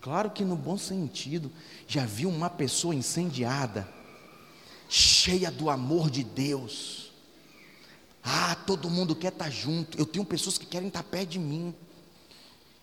Claro 0.00 0.30
que 0.30 0.44
no 0.44 0.56
bom 0.56 0.76
sentido, 0.76 1.50
já 1.86 2.04
viu 2.04 2.28
uma 2.28 2.50
pessoa 2.50 2.92
incendiada, 2.92 3.88
cheia 4.88 5.48
do 5.48 5.70
amor 5.70 6.10
de 6.10 6.24
Deus 6.24 7.01
ah, 8.22 8.56
todo 8.66 8.88
mundo 8.88 9.14
quer 9.14 9.32
estar 9.32 9.50
junto. 9.50 9.98
Eu 9.98 10.06
tenho 10.06 10.24
pessoas 10.24 10.56
que 10.58 10.66
querem 10.66 10.88
estar 10.88 11.02
perto 11.02 11.30
de 11.30 11.38
mim. 11.38 11.74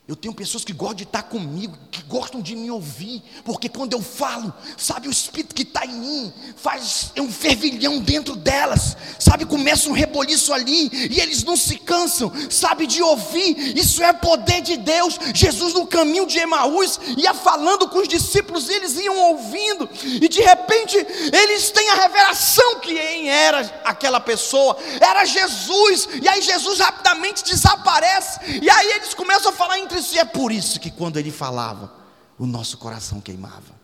Eu 0.09 0.15
tenho 0.15 0.33
pessoas 0.33 0.65
que 0.65 0.73
gostam 0.73 0.95
de 0.95 1.03
estar 1.03 1.21
comigo, 1.21 1.77
que 1.91 2.01
gostam 2.01 2.41
de 2.41 2.55
me 2.55 2.71
ouvir, 2.71 3.21
porque 3.45 3.69
quando 3.69 3.93
eu 3.93 4.01
falo, 4.01 4.51
sabe, 4.75 5.07
o 5.07 5.11
Espírito 5.11 5.53
que 5.53 5.61
está 5.61 5.85
em 5.85 5.93
mim 5.93 6.33
faz 6.55 7.11
um 7.15 7.31
fervilhão 7.31 7.99
dentro 7.99 8.35
delas, 8.35 8.97
sabe, 9.19 9.45
começa 9.45 9.87
um 9.87 9.91
reboliço 9.91 10.51
ali, 10.51 10.89
e 11.11 11.19
eles 11.19 11.43
não 11.43 11.55
se 11.55 11.77
cansam, 11.77 12.33
sabe, 12.49 12.87
de 12.87 13.03
ouvir. 13.03 13.77
Isso 13.77 14.01
é 14.01 14.11
poder 14.11 14.61
de 14.61 14.77
Deus. 14.77 15.15
Jesus, 15.35 15.75
no 15.75 15.85
caminho 15.85 16.25
de 16.25 16.39
Emaús, 16.39 16.99
ia 17.15 17.35
falando 17.35 17.87
com 17.87 17.99
os 17.99 18.07
discípulos, 18.07 18.67
e 18.67 18.73
eles 18.73 18.97
iam 18.97 19.15
ouvindo, 19.15 19.87
e 20.03 20.27
de 20.27 20.41
repente 20.41 20.97
eles 21.31 21.69
têm 21.69 21.87
a 21.91 22.01
revelação 22.01 22.79
que 22.79 22.95
quem 22.95 23.29
era 23.29 23.59
aquela 23.83 24.19
pessoa, 24.19 24.75
era 24.99 25.23
Jesus, 25.23 26.09
e 26.19 26.27
aí 26.27 26.41
Jesus 26.41 26.79
rapidamente 26.79 27.43
desaparece, 27.43 28.39
e 28.59 28.67
aí 28.67 28.91
eles 28.93 29.13
começam 29.13 29.51
a 29.51 29.55
falar 29.55 29.77
entre 29.77 29.98
isso, 29.99 30.15
e 30.15 30.17
é 30.17 30.25
por 30.25 30.51
isso 30.51 30.79
que 30.79 30.89
quando 30.89 31.17
ele 31.17 31.31
falava, 31.31 31.93
o 32.37 32.45
nosso 32.45 32.77
coração 32.77 33.21
queimava. 33.21 33.77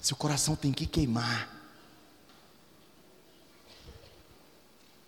Seu 0.00 0.16
coração 0.16 0.56
tem 0.56 0.72
que 0.72 0.86
queimar. 0.86 1.48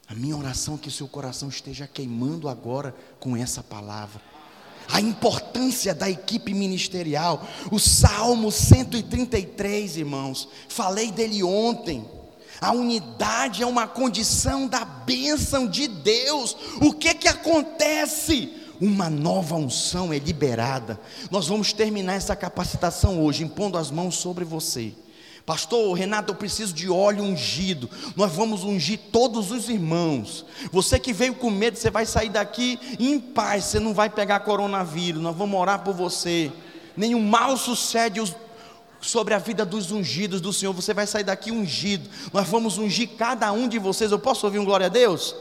A 0.07 0.15
minha 0.15 0.37
oração 0.37 0.75
é 0.75 0.79
que 0.79 0.91
seu 0.91 1.09
coração 1.09 1.49
esteja 1.49 1.87
queimando 1.87 2.49
agora 2.49 2.95
com 3.19 3.37
essa 3.37 3.63
palavra. 3.63 4.21
A 4.89 5.01
importância 5.01 5.95
da 5.95 6.11
equipe 6.11 6.53
ministerial. 6.53 7.45
O 7.73 7.79
Salmo 7.79 8.53
133, 8.53 9.97
irmãos. 9.97 10.49
Falei 10.69 11.11
dele 11.11 11.43
ontem. 11.43 12.09
A 12.61 12.73
unidade 12.73 13.63
é 13.63 13.67
uma 13.67 13.87
condição 13.87 14.67
da 14.67 14.85
bênção 14.85 15.67
de 15.67 15.87
Deus. 15.89 16.57
O 16.81 16.93
que 16.93 17.15
que 17.15 17.29
acontece? 17.29 18.53
Uma 18.81 19.09
nova 19.09 19.55
unção 19.57 20.13
é 20.13 20.19
liberada. 20.19 20.99
Nós 21.31 21.47
vamos 21.47 21.73
terminar 21.73 22.15
essa 22.15 22.35
capacitação 22.35 23.23
hoje, 23.23 23.45
impondo 23.45 23.79
as 23.79 23.91
mãos 23.91 24.17
sobre 24.17 24.45
você. 24.45 24.93
Pastor 25.47 25.93
Renato, 25.93 26.33
eu 26.33 26.37
preciso 26.37 26.73
de 26.73 26.89
óleo 26.89 27.23
ungido. 27.23 27.91
Nós 28.17 28.33
vamos 28.33 28.65
ungir 28.65 28.99
todos 29.13 29.51
os 29.51 29.69
irmãos. 29.69 30.45
Você 30.73 30.99
que 30.99 31.13
veio 31.13 31.35
com 31.35 31.51
medo, 31.51 31.77
você 31.77 31.91
vai 31.91 32.07
sair 32.07 32.31
daqui 32.31 32.79
em 32.99 33.21
paz. 33.21 33.65
Você 33.65 33.79
não 33.79 33.93
vai 33.93 34.09
pegar 34.09 34.41
coronavírus. 34.41 35.23
Nós 35.23 35.37
vamos 35.37 35.61
orar 35.61 35.81
por 35.81 35.95
você. 35.95 36.51
Nenhum 36.97 37.21
mal 37.21 37.57
sucede 37.59 38.21
sobre 39.07 39.35
a 39.35 39.39
vida 39.39 39.65
dos 39.65 39.91
ungidos 39.91 40.41
do 40.41 40.53
Senhor. 40.53 40.73
Você 40.73 40.95
vai 40.95 41.07
sair 41.07 41.25
daqui 41.25 41.51
ungido. 41.51 42.09
Nós 42.33 42.49
vamos 42.49 42.79
ungir 42.79 43.11
cada 43.19 43.51
um 43.53 43.69
de 43.69 43.79
vocês. 43.79 44.11
Eu 44.11 44.19
posso 44.19 44.47
ouvir 44.47 44.59
um 44.59 44.65
glória 44.65 44.87
a 44.87 44.91
Deus? 44.91 45.35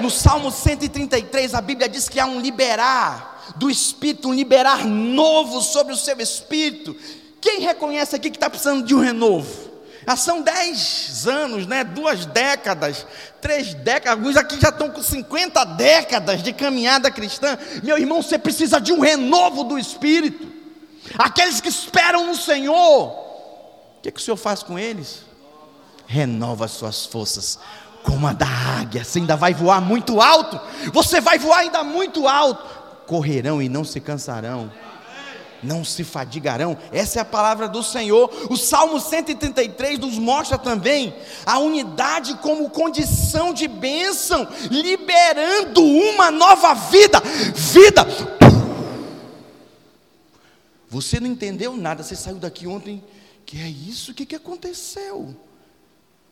No 0.00 0.10
Salmo 0.10 0.50
133, 0.50 1.54
a 1.54 1.60
Bíblia 1.60 1.88
diz 1.88 2.08
que 2.08 2.18
há 2.18 2.26
um 2.26 2.40
liberar 2.40 3.54
do 3.56 3.70
Espírito, 3.70 4.28
um 4.28 4.34
liberar 4.34 4.84
novo 4.86 5.60
sobre 5.60 5.92
o 5.92 5.96
seu 5.96 6.18
espírito 6.18 6.96
quem 7.42 7.58
reconhece 7.58 8.14
aqui 8.14 8.30
que 8.30 8.36
está 8.36 8.48
precisando 8.48 8.86
de 8.86 8.94
um 8.94 9.00
renovo? 9.00 9.72
Já 10.06 10.16
são 10.16 10.42
dez 10.42 11.26
anos, 11.26 11.66
né? 11.66 11.82
duas 11.82 12.24
décadas, 12.24 13.04
três 13.40 13.74
décadas, 13.74 14.18
alguns 14.18 14.36
aqui 14.36 14.60
já 14.60 14.68
estão 14.68 14.88
com 14.88 15.02
50 15.02 15.64
décadas 15.64 16.40
de 16.40 16.52
caminhada 16.52 17.10
cristã. 17.10 17.58
Meu 17.82 17.98
irmão, 17.98 18.22
você 18.22 18.38
precisa 18.38 18.80
de 18.80 18.92
um 18.92 19.00
renovo 19.00 19.64
do 19.64 19.76
Espírito. 19.76 20.61
Aqueles 21.18 21.60
que 21.60 21.68
esperam 21.68 22.26
no 22.26 22.34
Senhor, 22.34 23.08
o 23.08 24.02
que, 24.02 24.10
que 24.10 24.20
o 24.20 24.22
Senhor 24.22 24.36
faz 24.36 24.62
com 24.62 24.78
eles? 24.78 25.24
Renova 26.06 26.64
as 26.64 26.72
suas 26.72 27.06
forças, 27.06 27.58
como 28.02 28.26
a 28.26 28.32
da 28.32 28.46
águia. 28.46 29.04
Você 29.04 29.18
ainda 29.18 29.36
vai 29.36 29.54
voar 29.54 29.80
muito 29.80 30.20
alto, 30.20 30.60
você 30.92 31.20
vai 31.20 31.38
voar 31.38 31.60
ainda 31.60 31.82
muito 31.84 32.26
alto. 32.26 32.82
Correrão 33.06 33.60
e 33.60 33.68
não 33.68 33.84
se 33.84 34.00
cansarão 34.00 34.70
não 35.62 35.84
se 35.84 36.02
fadigarão. 36.02 36.76
Essa 36.92 37.20
é 37.20 37.22
a 37.22 37.24
palavra 37.24 37.68
do 37.68 37.82
Senhor. 37.82 38.30
O 38.50 38.56
Salmo 38.56 38.98
133 38.98 39.98
nos 39.98 40.18
mostra 40.18 40.58
também 40.58 41.14
a 41.46 41.58
unidade 41.58 42.34
como 42.42 42.70
condição 42.70 43.54
de 43.54 43.68
bênção, 43.68 44.46
liberando 44.70 45.82
uma 45.82 46.30
nova 46.30 46.74
vida. 46.74 47.22
Vida. 47.54 48.06
Você 50.92 51.18
não 51.18 51.26
entendeu 51.26 51.74
nada, 51.74 52.02
você 52.02 52.14
saiu 52.14 52.36
daqui 52.36 52.66
ontem. 52.66 53.02
Que 53.46 53.56
é 53.58 53.66
isso? 53.66 54.12
O 54.12 54.14
que, 54.14 54.26
que 54.26 54.36
aconteceu? 54.36 55.34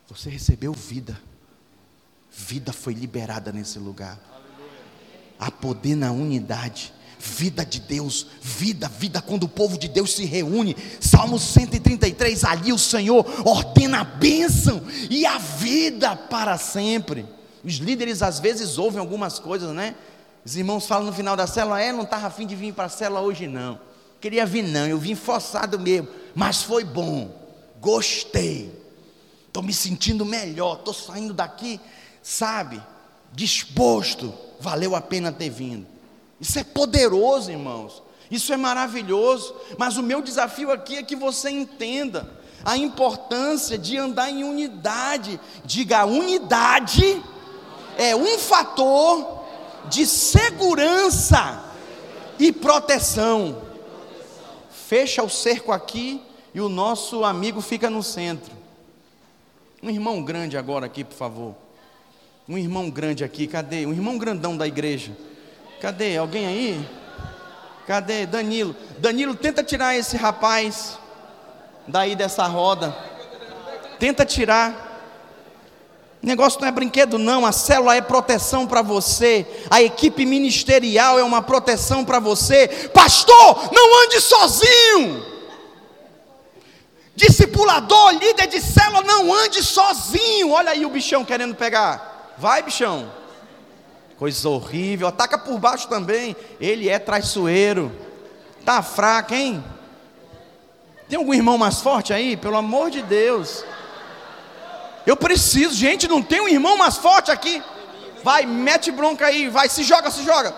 Você 0.07 0.29
recebeu 0.29 0.71
vida. 0.71 1.19
Vida 2.29 2.71
foi 2.71 2.93
liberada 2.93 3.51
nesse 3.51 3.79
lugar. 3.79 4.19
Há 5.39 5.49
poder 5.49 5.95
na 5.95 6.11
unidade 6.11 6.93
vida 7.17 7.63
de 7.63 7.79
Deus, 7.79 8.27
vida, 8.41 8.87
vida 8.87 9.21
quando 9.21 9.43
o 9.43 9.49
povo 9.49 9.79
de 9.79 9.87
Deus 9.87 10.15
se 10.15 10.25
reúne. 10.25 10.75
Salmo 10.99 11.39
133, 11.39 12.43
ali 12.43 12.71
o 12.71 12.77
Senhor 12.77 13.25
ordena 13.43 14.01
a 14.01 14.03
bênção 14.03 14.83
e 15.09 15.25
a 15.25 15.39
vida 15.39 16.15
para 16.15 16.57
sempre. 16.59 17.25
Os 17.63 17.75
líderes 17.75 18.21
às 18.21 18.39
vezes 18.39 18.77
ouvem 18.77 18.99
algumas 18.99 19.39
coisas, 19.39 19.73
né? 19.73 19.95
Os 20.45 20.55
irmãos 20.55 20.85
falam 20.85 21.07
no 21.07 21.13
final 21.13 21.35
da 21.35 21.45
célula: 21.47 21.81
é, 21.81 21.91
não 21.91 22.03
estava 22.03 22.27
afim 22.27 22.45
de 22.45 22.55
vir 22.55 22.73
para 22.73 22.85
a 22.85 22.89
célula 22.89 23.21
hoje, 23.21 23.47
não. 23.47 23.90
Queria 24.21 24.45
vir, 24.45 24.63
não, 24.63 24.85
eu 24.87 24.99
vim 24.99 25.15
forçado 25.15 25.79
mesmo, 25.79 26.07
mas 26.35 26.61
foi 26.61 26.83
bom, 26.83 27.33
gostei, 27.81 28.71
estou 29.47 29.63
me 29.63 29.73
sentindo 29.73 30.23
melhor, 30.23 30.77
estou 30.77 30.93
saindo 30.93 31.33
daqui, 31.33 31.81
sabe, 32.21 32.81
disposto, 33.33 34.31
valeu 34.59 34.95
a 34.95 35.01
pena 35.01 35.31
ter 35.31 35.49
vindo. 35.49 35.87
Isso 36.39 36.57
é 36.59 36.63
poderoso, 36.63 37.51
irmãos. 37.51 38.01
Isso 38.29 38.53
é 38.53 38.57
maravilhoso. 38.57 39.53
Mas 39.77 39.97
o 39.97 40.03
meu 40.03 40.21
desafio 40.21 40.71
aqui 40.71 40.97
é 40.97 41.03
que 41.03 41.15
você 41.15 41.49
entenda 41.49 42.31
a 42.63 42.77
importância 42.77 43.77
de 43.77 43.97
andar 43.97 44.29
em 44.29 44.43
unidade. 44.43 45.39
Diga, 45.65 46.05
unidade 46.05 47.21
é 47.97 48.15
um 48.15 48.39
fator 48.39 49.43
de 49.89 50.05
segurança 50.05 51.63
e 52.39 52.51
proteção. 52.51 53.70
Fecha 54.91 55.23
o 55.23 55.29
cerco 55.29 55.71
aqui 55.71 56.21
e 56.53 56.59
o 56.59 56.67
nosso 56.67 57.23
amigo 57.23 57.61
fica 57.61 57.89
no 57.89 58.03
centro. 58.03 58.51
Um 59.81 59.89
irmão 59.89 60.21
grande 60.21 60.57
agora 60.57 60.85
aqui, 60.85 61.05
por 61.05 61.15
favor. 61.15 61.55
Um 62.45 62.57
irmão 62.57 62.89
grande 62.89 63.23
aqui, 63.23 63.47
cadê? 63.47 63.85
Um 63.85 63.93
irmão 63.93 64.17
grandão 64.17 64.57
da 64.57 64.67
igreja. 64.67 65.15
Cadê? 65.79 66.17
Alguém 66.17 66.45
aí? 66.45 66.89
Cadê? 67.87 68.25
Danilo. 68.25 68.75
Danilo, 68.97 69.33
tenta 69.33 69.63
tirar 69.63 69.95
esse 69.95 70.17
rapaz 70.17 70.99
daí 71.87 72.13
dessa 72.13 72.45
roda. 72.45 72.93
Tenta 73.97 74.25
tirar. 74.25 74.90
O 76.23 76.27
negócio 76.27 76.61
não 76.61 76.67
é 76.67 76.71
brinquedo, 76.71 77.17
não. 77.17 77.45
A 77.45 77.51
célula 77.51 77.95
é 77.95 78.01
proteção 78.01 78.67
para 78.67 78.83
você. 78.83 79.45
A 79.69 79.81
equipe 79.81 80.23
ministerial 80.23 81.17
é 81.17 81.23
uma 81.23 81.41
proteção 81.41 82.05
para 82.05 82.19
você. 82.19 82.67
Pastor, 82.93 83.69
não 83.73 84.03
ande 84.03 84.21
sozinho. 84.21 85.25
Discipulador, 87.15 88.11
líder 88.11 88.47
de 88.47 88.61
célula, 88.61 89.01
não 89.01 89.33
ande 89.33 89.63
sozinho. 89.63 90.51
Olha 90.51 90.71
aí 90.71 90.85
o 90.85 90.89
bichão 90.89 91.25
querendo 91.25 91.55
pegar. 91.55 92.33
Vai, 92.37 92.61
bichão. 92.61 93.11
Coisa 94.17 94.47
horrível. 94.47 95.07
Ataca 95.07 95.39
por 95.39 95.57
baixo 95.57 95.87
também. 95.87 96.35
Ele 96.59 96.87
é 96.87 96.99
traiçoeiro. 96.99 97.91
Tá 98.63 98.83
fraco, 98.83 99.33
hein? 99.33 99.63
Tem 101.09 101.17
algum 101.17 101.33
irmão 101.33 101.57
mais 101.57 101.81
forte 101.81 102.13
aí? 102.13 102.37
Pelo 102.37 102.57
amor 102.57 102.91
de 102.91 103.01
Deus. 103.01 103.65
Eu 105.05 105.15
preciso, 105.15 105.73
gente, 105.73 106.07
não 106.07 106.21
tem 106.21 106.41
um 106.41 106.47
irmão 106.47 106.77
mais 106.77 106.97
forte 106.97 107.31
aqui. 107.31 107.61
Vai, 108.23 108.45
mete 108.45 108.91
bronca 108.91 109.25
aí, 109.25 109.49
vai, 109.49 109.67
se 109.67 109.83
joga, 109.83 110.11
se 110.11 110.23
joga. 110.23 110.53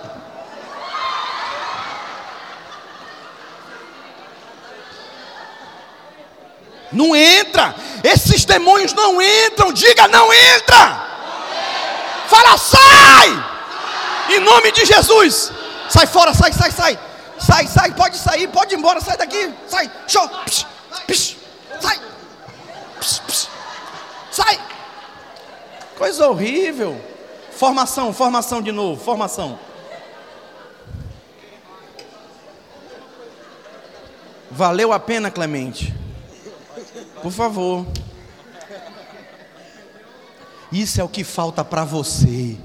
Não 6.91 7.15
entra. 7.15 7.73
Esses 8.03 8.45
demônios 8.45 8.93
não 8.93 9.21
entram. 9.21 9.73
Diga, 9.73 10.07
não 10.07 10.31
entra. 10.31 11.07
Fala, 12.27 12.57
sai! 12.57 13.45
Em 14.29 14.39
nome 14.39 14.71
de 14.71 14.85
Jesus. 14.85 15.51
Sai 15.89 16.05
fora, 16.05 16.33
sai, 16.33 16.53
sai, 16.53 16.71
sai. 16.71 16.99
Sai, 17.39 17.67
sai, 17.67 17.91
pode 17.91 18.17
sair, 18.17 18.47
pode 18.47 18.73
ir 18.73 18.77
embora, 18.77 19.01
sai 19.01 19.17
daqui. 19.17 19.53
Sai. 19.67 19.89
Show. 20.07 20.27
Psh, 20.45 20.65
psh, 21.07 21.35
sai. 21.81 21.99
Psh, 22.99 23.19
psh, 23.27 23.47
sai. 24.33 24.59
Coisa 25.97 26.27
horrível. 26.27 26.99
Formação, 27.51 28.11
formação 28.11 28.61
de 28.61 28.71
novo, 28.71 29.01
formação. 29.01 29.59
Valeu 34.49 34.91
a 34.91 34.99
pena, 34.99 35.29
Clemente? 35.29 35.93
Por 37.21 37.31
favor. 37.31 37.85
Isso 40.71 40.99
é 40.99 41.03
o 41.03 41.09
que 41.09 41.23
falta 41.23 41.63
para 41.63 41.83
você. 41.83 42.57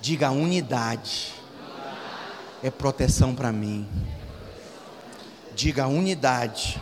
Diga 0.00 0.30
unidade. 0.30 1.34
É 2.62 2.70
proteção 2.70 3.34
para 3.34 3.52
mim. 3.52 3.86
Diga 5.54 5.86
unidade. 5.86 6.80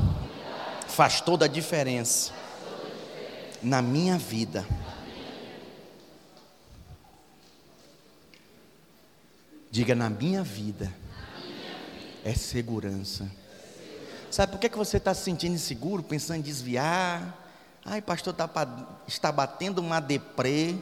Faz 0.86 1.20
toda 1.20 1.44
a 1.44 1.48
diferença 1.48 2.37
na 3.62 3.82
minha 3.82 4.16
vida. 4.18 4.66
Diga 9.70 9.94
na 9.94 10.08
minha 10.08 10.42
vida. 10.42 10.92
É 12.24 12.34
segurança. 12.34 13.30
Sabe 14.30 14.52
por 14.52 14.58
que, 14.58 14.68
que 14.68 14.76
você 14.76 14.98
está 14.98 15.14
se 15.14 15.24
sentindo 15.24 15.54
inseguro, 15.54 16.02
pensando 16.02 16.38
em 16.38 16.42
desviar? 16.42 17.46
Ai, 17.84 18.02
pastor, 18.02 18.34
tá, 18.34 18.48
está 19.06 19.32
batendo 19.32 19.78
uma 19.78 20.00
deprê. 20.00 20.74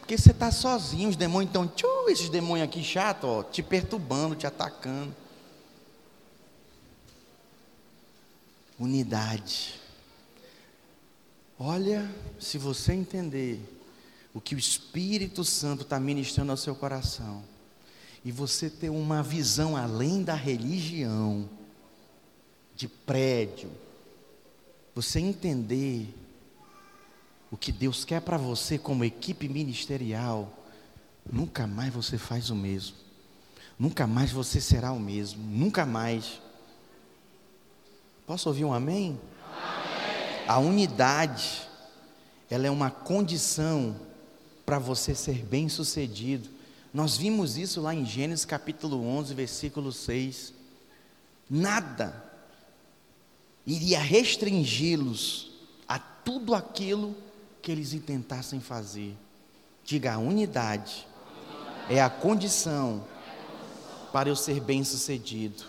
Porque 0.00 0.18
você 0.18 0.32
está 0.32 0.50
sozinho, 0.50 1.08
os 1.08 1.16
demônios 1.16 1.50
estão, 1.50 2.08
esses 2.08 2.28
demônios 2.28 2.68
aqui 2.68 2.82
chato, 2.82 3.24
ó, 3.24 3.42
te 3.44 3.62
perturbando, 3.62 4.34
te 4.34 4.46
atacando. 4.46 5.14
Unidade. 8.78 9.79
Olha, 11.62 12.10
se 12.38 12.56
você 12.56 12.94
entender 12.94 13.60
o 14.32 14.40
que 14.40 14.54
o 14.54 14.58
Espírito 14.58 15.44
Santo 15.44 15.82
está 15.82 16.00
ministrando 16.00 16.52
ao 16.52 16.56
seu 16.56 16.74
coração, 16.74 17.44
e 18.24 18.32
você 18.32 18.70
ter 18.70 18.88
uma 18.88 19.22
visão 19.22 19.76
além 19.76 20.22
da 20.22 20.32
religião, 20.32 21.46
de 22.74 22.88
prédio, 22.88 23.70
você 24.94 25.20
entender 25.20 26.08
o 27.50 27.58
que 27.58 27.70
Deus 27.70 28.06
quer 28.06 28.22
para 28.22 28.38
você 28.38 28.78
como 28.78 29.04
equipe 29.04 29.46
ministerial, 29.46 30.64
nunca 31.30 31.66
mais 31.66 31.92
você 31.92 32.16
faz 32.16 32.48
o 32.48 32.56
mesmo. 32.56 32.96
Nunca 33.78 34.06
mais 34.06 34.32
você 34.32 34.62
será 34.62 34.92
o 34.92 34.98
mesmo. 34.98 35.44
Nunca 35.44 35.84
mais. 35.84 36.40
Posso 38.26 38.48
ouvir 38.48 38.64
um 38.64 38.72
amém? 38.72 39.20
A 40.50 40.58
unidade, 40.58 41.62
ela 42.50 42.66
é 42.66 42.70
uma 42.72 42.90
condição 42.90 43.94
para 44.66 44.80
você 44.80 45.14
ser 45.14 45.44
bem-sucedido. 45.44 46.48
Nós 46.92 47.16
vimos 47.16 47.56
isso 47.56 47.80
lá 47.80 47.94
em 47.94 48.04
Gênesis 48.04 48.44
capítulo 48.44 49.00
11, 49.06 49.32
versículo 49.32 49.92
6. 49.92 50.52
Nada 51.48 52.24
iria 53.64 54.00
restringi-los 54.00 55.52
a 55.86 56.00
tudo 56.00 56.52
aquilo 56.52 57.14
que 57.62 57.70
eles 57.70 57.92
intentassem 57.92 58.58
fazer. 58.58 59.16
Diga, 59.84 60.14
a 60.14 60.18
unidade 60.18 61.06
é 61.88 62.02
a 62.02 62.10
condição 62.10 63.04
para 64.12 64.28
eu 64.28 64.34
ser 64.34 64.58
bem-sucedido. 64.58 65.62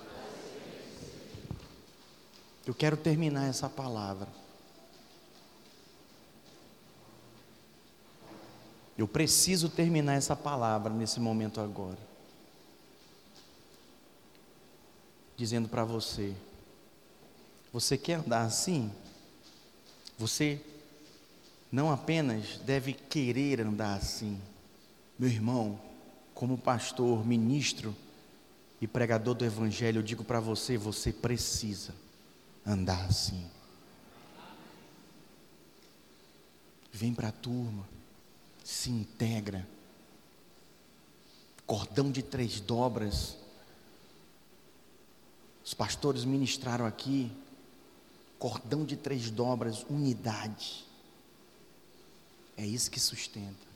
Eu 2.65 2.73
quero 2.73 2.97
terminar 2.97 3.47
essa 3.47 3.69
palavra. 3.69 4.40
Eu 9.01 9.07
preciso 9.07 9.67
terminar 9.67 10.13
essa 10.13 10.35
palavra 10.35 10.93
nesse 10.93 11.19
momento 11.19 11.59
agora. 11.59 11.97
Dizendo 15.35 15.67
para 15.67 15.83
você: 15.83 16.35
você 17.73 17.97
quer 17.97 18.19
andar 18.19 18.43
assim? 18.43 18.91
Você 20.19 20.61
não 21.71 21.91
apenas 21.91 22.59
deve 22.59 22.93
querer 22.93 23.61
andar 23.61 23.95
assim, 23.95 24.39
meu 25.17 25.29
irmão, 25.29 25.81
como 26.35 26.55
pastor, 26.55 27.25
ministro 27.25 27.95
e 28.79 28.85
pregador 28.85 29.33
do 29.33 29.43
Evangelho, 29.43 29.97
eu 29.97 30.03
digo 30.03 30.23
para 30.23 30.39
você: 30.39 30.77
você 30.77 31.11
precisa 31.11 31.95
andar 32.63 33.03
assim. 33.05 33.49
Vem 36.93 37.15
para 37.15 37.29
a 37.29 37.31
turma, 37.31 37.89
se 38.63 38.89
integra. 38.89 39.67
Cordão 41.65 42.11
de 42.11 42.21
três 42.21 42.59
dobras. 42.59 43.37
Os 45.63 45.73
pastores 45.73 46.25
ministraram 46.25 46.85
aqui. 46.85 47.31
Cordão 48.37 48.83
de 48.83 48.95
três 48.95 49.29
dobras, 49.29 49.83
unidade. 49.89 50.85
É 52.57 52.65
isso 52.65 52.91
que 52.91 52.99
sustenta. 52.99 53.71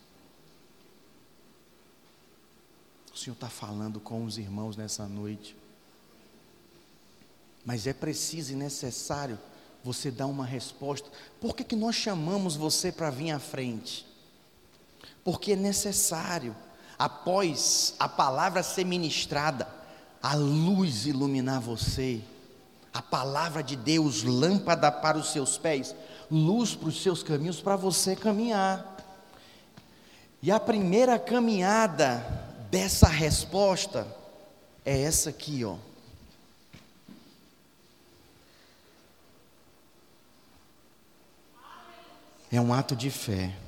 O 3.13 3.17
Senhor 3.17 3.35
está 3.35 3.49
falando 3.49 3.99
com 3.99 4.25
os 4.25 4.37
irmãos 4.37 4.75
nessa 4.75 5.07
noite. 5.07 5.55
Mas 7.63 7.87
é 7.87 7.93
preciso 7.93 8.51
e 8.51 8.55
necessário 8.55 9.39
você 9.83 10.11
dar 10.11 10.27
uma 10.27 10.45
resposta. 10.45 11.09
Por 11.39 11.55
que, 11.55 11.63
que 11.63 11.75
nós 11.75 11.95
chamamos 11.95 12.55
você 12.55 12.91
para 12.91 13.09
vir 13.09 13.31
à 13.31 13.39
frente? 13.39 14.05
Porque 15.25 15.53
é 15.53 15.55
necessário, 15.55 16.55
após 16.99 17.95
a 17.97 18.07
palavra 18.07 18.61
ser 18.61 18.85
ministrada, 18.85 19.67
a 20.21 20.35
luz 20.35 21.07
iluminar 21.07 21.59
você, 21.59 22.21
a 22.93 23.01
palavra 23.01 23.63
de 23.63 23.75
Deus, 23.75 24.21
lâmpada 24.21 24.91
para 24.91 25.17
os 25.17 25.31
seus 25.31 25.57
pés, 25.57 25.95
luz 26.29 26.75
para 26.75 26.89
os 26.89 27.01
seus 27.01 27.23
caminhos, 27.23 27.59
para 27.59 27.75
você 27.75 28.15
caminhar. 28.15 28.95
E 30.43 30.51
a 30.51 30.59
primeira 30.59 31.17
caminhada 31.17 32.19
dessa 32.69 33.07
resposta 33.07 34.07
é 34.85 35.01
essa 35.01 35.31
aqui, 35.31 35.65
ó. 35.65 35.75
É 42.51 42.61
um 42.61 42.71
ato 42.71 42.95
de 42.95 43.09
fé. 43.09 43.64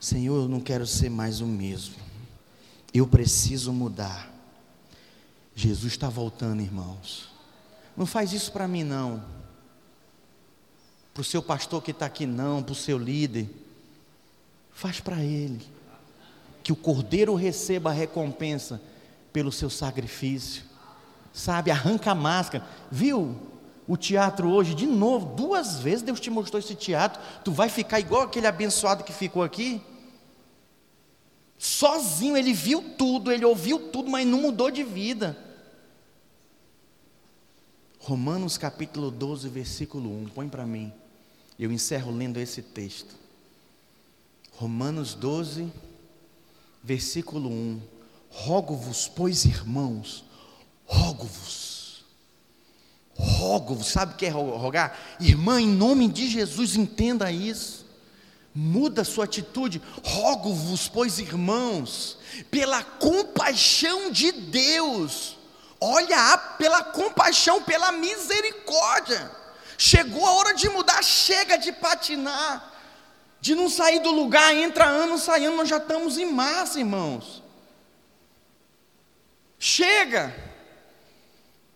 Senhor, 0.00 0.42
eu 0.42 0.48
não 0.48 0.60
quero 0.60 0.86
ser 0.86 1.10
mais 1.10 1.40
o 1.40 1.46
mesmo. 1.46 1.96
Eu 2.94 3.06
preciso 3.06 3.72
mudar. 3.72 4.32
Jesus 5.54 5.92
está 5.92 6.08
voltando, 6.08 6.62
irmãos. 6.62 7.28
Não 7.96 8.06
faz 8.06 8.32
isso 8.32 8.52
para 8.52 8.68
mim, 8.68 8.84
não. 8.84 9.22
Para 11.12 11.20
o 11.20 11.24
seu 11.24 11.42
pastor 11.42 11.82
que 11.82 11.90
está 11.90 12.06
aqui, 12.06 12.26
não. 12.26 12.62
Para 12.62 12.72
o 12.72 12.76
seu 12.76 12.96
líder. 12.96 13.48
Faz 14.72 15.00
para 15.00 15.22
ele. 15.22 15.66
Que 16.62 16.72
o 16.72 16.76
cordeiro 16.76 17.34
receba 17.34 17.90
a 17.90 17.94
recompensa 17.94 18.80
pelo 19.32 19.50
seu 19.50 19.68
sacrifício. 19.68 20.62
Sabe, 21.32 21.70
arranca 21.70 22.12
a 22.12 22.14
máscara. 22.14 22.64
Viu? 22.90 23.36
o 23.88 23.96
teatro 23.96 24.50
hoje, 24.50 24.74
de 24.74 24.86
novo, 24.86 25.34
duas 25.34 25.80
vezes 25.80 26.02
Deus 26.02 26.20
te 26.20 26.28
mostrou 26.28 26.60
esse 26.60 26.74
teatro, 26.74 27.18
tu 27.42 27.50
vai 27.50 27.70
ficar 27.70 27.98
igual 27.98 28.24
aquele 28.24 28.46
abençoado 28.46 29.02
que 29.02 29.14
ficou 29.14 29.42
aqui? 29.42 29.80
Sozinho, 31.58 32.36
ele 32.36 32.52
viu 32.52 32.82
tudo, 32.96 33.32
ele 33.32 33.44
ouviu 33.44 33.90
tudo, 33.90 34.10
mas 34.10 34.26
não 34.26 34.42
mudou 34.42 34.70
de 34.70 34.84
vida. 34.84 35.36
Romanos 37.98 38.56
capítulo 38.56 39.10
12, 39.10 39.48
versículo 39.48 40.10
1, 40.22 40.28
põe 40.28 40.48
para 40.48 40.64
mim. 40.64 40.92
Eu 41.58 41.72
encerro 41.72 42.10
lendo 42.12 42.38
esse 42.38 42.62
texto. 42.62 43.16
Romanos 44.52 45.14
12, 45.14 45.70
versículo 46.82 47.50
1. 47.50 47.80
Rogo-vos, 48.30 49.08
pois 49.08 49.44
irmãos, 49.44 50.24
rogo-vos 50.86 51.68
rogo, 53.18 53.82
sabe 53.82 54.14
o 54.14 54.16
que 54.16 54.26
é 54.26 54.30
rogar? 54.30 54.96
Irmã, 55.20 55.60
em 55.60 55.68
nome 55.68 56.08
de 56.08 56.28
Jesus, 56.28 56.76
entenda 56.76 57.30
isso. 57.32 57.77
Muda 58.60 59.04
sua 59.04 59.24
atitude. 59.24 59.80
Rogo-vos, 60.02 60.88
pois 60.88 61.20
irmãos, 61.20 62.18
pela 62.50 62.82
compaixão 62.82 64.10
de 64.10 64.32
Deus. 64.32 65.36
Olha, 65.80 66.36
pela 66.58 66.82
compaixão, 66.82 67.62
pela 67.62 67.92
misericórdia. 67.92 69.30
Chegou 69.78 70.26
a 70.26 70.32
hora 70.32 70.54
de 70.54 70.68
mudar, 70.68 71.04
chega 71.04 71.56
de 71.56 71.70
patinar, 71.70 72.74
de 73.40 73.54
não 73.54 73.70
sair 73.70 74.00
do 74.00 74.10
lugar, 74.10 74.52
entra 74.52 74.86
ano, 74.86 75.18
sai 75.18 75.44
ano, 75.44 75.58
nós 75.58 75.68
já 75.68 75.76
estamos 75.76 76.18
em 76.18 76.26
massa, 76.26 76.80
irmãos. 76.80 77.44
Chega 79.56 80.34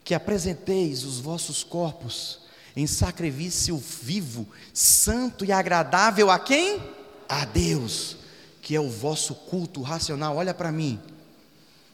que 0.02 0.16
apresenteis 0.16 1.04
os 1.04 1.20
vossos 1.20 1.62
corpos 1.62 2.41
em 2.74 2.86
sacrifício 2.86 3.76
vivo, 3.76 4.46
santo 4.72 5.44
e 5.44 5.52
agradável 5.52 6.30
a 6.30 6.38
quem? 6.38 6.80
A 7.28 7.44
Deus, 7.44 8.16
que 8.60 8.74
é 8.74 8.80
o 8.80 8.88
vosso 8.88 9.34
culto 9.34 9.82
racional. 9.82 10.36
Olha 10.36 10.54
para 10.54 10.72
mim, 10.72 11.00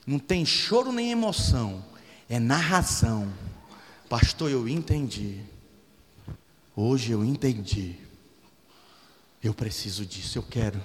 não 0.06 0.18
tem 0.18 0.44
choro 0.46 0.92
nem 0.92 1.10
emoção, 1.10 1.84
é 2.28 2.38
narração. 2.38 3.32
Pastor, 4.08 4.50
eu 4.50 4.68
entendi. 4.68 5.40
Hoje 6.74 7.12
eu 7.12 7.24
entendi. 7.24 7.96
Eu 9.42 9.52
preciso 9.52 10.06
disso, 10.06 10.38
eu 10.38 10.42
quero. 10.42 10.80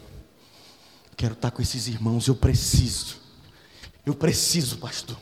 Quero 1.15 1.33
estar 1.33 1.51
com 1.51 1.61
esses 1.61 1.87
irmãos, 1.87 2.27
eu 2.27 2.35
preciso. 2.35 3.17
Eu 4.05 4.13
preciso, 4.13 4.77
pastor. 4.79 5.17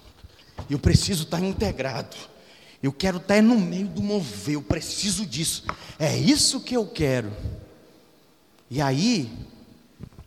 Eu 0.69 0.79
preciso 0.79 1.23
estar 1.23 1.39
integrado. 1.41 2.15
Eu 2.81 2.91
quero 2.91 3.17
estar 3.17 3.41
no 3.43 3.59
meio 3.59 3.87
do 3.87 4.01
mover. 4.01 4.55
Eu 4.55 4.61
preciso 4.61 5.25
disso. 5.25 5.63
É 5.99 6.17
isso 6.17 6.61
que 6.61 6.75
eu 6.75 6.85
quero. 6.85 7.31
E 8.69 8.81
aí, 8.81 9.31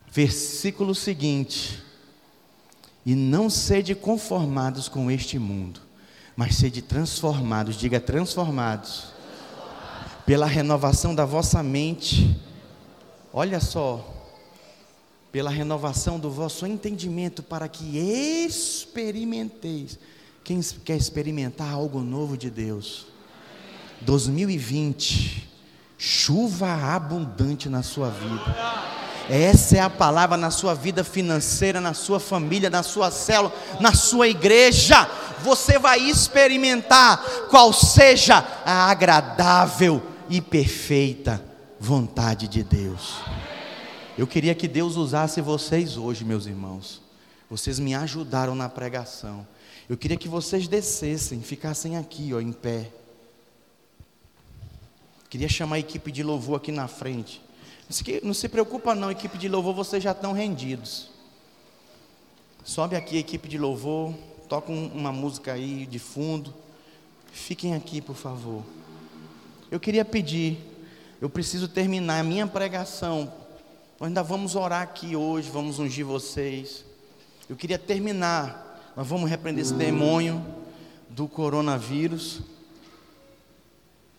versículo 0.09 0.95
seguinte: 0.95 1.83
E 3.05 3.13
não 3.13 3.49
sede 3.49 3.93
conformados 3.93 4.87
com 4.87 5.11
este 5.11 5.37
mundo, 5.37 5.81
mas 6.35 6.55
sede 6.55 6.81
transformados. 6.81 7.75
Diga 7.75 7.99
transformados. 7.99 9.13
Pela 10.25 10.45
renovação 10.45 11.13
da 11.13 11.25
vossa 11.25 11.61
mente. 11.61 12.39
Olha 13.33 13.59
só, 13.59 14.31
pela 15.29 15.49
renovação 15.49 16.17
do 16.17 16.31
vosso 16.31 16.65
entendimento, 16.65 17.43
para 17.43 17.67
que 17.67 17.97
experimenteis 17.97 19.99
quem 20.45 20.61
quer 20.61 20.95
experimentar 20.95 21.73
algo 21.73 22.01
novo 22.01 22.37
de 22.37 22.51
Deus? 22.51 23.07
2020, 24.01 25.49
chuva 25.97 26.71
abundante 26.71 27.67
na 27.67 27.81
sua 27.81 28.11
vida. 28.11 28.55
Essa 29.27 29.77
é 29.77 29.79
a 29.79 29.89
palavra 29.89 30.37
na 30.37 30.51
sua 30.51 30.75
vida 30.75 31.03
financeira, 31.03 31.81
na 31.81 31.95
sua 31.95 32.19
família, 32.19 32.69
na 32.69 32.83
sua 32.83 33.09
célula, 33.09 33.51
na 33.79 33.95
sua 33.95 34.27
igreja. 34.27 35.09
Você 35.41 35.79
vai 35.79 35.99
experimentar 35.99 37.25
qual 37.49 37.73
seja 37.73 38.45
a 38.63 38.91
agradável 38.91 39.99
e 40.29 40.39
perfeita 40.39 41.43
vontade 41.79 42.47
de 42.47 42.61
Deus. 42.61 43.15
Eu 44.15 44.27
queria 44.27 44.53
que 44.53 44.67
Deus 44.67 44.95
usasse 44.95 45.41
vocês 45.41 45.97
hoje, 45.97 46.23
meus 46.23 46.45
irmãos. 46.45 47.01
Vocês 47.49 47.79
me 47.79 47.95
ajudaram 47.95 48.53
na 48.53 48.69
pregação. 48.69 49.45
Eu 49.87 49.95
queria 49.95 50.17
que 50.17 50.27
vocês 50.27 50.67
descessem, 50.67 51.41
ficassem 51.41 51.95
aqui, 51.95 52.33
ó, 52.33 52.39
em 52.39 52.51
pé. 52.51 52.91
Queria 55.29 55.47
chamar 55.47 55.75
a 55.75 55.79
equipe 55.79 56.11
de 56.11 56.23
louvor 56.23 56.57
aqui 56.57 56.71
na 56.71 56.87
frente. 56.87 57.39
Não 58.23 58.33
se 58.33 58.49
preocupa 58.49 58.95
não, 58.95 59.11
equipe 59.11 59.37
de 59.37 59.47
louvor, 59.47 59.75
vocês 59.75 60.01
já 60.01 60.11
estão 60.11 60.33
rendidos. 60.33 61.11
Sobe 62.63 62.95
aqui 62.95 63.17
a 63.17 63.19
equipe 63.19 63.47
de 63.47 63.59
louvor, 63.59 64.11
toca 64.49 64.71
uma 64.71 65.11
música 65.11 65.53
aí 65.53 65.85
de 65.85 65.99
fundo. 65.99 66.51
Fiquem 67.31 67.75
aqui, 67.75 68.01
por 68.01 68.15
favor. 68.15 68.63
Eu 69.69 69.79
queria 69.79 70.03
pedir, 70.03 70.57
eu 71.21 71.29
preciso 71.29 71.67
terminar 71.67 72.21
a 72.21 72.23
minha 72.23 72.47
pregação. 72.47 73.31
Nós 73.99 74.07
ainda 74.07 74.23
vamos 74.23 74.55
orar 74.55 74.81
aqui 74.81 75.15
hoje, 75.15 75.51
vamos 75.51 75.77
ungir 75.77 76.03
vocês. 76.03 76.83
Eu 77.47 77.55
queria 77.55 77.77
terminar. 77.77 78.64
Nós 78.95 79.05
vamos 79.05 79.29
repreender 79.29 79.63
esse 79.63 79.73
demônio 79.73 80.43
do 81.09 81.27
coronavírus. 81.27 82.37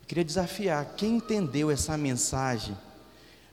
Eu 0.02 0.06
queria 0.06 0.24
desafiar 0.24 0.94
quem 0.96 1.16
entendeu 1.16 1.70
essa 1.70 1.96
mensagem. 1.96 2.76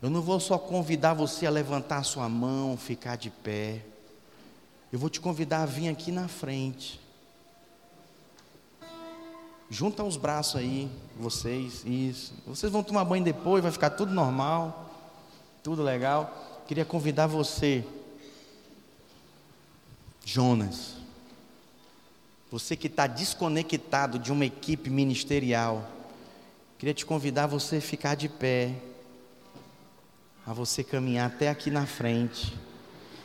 Eu 0.02 0.10
não 0.10 0.22
vou 0.22 0.40
só 0.40 0.58
convidar 0.58 1.14
você 1.14 1.46
a 1.46 1.50
levantar 1.50 2.04
sua 2.04 2.28
mão, 2.28 2.76
ficar 2.76 3.16
de 3.16 3.30
pé. 3.30 3.82
Eu 4.92 5.00
vou 5.00 5.10
te 5.10 5.22
convidar 5.22 5.64
a 5.64 5.66
vir 5.66 5.88
aqui 5.88 6.12
na 6.12 6.28
frente. 6.28 7.00
Junta 9.70 10.04
os 10.04 10.18
braços 10.18 10.58
aí, 10.58 10.92
vocês, 11.18 11.84
isso. 11.86 12.34
Vocês 12.46 12.72
vão 12.72 12.84
tomar 12.84 13.06
banho 13.06 13.24
depois, 13.24 13.64
vai 13.64 13.72
ficar 13.72 13.92
tudo 13.92 14.14
normal, 14.14 14.94
tudo 15.64 15.82
legal. 15.82 16.64
Queria 16.68 16.86
convidar 16.86 17.28
você, 17.28 17.84
Jonas, 20.24 21.03
você 22.54 22.76
que 22.76 22.86
está 22.86 23.08
desconectado 23.08 24.20
de 24.20 24.32
uma 24.32 24.46
equipe 24.46 24.88
ministerial, 24.88 25.90
queria 26.78 26.94
te 26.94 27.04
convidar 27.04 27.46
a 27.46 27.48
você 27.48 27.82
ficar 27.82 28.14
de 28.14 28.30
pé, 28.30 28.76
a 30.46 30.54
você 30.54 30.84
caminhar 30.84 31.32
até 31.32 31.50
aqui 31.50 31.72
na 31.72 31.88
frente. 31.88 32.56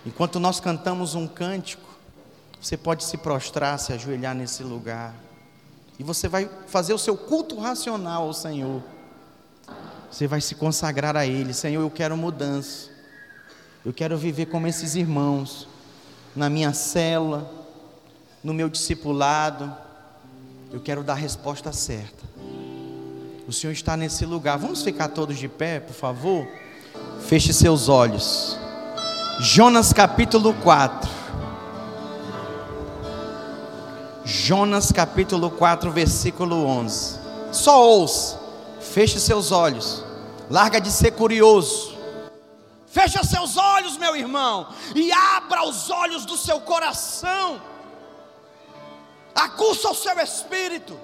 Enquanto 0.07 0.41
nós 0.41 0.61
cantamos 0.61 1.15
um 1.15 1.29
cântico, 1.29 1.87
você 2.59 2.75
pode 2.75 3.05
se 3.05 3.19
prostrar, 3.19 3.79
se 3.79 3.93
ajoelhar 3.93 4.35
nesse 4.35 4.63
lugar. 4.63 5.15
E 5.99 6.03
você 6.03 6.27
vai 6.27 6.49
fazer 6.67 6.95
o 6.95 6.99
seu 6.99 7.15
culto 7.15 7.59
racional 7.59 8.23
ao 8.23 8.33
Senhor. 8.33 8.83
Você 10.11 10.27
vai 10.27 10.41
se 10.41 10.55
consagrar 10.55 11.19
a 11.19 11.27
Ele. 11.27 11.53
Senhor, 11.53 11.83
eu 11.83 11.91
quero 11.91 12.17
mudança. 12.17 12.89
Eu 13.85 13.93
quero 13.93 14.17
viver 14.17 14.47
como 14.47 14.67
esses 14.67 14.95
irmãos, 14.95 15.69
na 16.35 16.49
minha 16.49 16.73
célula, 16.73 17.58
no 18.49 18.55
meu 18.55 18.71
discipulado. 18.71 19.71
Eu 20.73 20.81
quero 20.81 21.05
dar 21.05 21.13
a 21.13 21.17
resposta 21.17 21.71
certa. 21.71 22.25
O 23.47 23.53
Senhor 23.53 23.75
está 23.75 23.95
nesse 23.95 24.25
lugar. 24.25 24.57
Vamos 24.57 24.83
ficar 24.83 25.09
todos 25.09 25.37
de 25.37 25.49
pé, 25.49 25.81
por 25.81 25.93
favor? 25.93 26.49
Feche 27.27 27.53
seus 27.53 27.91
olhos. 27.91 28.59
Jonas 29.41 29.93
capítulo 29.93 30.55
4. 30.55 31.11
Jonas 34.25 34.93
capítulo 34.93 35.51
4, 35.51 35.91
versículo 35.91 36.65
11. 36.65 37.19
Só 37.53 37.87
ouça, 37.87 38.39
feche 38.81 39.21
seus 39.21 39.53
olhos, 39.53 40.05
larga 40.51 40.81
de 40.81 40.91
ser 40.91 41.13
curioso. 41.13 41.97
Feche 42.87 43.23
seus 43.25 43.57
olhos, 43.57 43.97
meu 43.97 44.17
irmão, 44.17 44.69
e 44.95 45.13
abra 45.13 45.67
os 45.67 45.91
olhos 45.91 46.27
do 46.27 46.37
seu 46.37 46.61
coração. 46.61 47.61
Acusa 49.39 49.91
o 49.91 49.95
seu 49.95 50.19
espírito. 50.19 50.99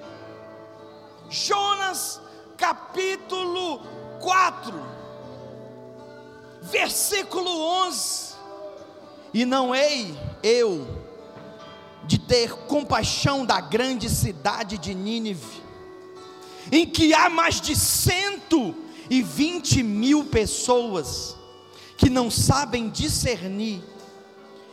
Jonas 1.31 2.21
capítulo 2.57 3.81
4, 4.21 4.75
versículo 6.61 7.49
11. 7.87 8.35
E 9.33 9.45
não 9.45 9.73
hei 9.73 10.19
eu 10.43 10.85
de 12.09 12.19
ter 12.19 12.53
compaixão 12.67 13.47
da 13.47 13.61
grande 13.61 14.11
cidade 14.11 14.79
de 14.79 14.95
Nínive, 14.95 15.63
em 16.73 16.85
que 16.87 17.15
há 17.15 17.31
mais 17.31 17.61
de 17.61 17.77
cento 17.77 18.75
e 19.09 19.23
vinte 19.23 19.81
mil 19.81 20.25
pessoas 20.25 21.37
que 21.97 22.11
não 22.11 22.29
sabem 22.33 22.91
discernir 22.91 23.81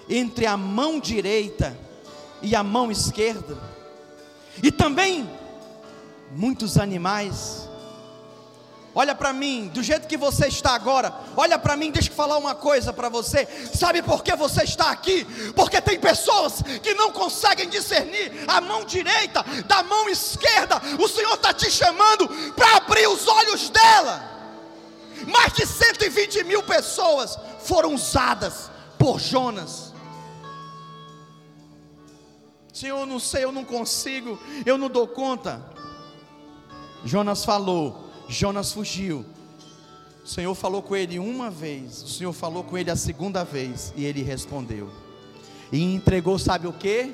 entre 0.10 0.48
a 0.48 0.58
mão 0.58 1.00
direita 1.00 1.78
e 1.88 1.91
a 2.56 2.64
mão 2.64 2.92
esquerda, 2.92 3.58
e 4.62 4.72
também 4.72 5.30
muitos 6.36 6.78
animais 6.78 7.70
Olha 8.94 9.16
para 9.16 9.32
mim, 9.32 9.70
do 9.70 9.82
jeito 9.82 10.08
que 10.08 10.18
você 10.18 10.48
está 10.48 10.72
agora. 10.72 11.14
Olha 11.38 11.58
para 11.58 11.78
mim, 11.78 11.92
deixa 11.92 12.10
eu 12.10 12.14
falar 12.14 12.38
uma 12.38 12.54
coisa 12.54 12.92
para 12.92 13.08
você. 13.08 13.48
Sabe 13.74 14.02
por 14.02 14.22
que 14.22 14.36
você 14.36 14.64
está 14.64 14.92
aqui? 14.92 15.26
Porque 15.56 15.80
tem 15.80 15.98
pessoas 15.98 16.62
que 16.84 16.94
não 16.94 17.12
conseguem 17.12 17.70
discernir 17.70 18.32
a 18.48 18.60
mão 18.60 18.84
direita 18.84 19.46
da 19.66 19.82
mão 19.82 20.10
esquerda. 20.10 20.82
O 21.00 21.08
Senhor 21.08 21.36
está 21.36 21.54
te 21.54 21.72
chamando 21.72 22.28
para 22.54 22.78
abrir 22.78 23.08
os 23.08 23.26
olhos 23.28 23.70
dela. 23.70 24.30
Mais 25.26 25.54
de 25.54 25.66
120 25.66 26.44
mil 26.44 26.64
pessoas 26.64 27.40
foram 27.64 27.96
usadas 27.96 28.70
por 28.98 29.20
Jonas. 29.20 29.91
Senhor, 32.74 33.00
eu 33.00 33.06
não 33.06 33.20
sei, 33.20 33.44
eu 33.44 33.52
não 33.52 33.66
consigo, 33.66 34.40
eu 34.66 34.78
não 34.78 34.90
dou 34.90 35.08
conta. 35.08 35.62
Jonas 37.04 37.44
falou 37.44 38.12
Jonas 38.32 38.72
fugiu. 38.72 39.26
O 40.24 40.28
Senhor 40.28 40.56
falou 40.56 40.82
com 40.82 40.96
ele 40.96 41.20
uma 41.20 41.50
vez, 41.50 42.02
o 42.02 42.08
Senhor 42.08 42.32
falou 42.32 42.64
com 42.64 42.78
ele 42.78 42.90
a 42.90 42.96
segunda 42.96 43.44
vez, 43.44 43.92
e 43.96 44.06
ele 44.06 44.22
respondeu. 44.22 44.90
E 45.72 45.82
entregou, 45.82 46.40
sabe 46.40 46.68
o 46.68 46.74
que? 46.74 47.14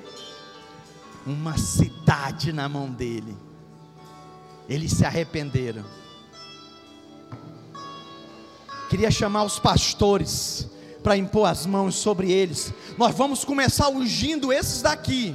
Uma 1.25 1.57
cidade 1.57 2.53
na 2.53 2.69
mão 2.69 2.89
dele. 2.89 3.35
Eles 4.69 4.91
se 4.91 5.05
arrependeram. 5.05 5.85
Queria 8.89 9.09
chamar 9.09 9.43
os 9.43 9.59
pastores 9.59 10.69
para 11.07 11.15
impor 11.15 11.47
as 11.47 11.65
mãos 11.65 11.95
sobre 11.95 12.33
eles. 12.33 12.73
Nós 12.97 13.15
vamos 13.15 13.45
começar 13.45 13.87
ungindo 13.87 14.51
esses 14.51 14.81
daqui 14.81 15.33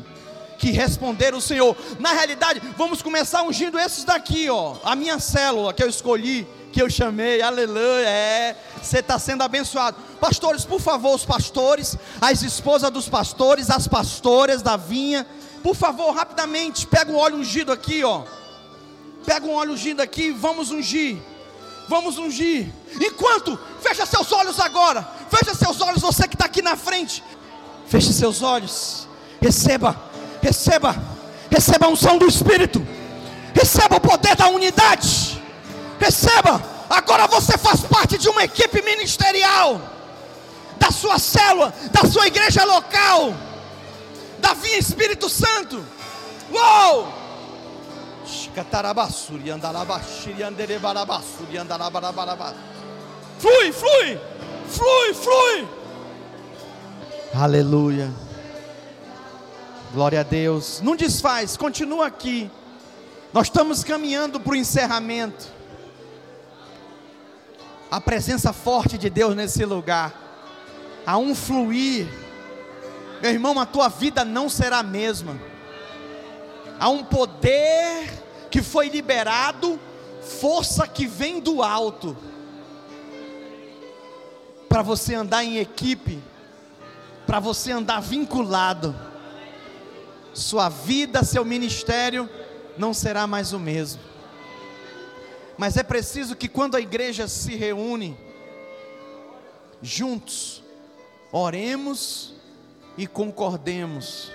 que 0.59 0.71
responderam 0.71 1.39
o 1.39 1.41
Senhor. 1.41 1.75
Na 1.99 2.13
realidade, 2.13 2.61
vamos 2.77 3.01
começar 3.01 3.43
ungindo 3.43 3.79
esses 3.79 4.05
daqui, 4.05 4.51
ó. 4.51 4.77
A 4.85 4.95
minha 4.95 5.19
célula 5.19 5.73
que 5.73 5.83
eu 5.83 5.89
escolhi, 5.89 6.47
que 6.71 6.83
eu 6.83 6.91
chamei, 6.91 7.41
aleluia, 7.41 8.07
é. 8.07 8.55
Você 8.83 8.99
está 8.99 9.19
sendo 9.19 9.45
abençoado. 9.45 9.97
Pastores, 10.21 10.67
por 10.67 10.79
favor, 10.79 11.15
os 11.15 11.25
pastores, 11.25 11.97
as 12.21 12.43
esposas 12.43 12.91
dos 12.91 13.09
pastores, 13.09 13.71
as 13.71 13.89
pastoras 13.89 14.61
da 14.61 14.77
vinha, 14.77 15.27
por 15.63 15.75
favor, 15.75 16.15
rapidamente, 16.15 16.87
pega 16.87 17.11
um 17.11 17.17
óleo 17.17 17.39
ungido 17.39 17.73
aqui, 17.73 18.05
ó. 18.05 18.25
Pega 19.25 19.47
um 19.47 19.55
óleo 19.55 19.73
ungido 19.73 20.03
aqui, 20.03 20.33
vamos 20.33 20.71
ungir. 20.71 21.17
Vamos 21.89 22.19
ungir. 22.19 22.71
Enquanto, 23.01 23.59
fecha 23.81 24.07
seus 24.07 24.31
olhos 24.33 24.61
agora. 24.61 25.22
Fecha 25.35 25.55
seus 25.55 25.81
olhos, 25.81 26.03
você 26.03 26.29
que 26.29 26.35
está 26.35 26.47
aqui 26.47 26.63
na 26.63 26.77
frente. 26.77 27.23
Feche 27.87 28.13
seus 28.13 28.43
olhos. 28.43 29.09
Receba 29.41 30.13
Receba, 30.43 30.97
receba 31.49 31.87
a 31.87 31.89
unção 31.89 32.19
do 32.19 32.27
Espírito, 32.27 32.85
receba 33.55 33.97
o 33.97 34.01
poder 34.01 34.35
da 34.35 34.49
unidade, 34.49 35.41
receba. 36.01 36.61
Agora 36.91 37.29
você 37.29 37.57
faz 37.57 37.83
parte 37.83 38.19
de 38.19 38.29
uma 38.29 38.43
equipe 38.43 38.83
ministerial, 38.83 39.81
da 40.79 40.91
sua 40.91 41.19
célula, 41.21 41.73
da 41.93 42.11
sua 42.11 42.27
igreja 42.27 42.65
local, 42.65 43.33
da 44.41 44.53
Vinha 44.55 44.79
Espírito 44.79 45.29
Santo. 45.29 45.87
Uou! 46.53 47.23
Flui, 53.39 53.73
flui, 53.73 54.21
flui, 54.73 55.15
flui. 55.15 55.69
Aleluia. 57.35 58.11
Glória 59.93 60.21
a 60.21 60.23
Deus. 60.23 60.81
Não 60.83 60.97
desfaz, 60.97 61.57
continua 61.57 62.07
aqui. 62.07 62.51
Nós 63.33 63.47
estamos 63.47 63.85
caminhando 63.85 64.41
para 64.41 64.53
o 64.53 64.57
encerramento. 64.57 65.47
A 67.91 68.01
presença 68.01 68.53
forte 68.53 68.97
de 68.97 69.11
Deus 69.11 69.37
nesse 69.37 69.65
lugar. 69.65 70.15
Há 71.07 71.19
um 71.19 71.35
fluir. 71.35 72.07
Meu 73.21 73.31
irmão, 73.31 73.59
a 73.61 73.67
tua 73.67 73.89
vida 73.89 74.25
não 74.25 74.49
será 74.49 74.79
a 74.79 74.83
mesma. 74.83 75.39
Há 76.81 76.89
um 76.89 77.05
poder 77.05 78.11
que 78.51 78.63
foi 78.63 78.89
liberado, 78.89 79.79
força 80.41 80.87
que 80.87 81.07
vem 81.07 81.39
do 81.39 81.63
alto. 81.63 82.17
Para 84.73 84.81
você 84.81 85.15
andar 85.15 85.45
em 85.45 85.59
equipe, 85.59 86.19
para 87.27 87.39
você 87.39 87.73
andar 87.73 88.01
vinculado 88.01 88.97
sua 90.33 90.71
vida, 90.71 91.23
seu 91.23 91.45
ministério 91.45 92.27
não 92.79 92.95
será 92.95 93.27
mais 93.27 93.53
o 93.53 93.59
mesmo. 93.59 94.01
Mas 95.59 95.77
é 95.77 95.83
preciso 95.83 96.35
que 96.35 96.49
quando 96.49 96.75
a 96.75 96.81
igreja 96.81 97.29
se 97.29 97.55
reúne, 97.55 98.17
juntos, 99.83 100.63
oremos 101.31 102.33
e 102.97 103.07
concordemos 103.07 104.33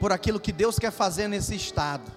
por 0.00 0.12
aquilo 0.12 0.40
que 0.40 0.50
Deus 0.50 0.78
quer 0.78 0.90
fazer 0.90 1.28
nesse 1.28 1.54
estado 1.54 2.10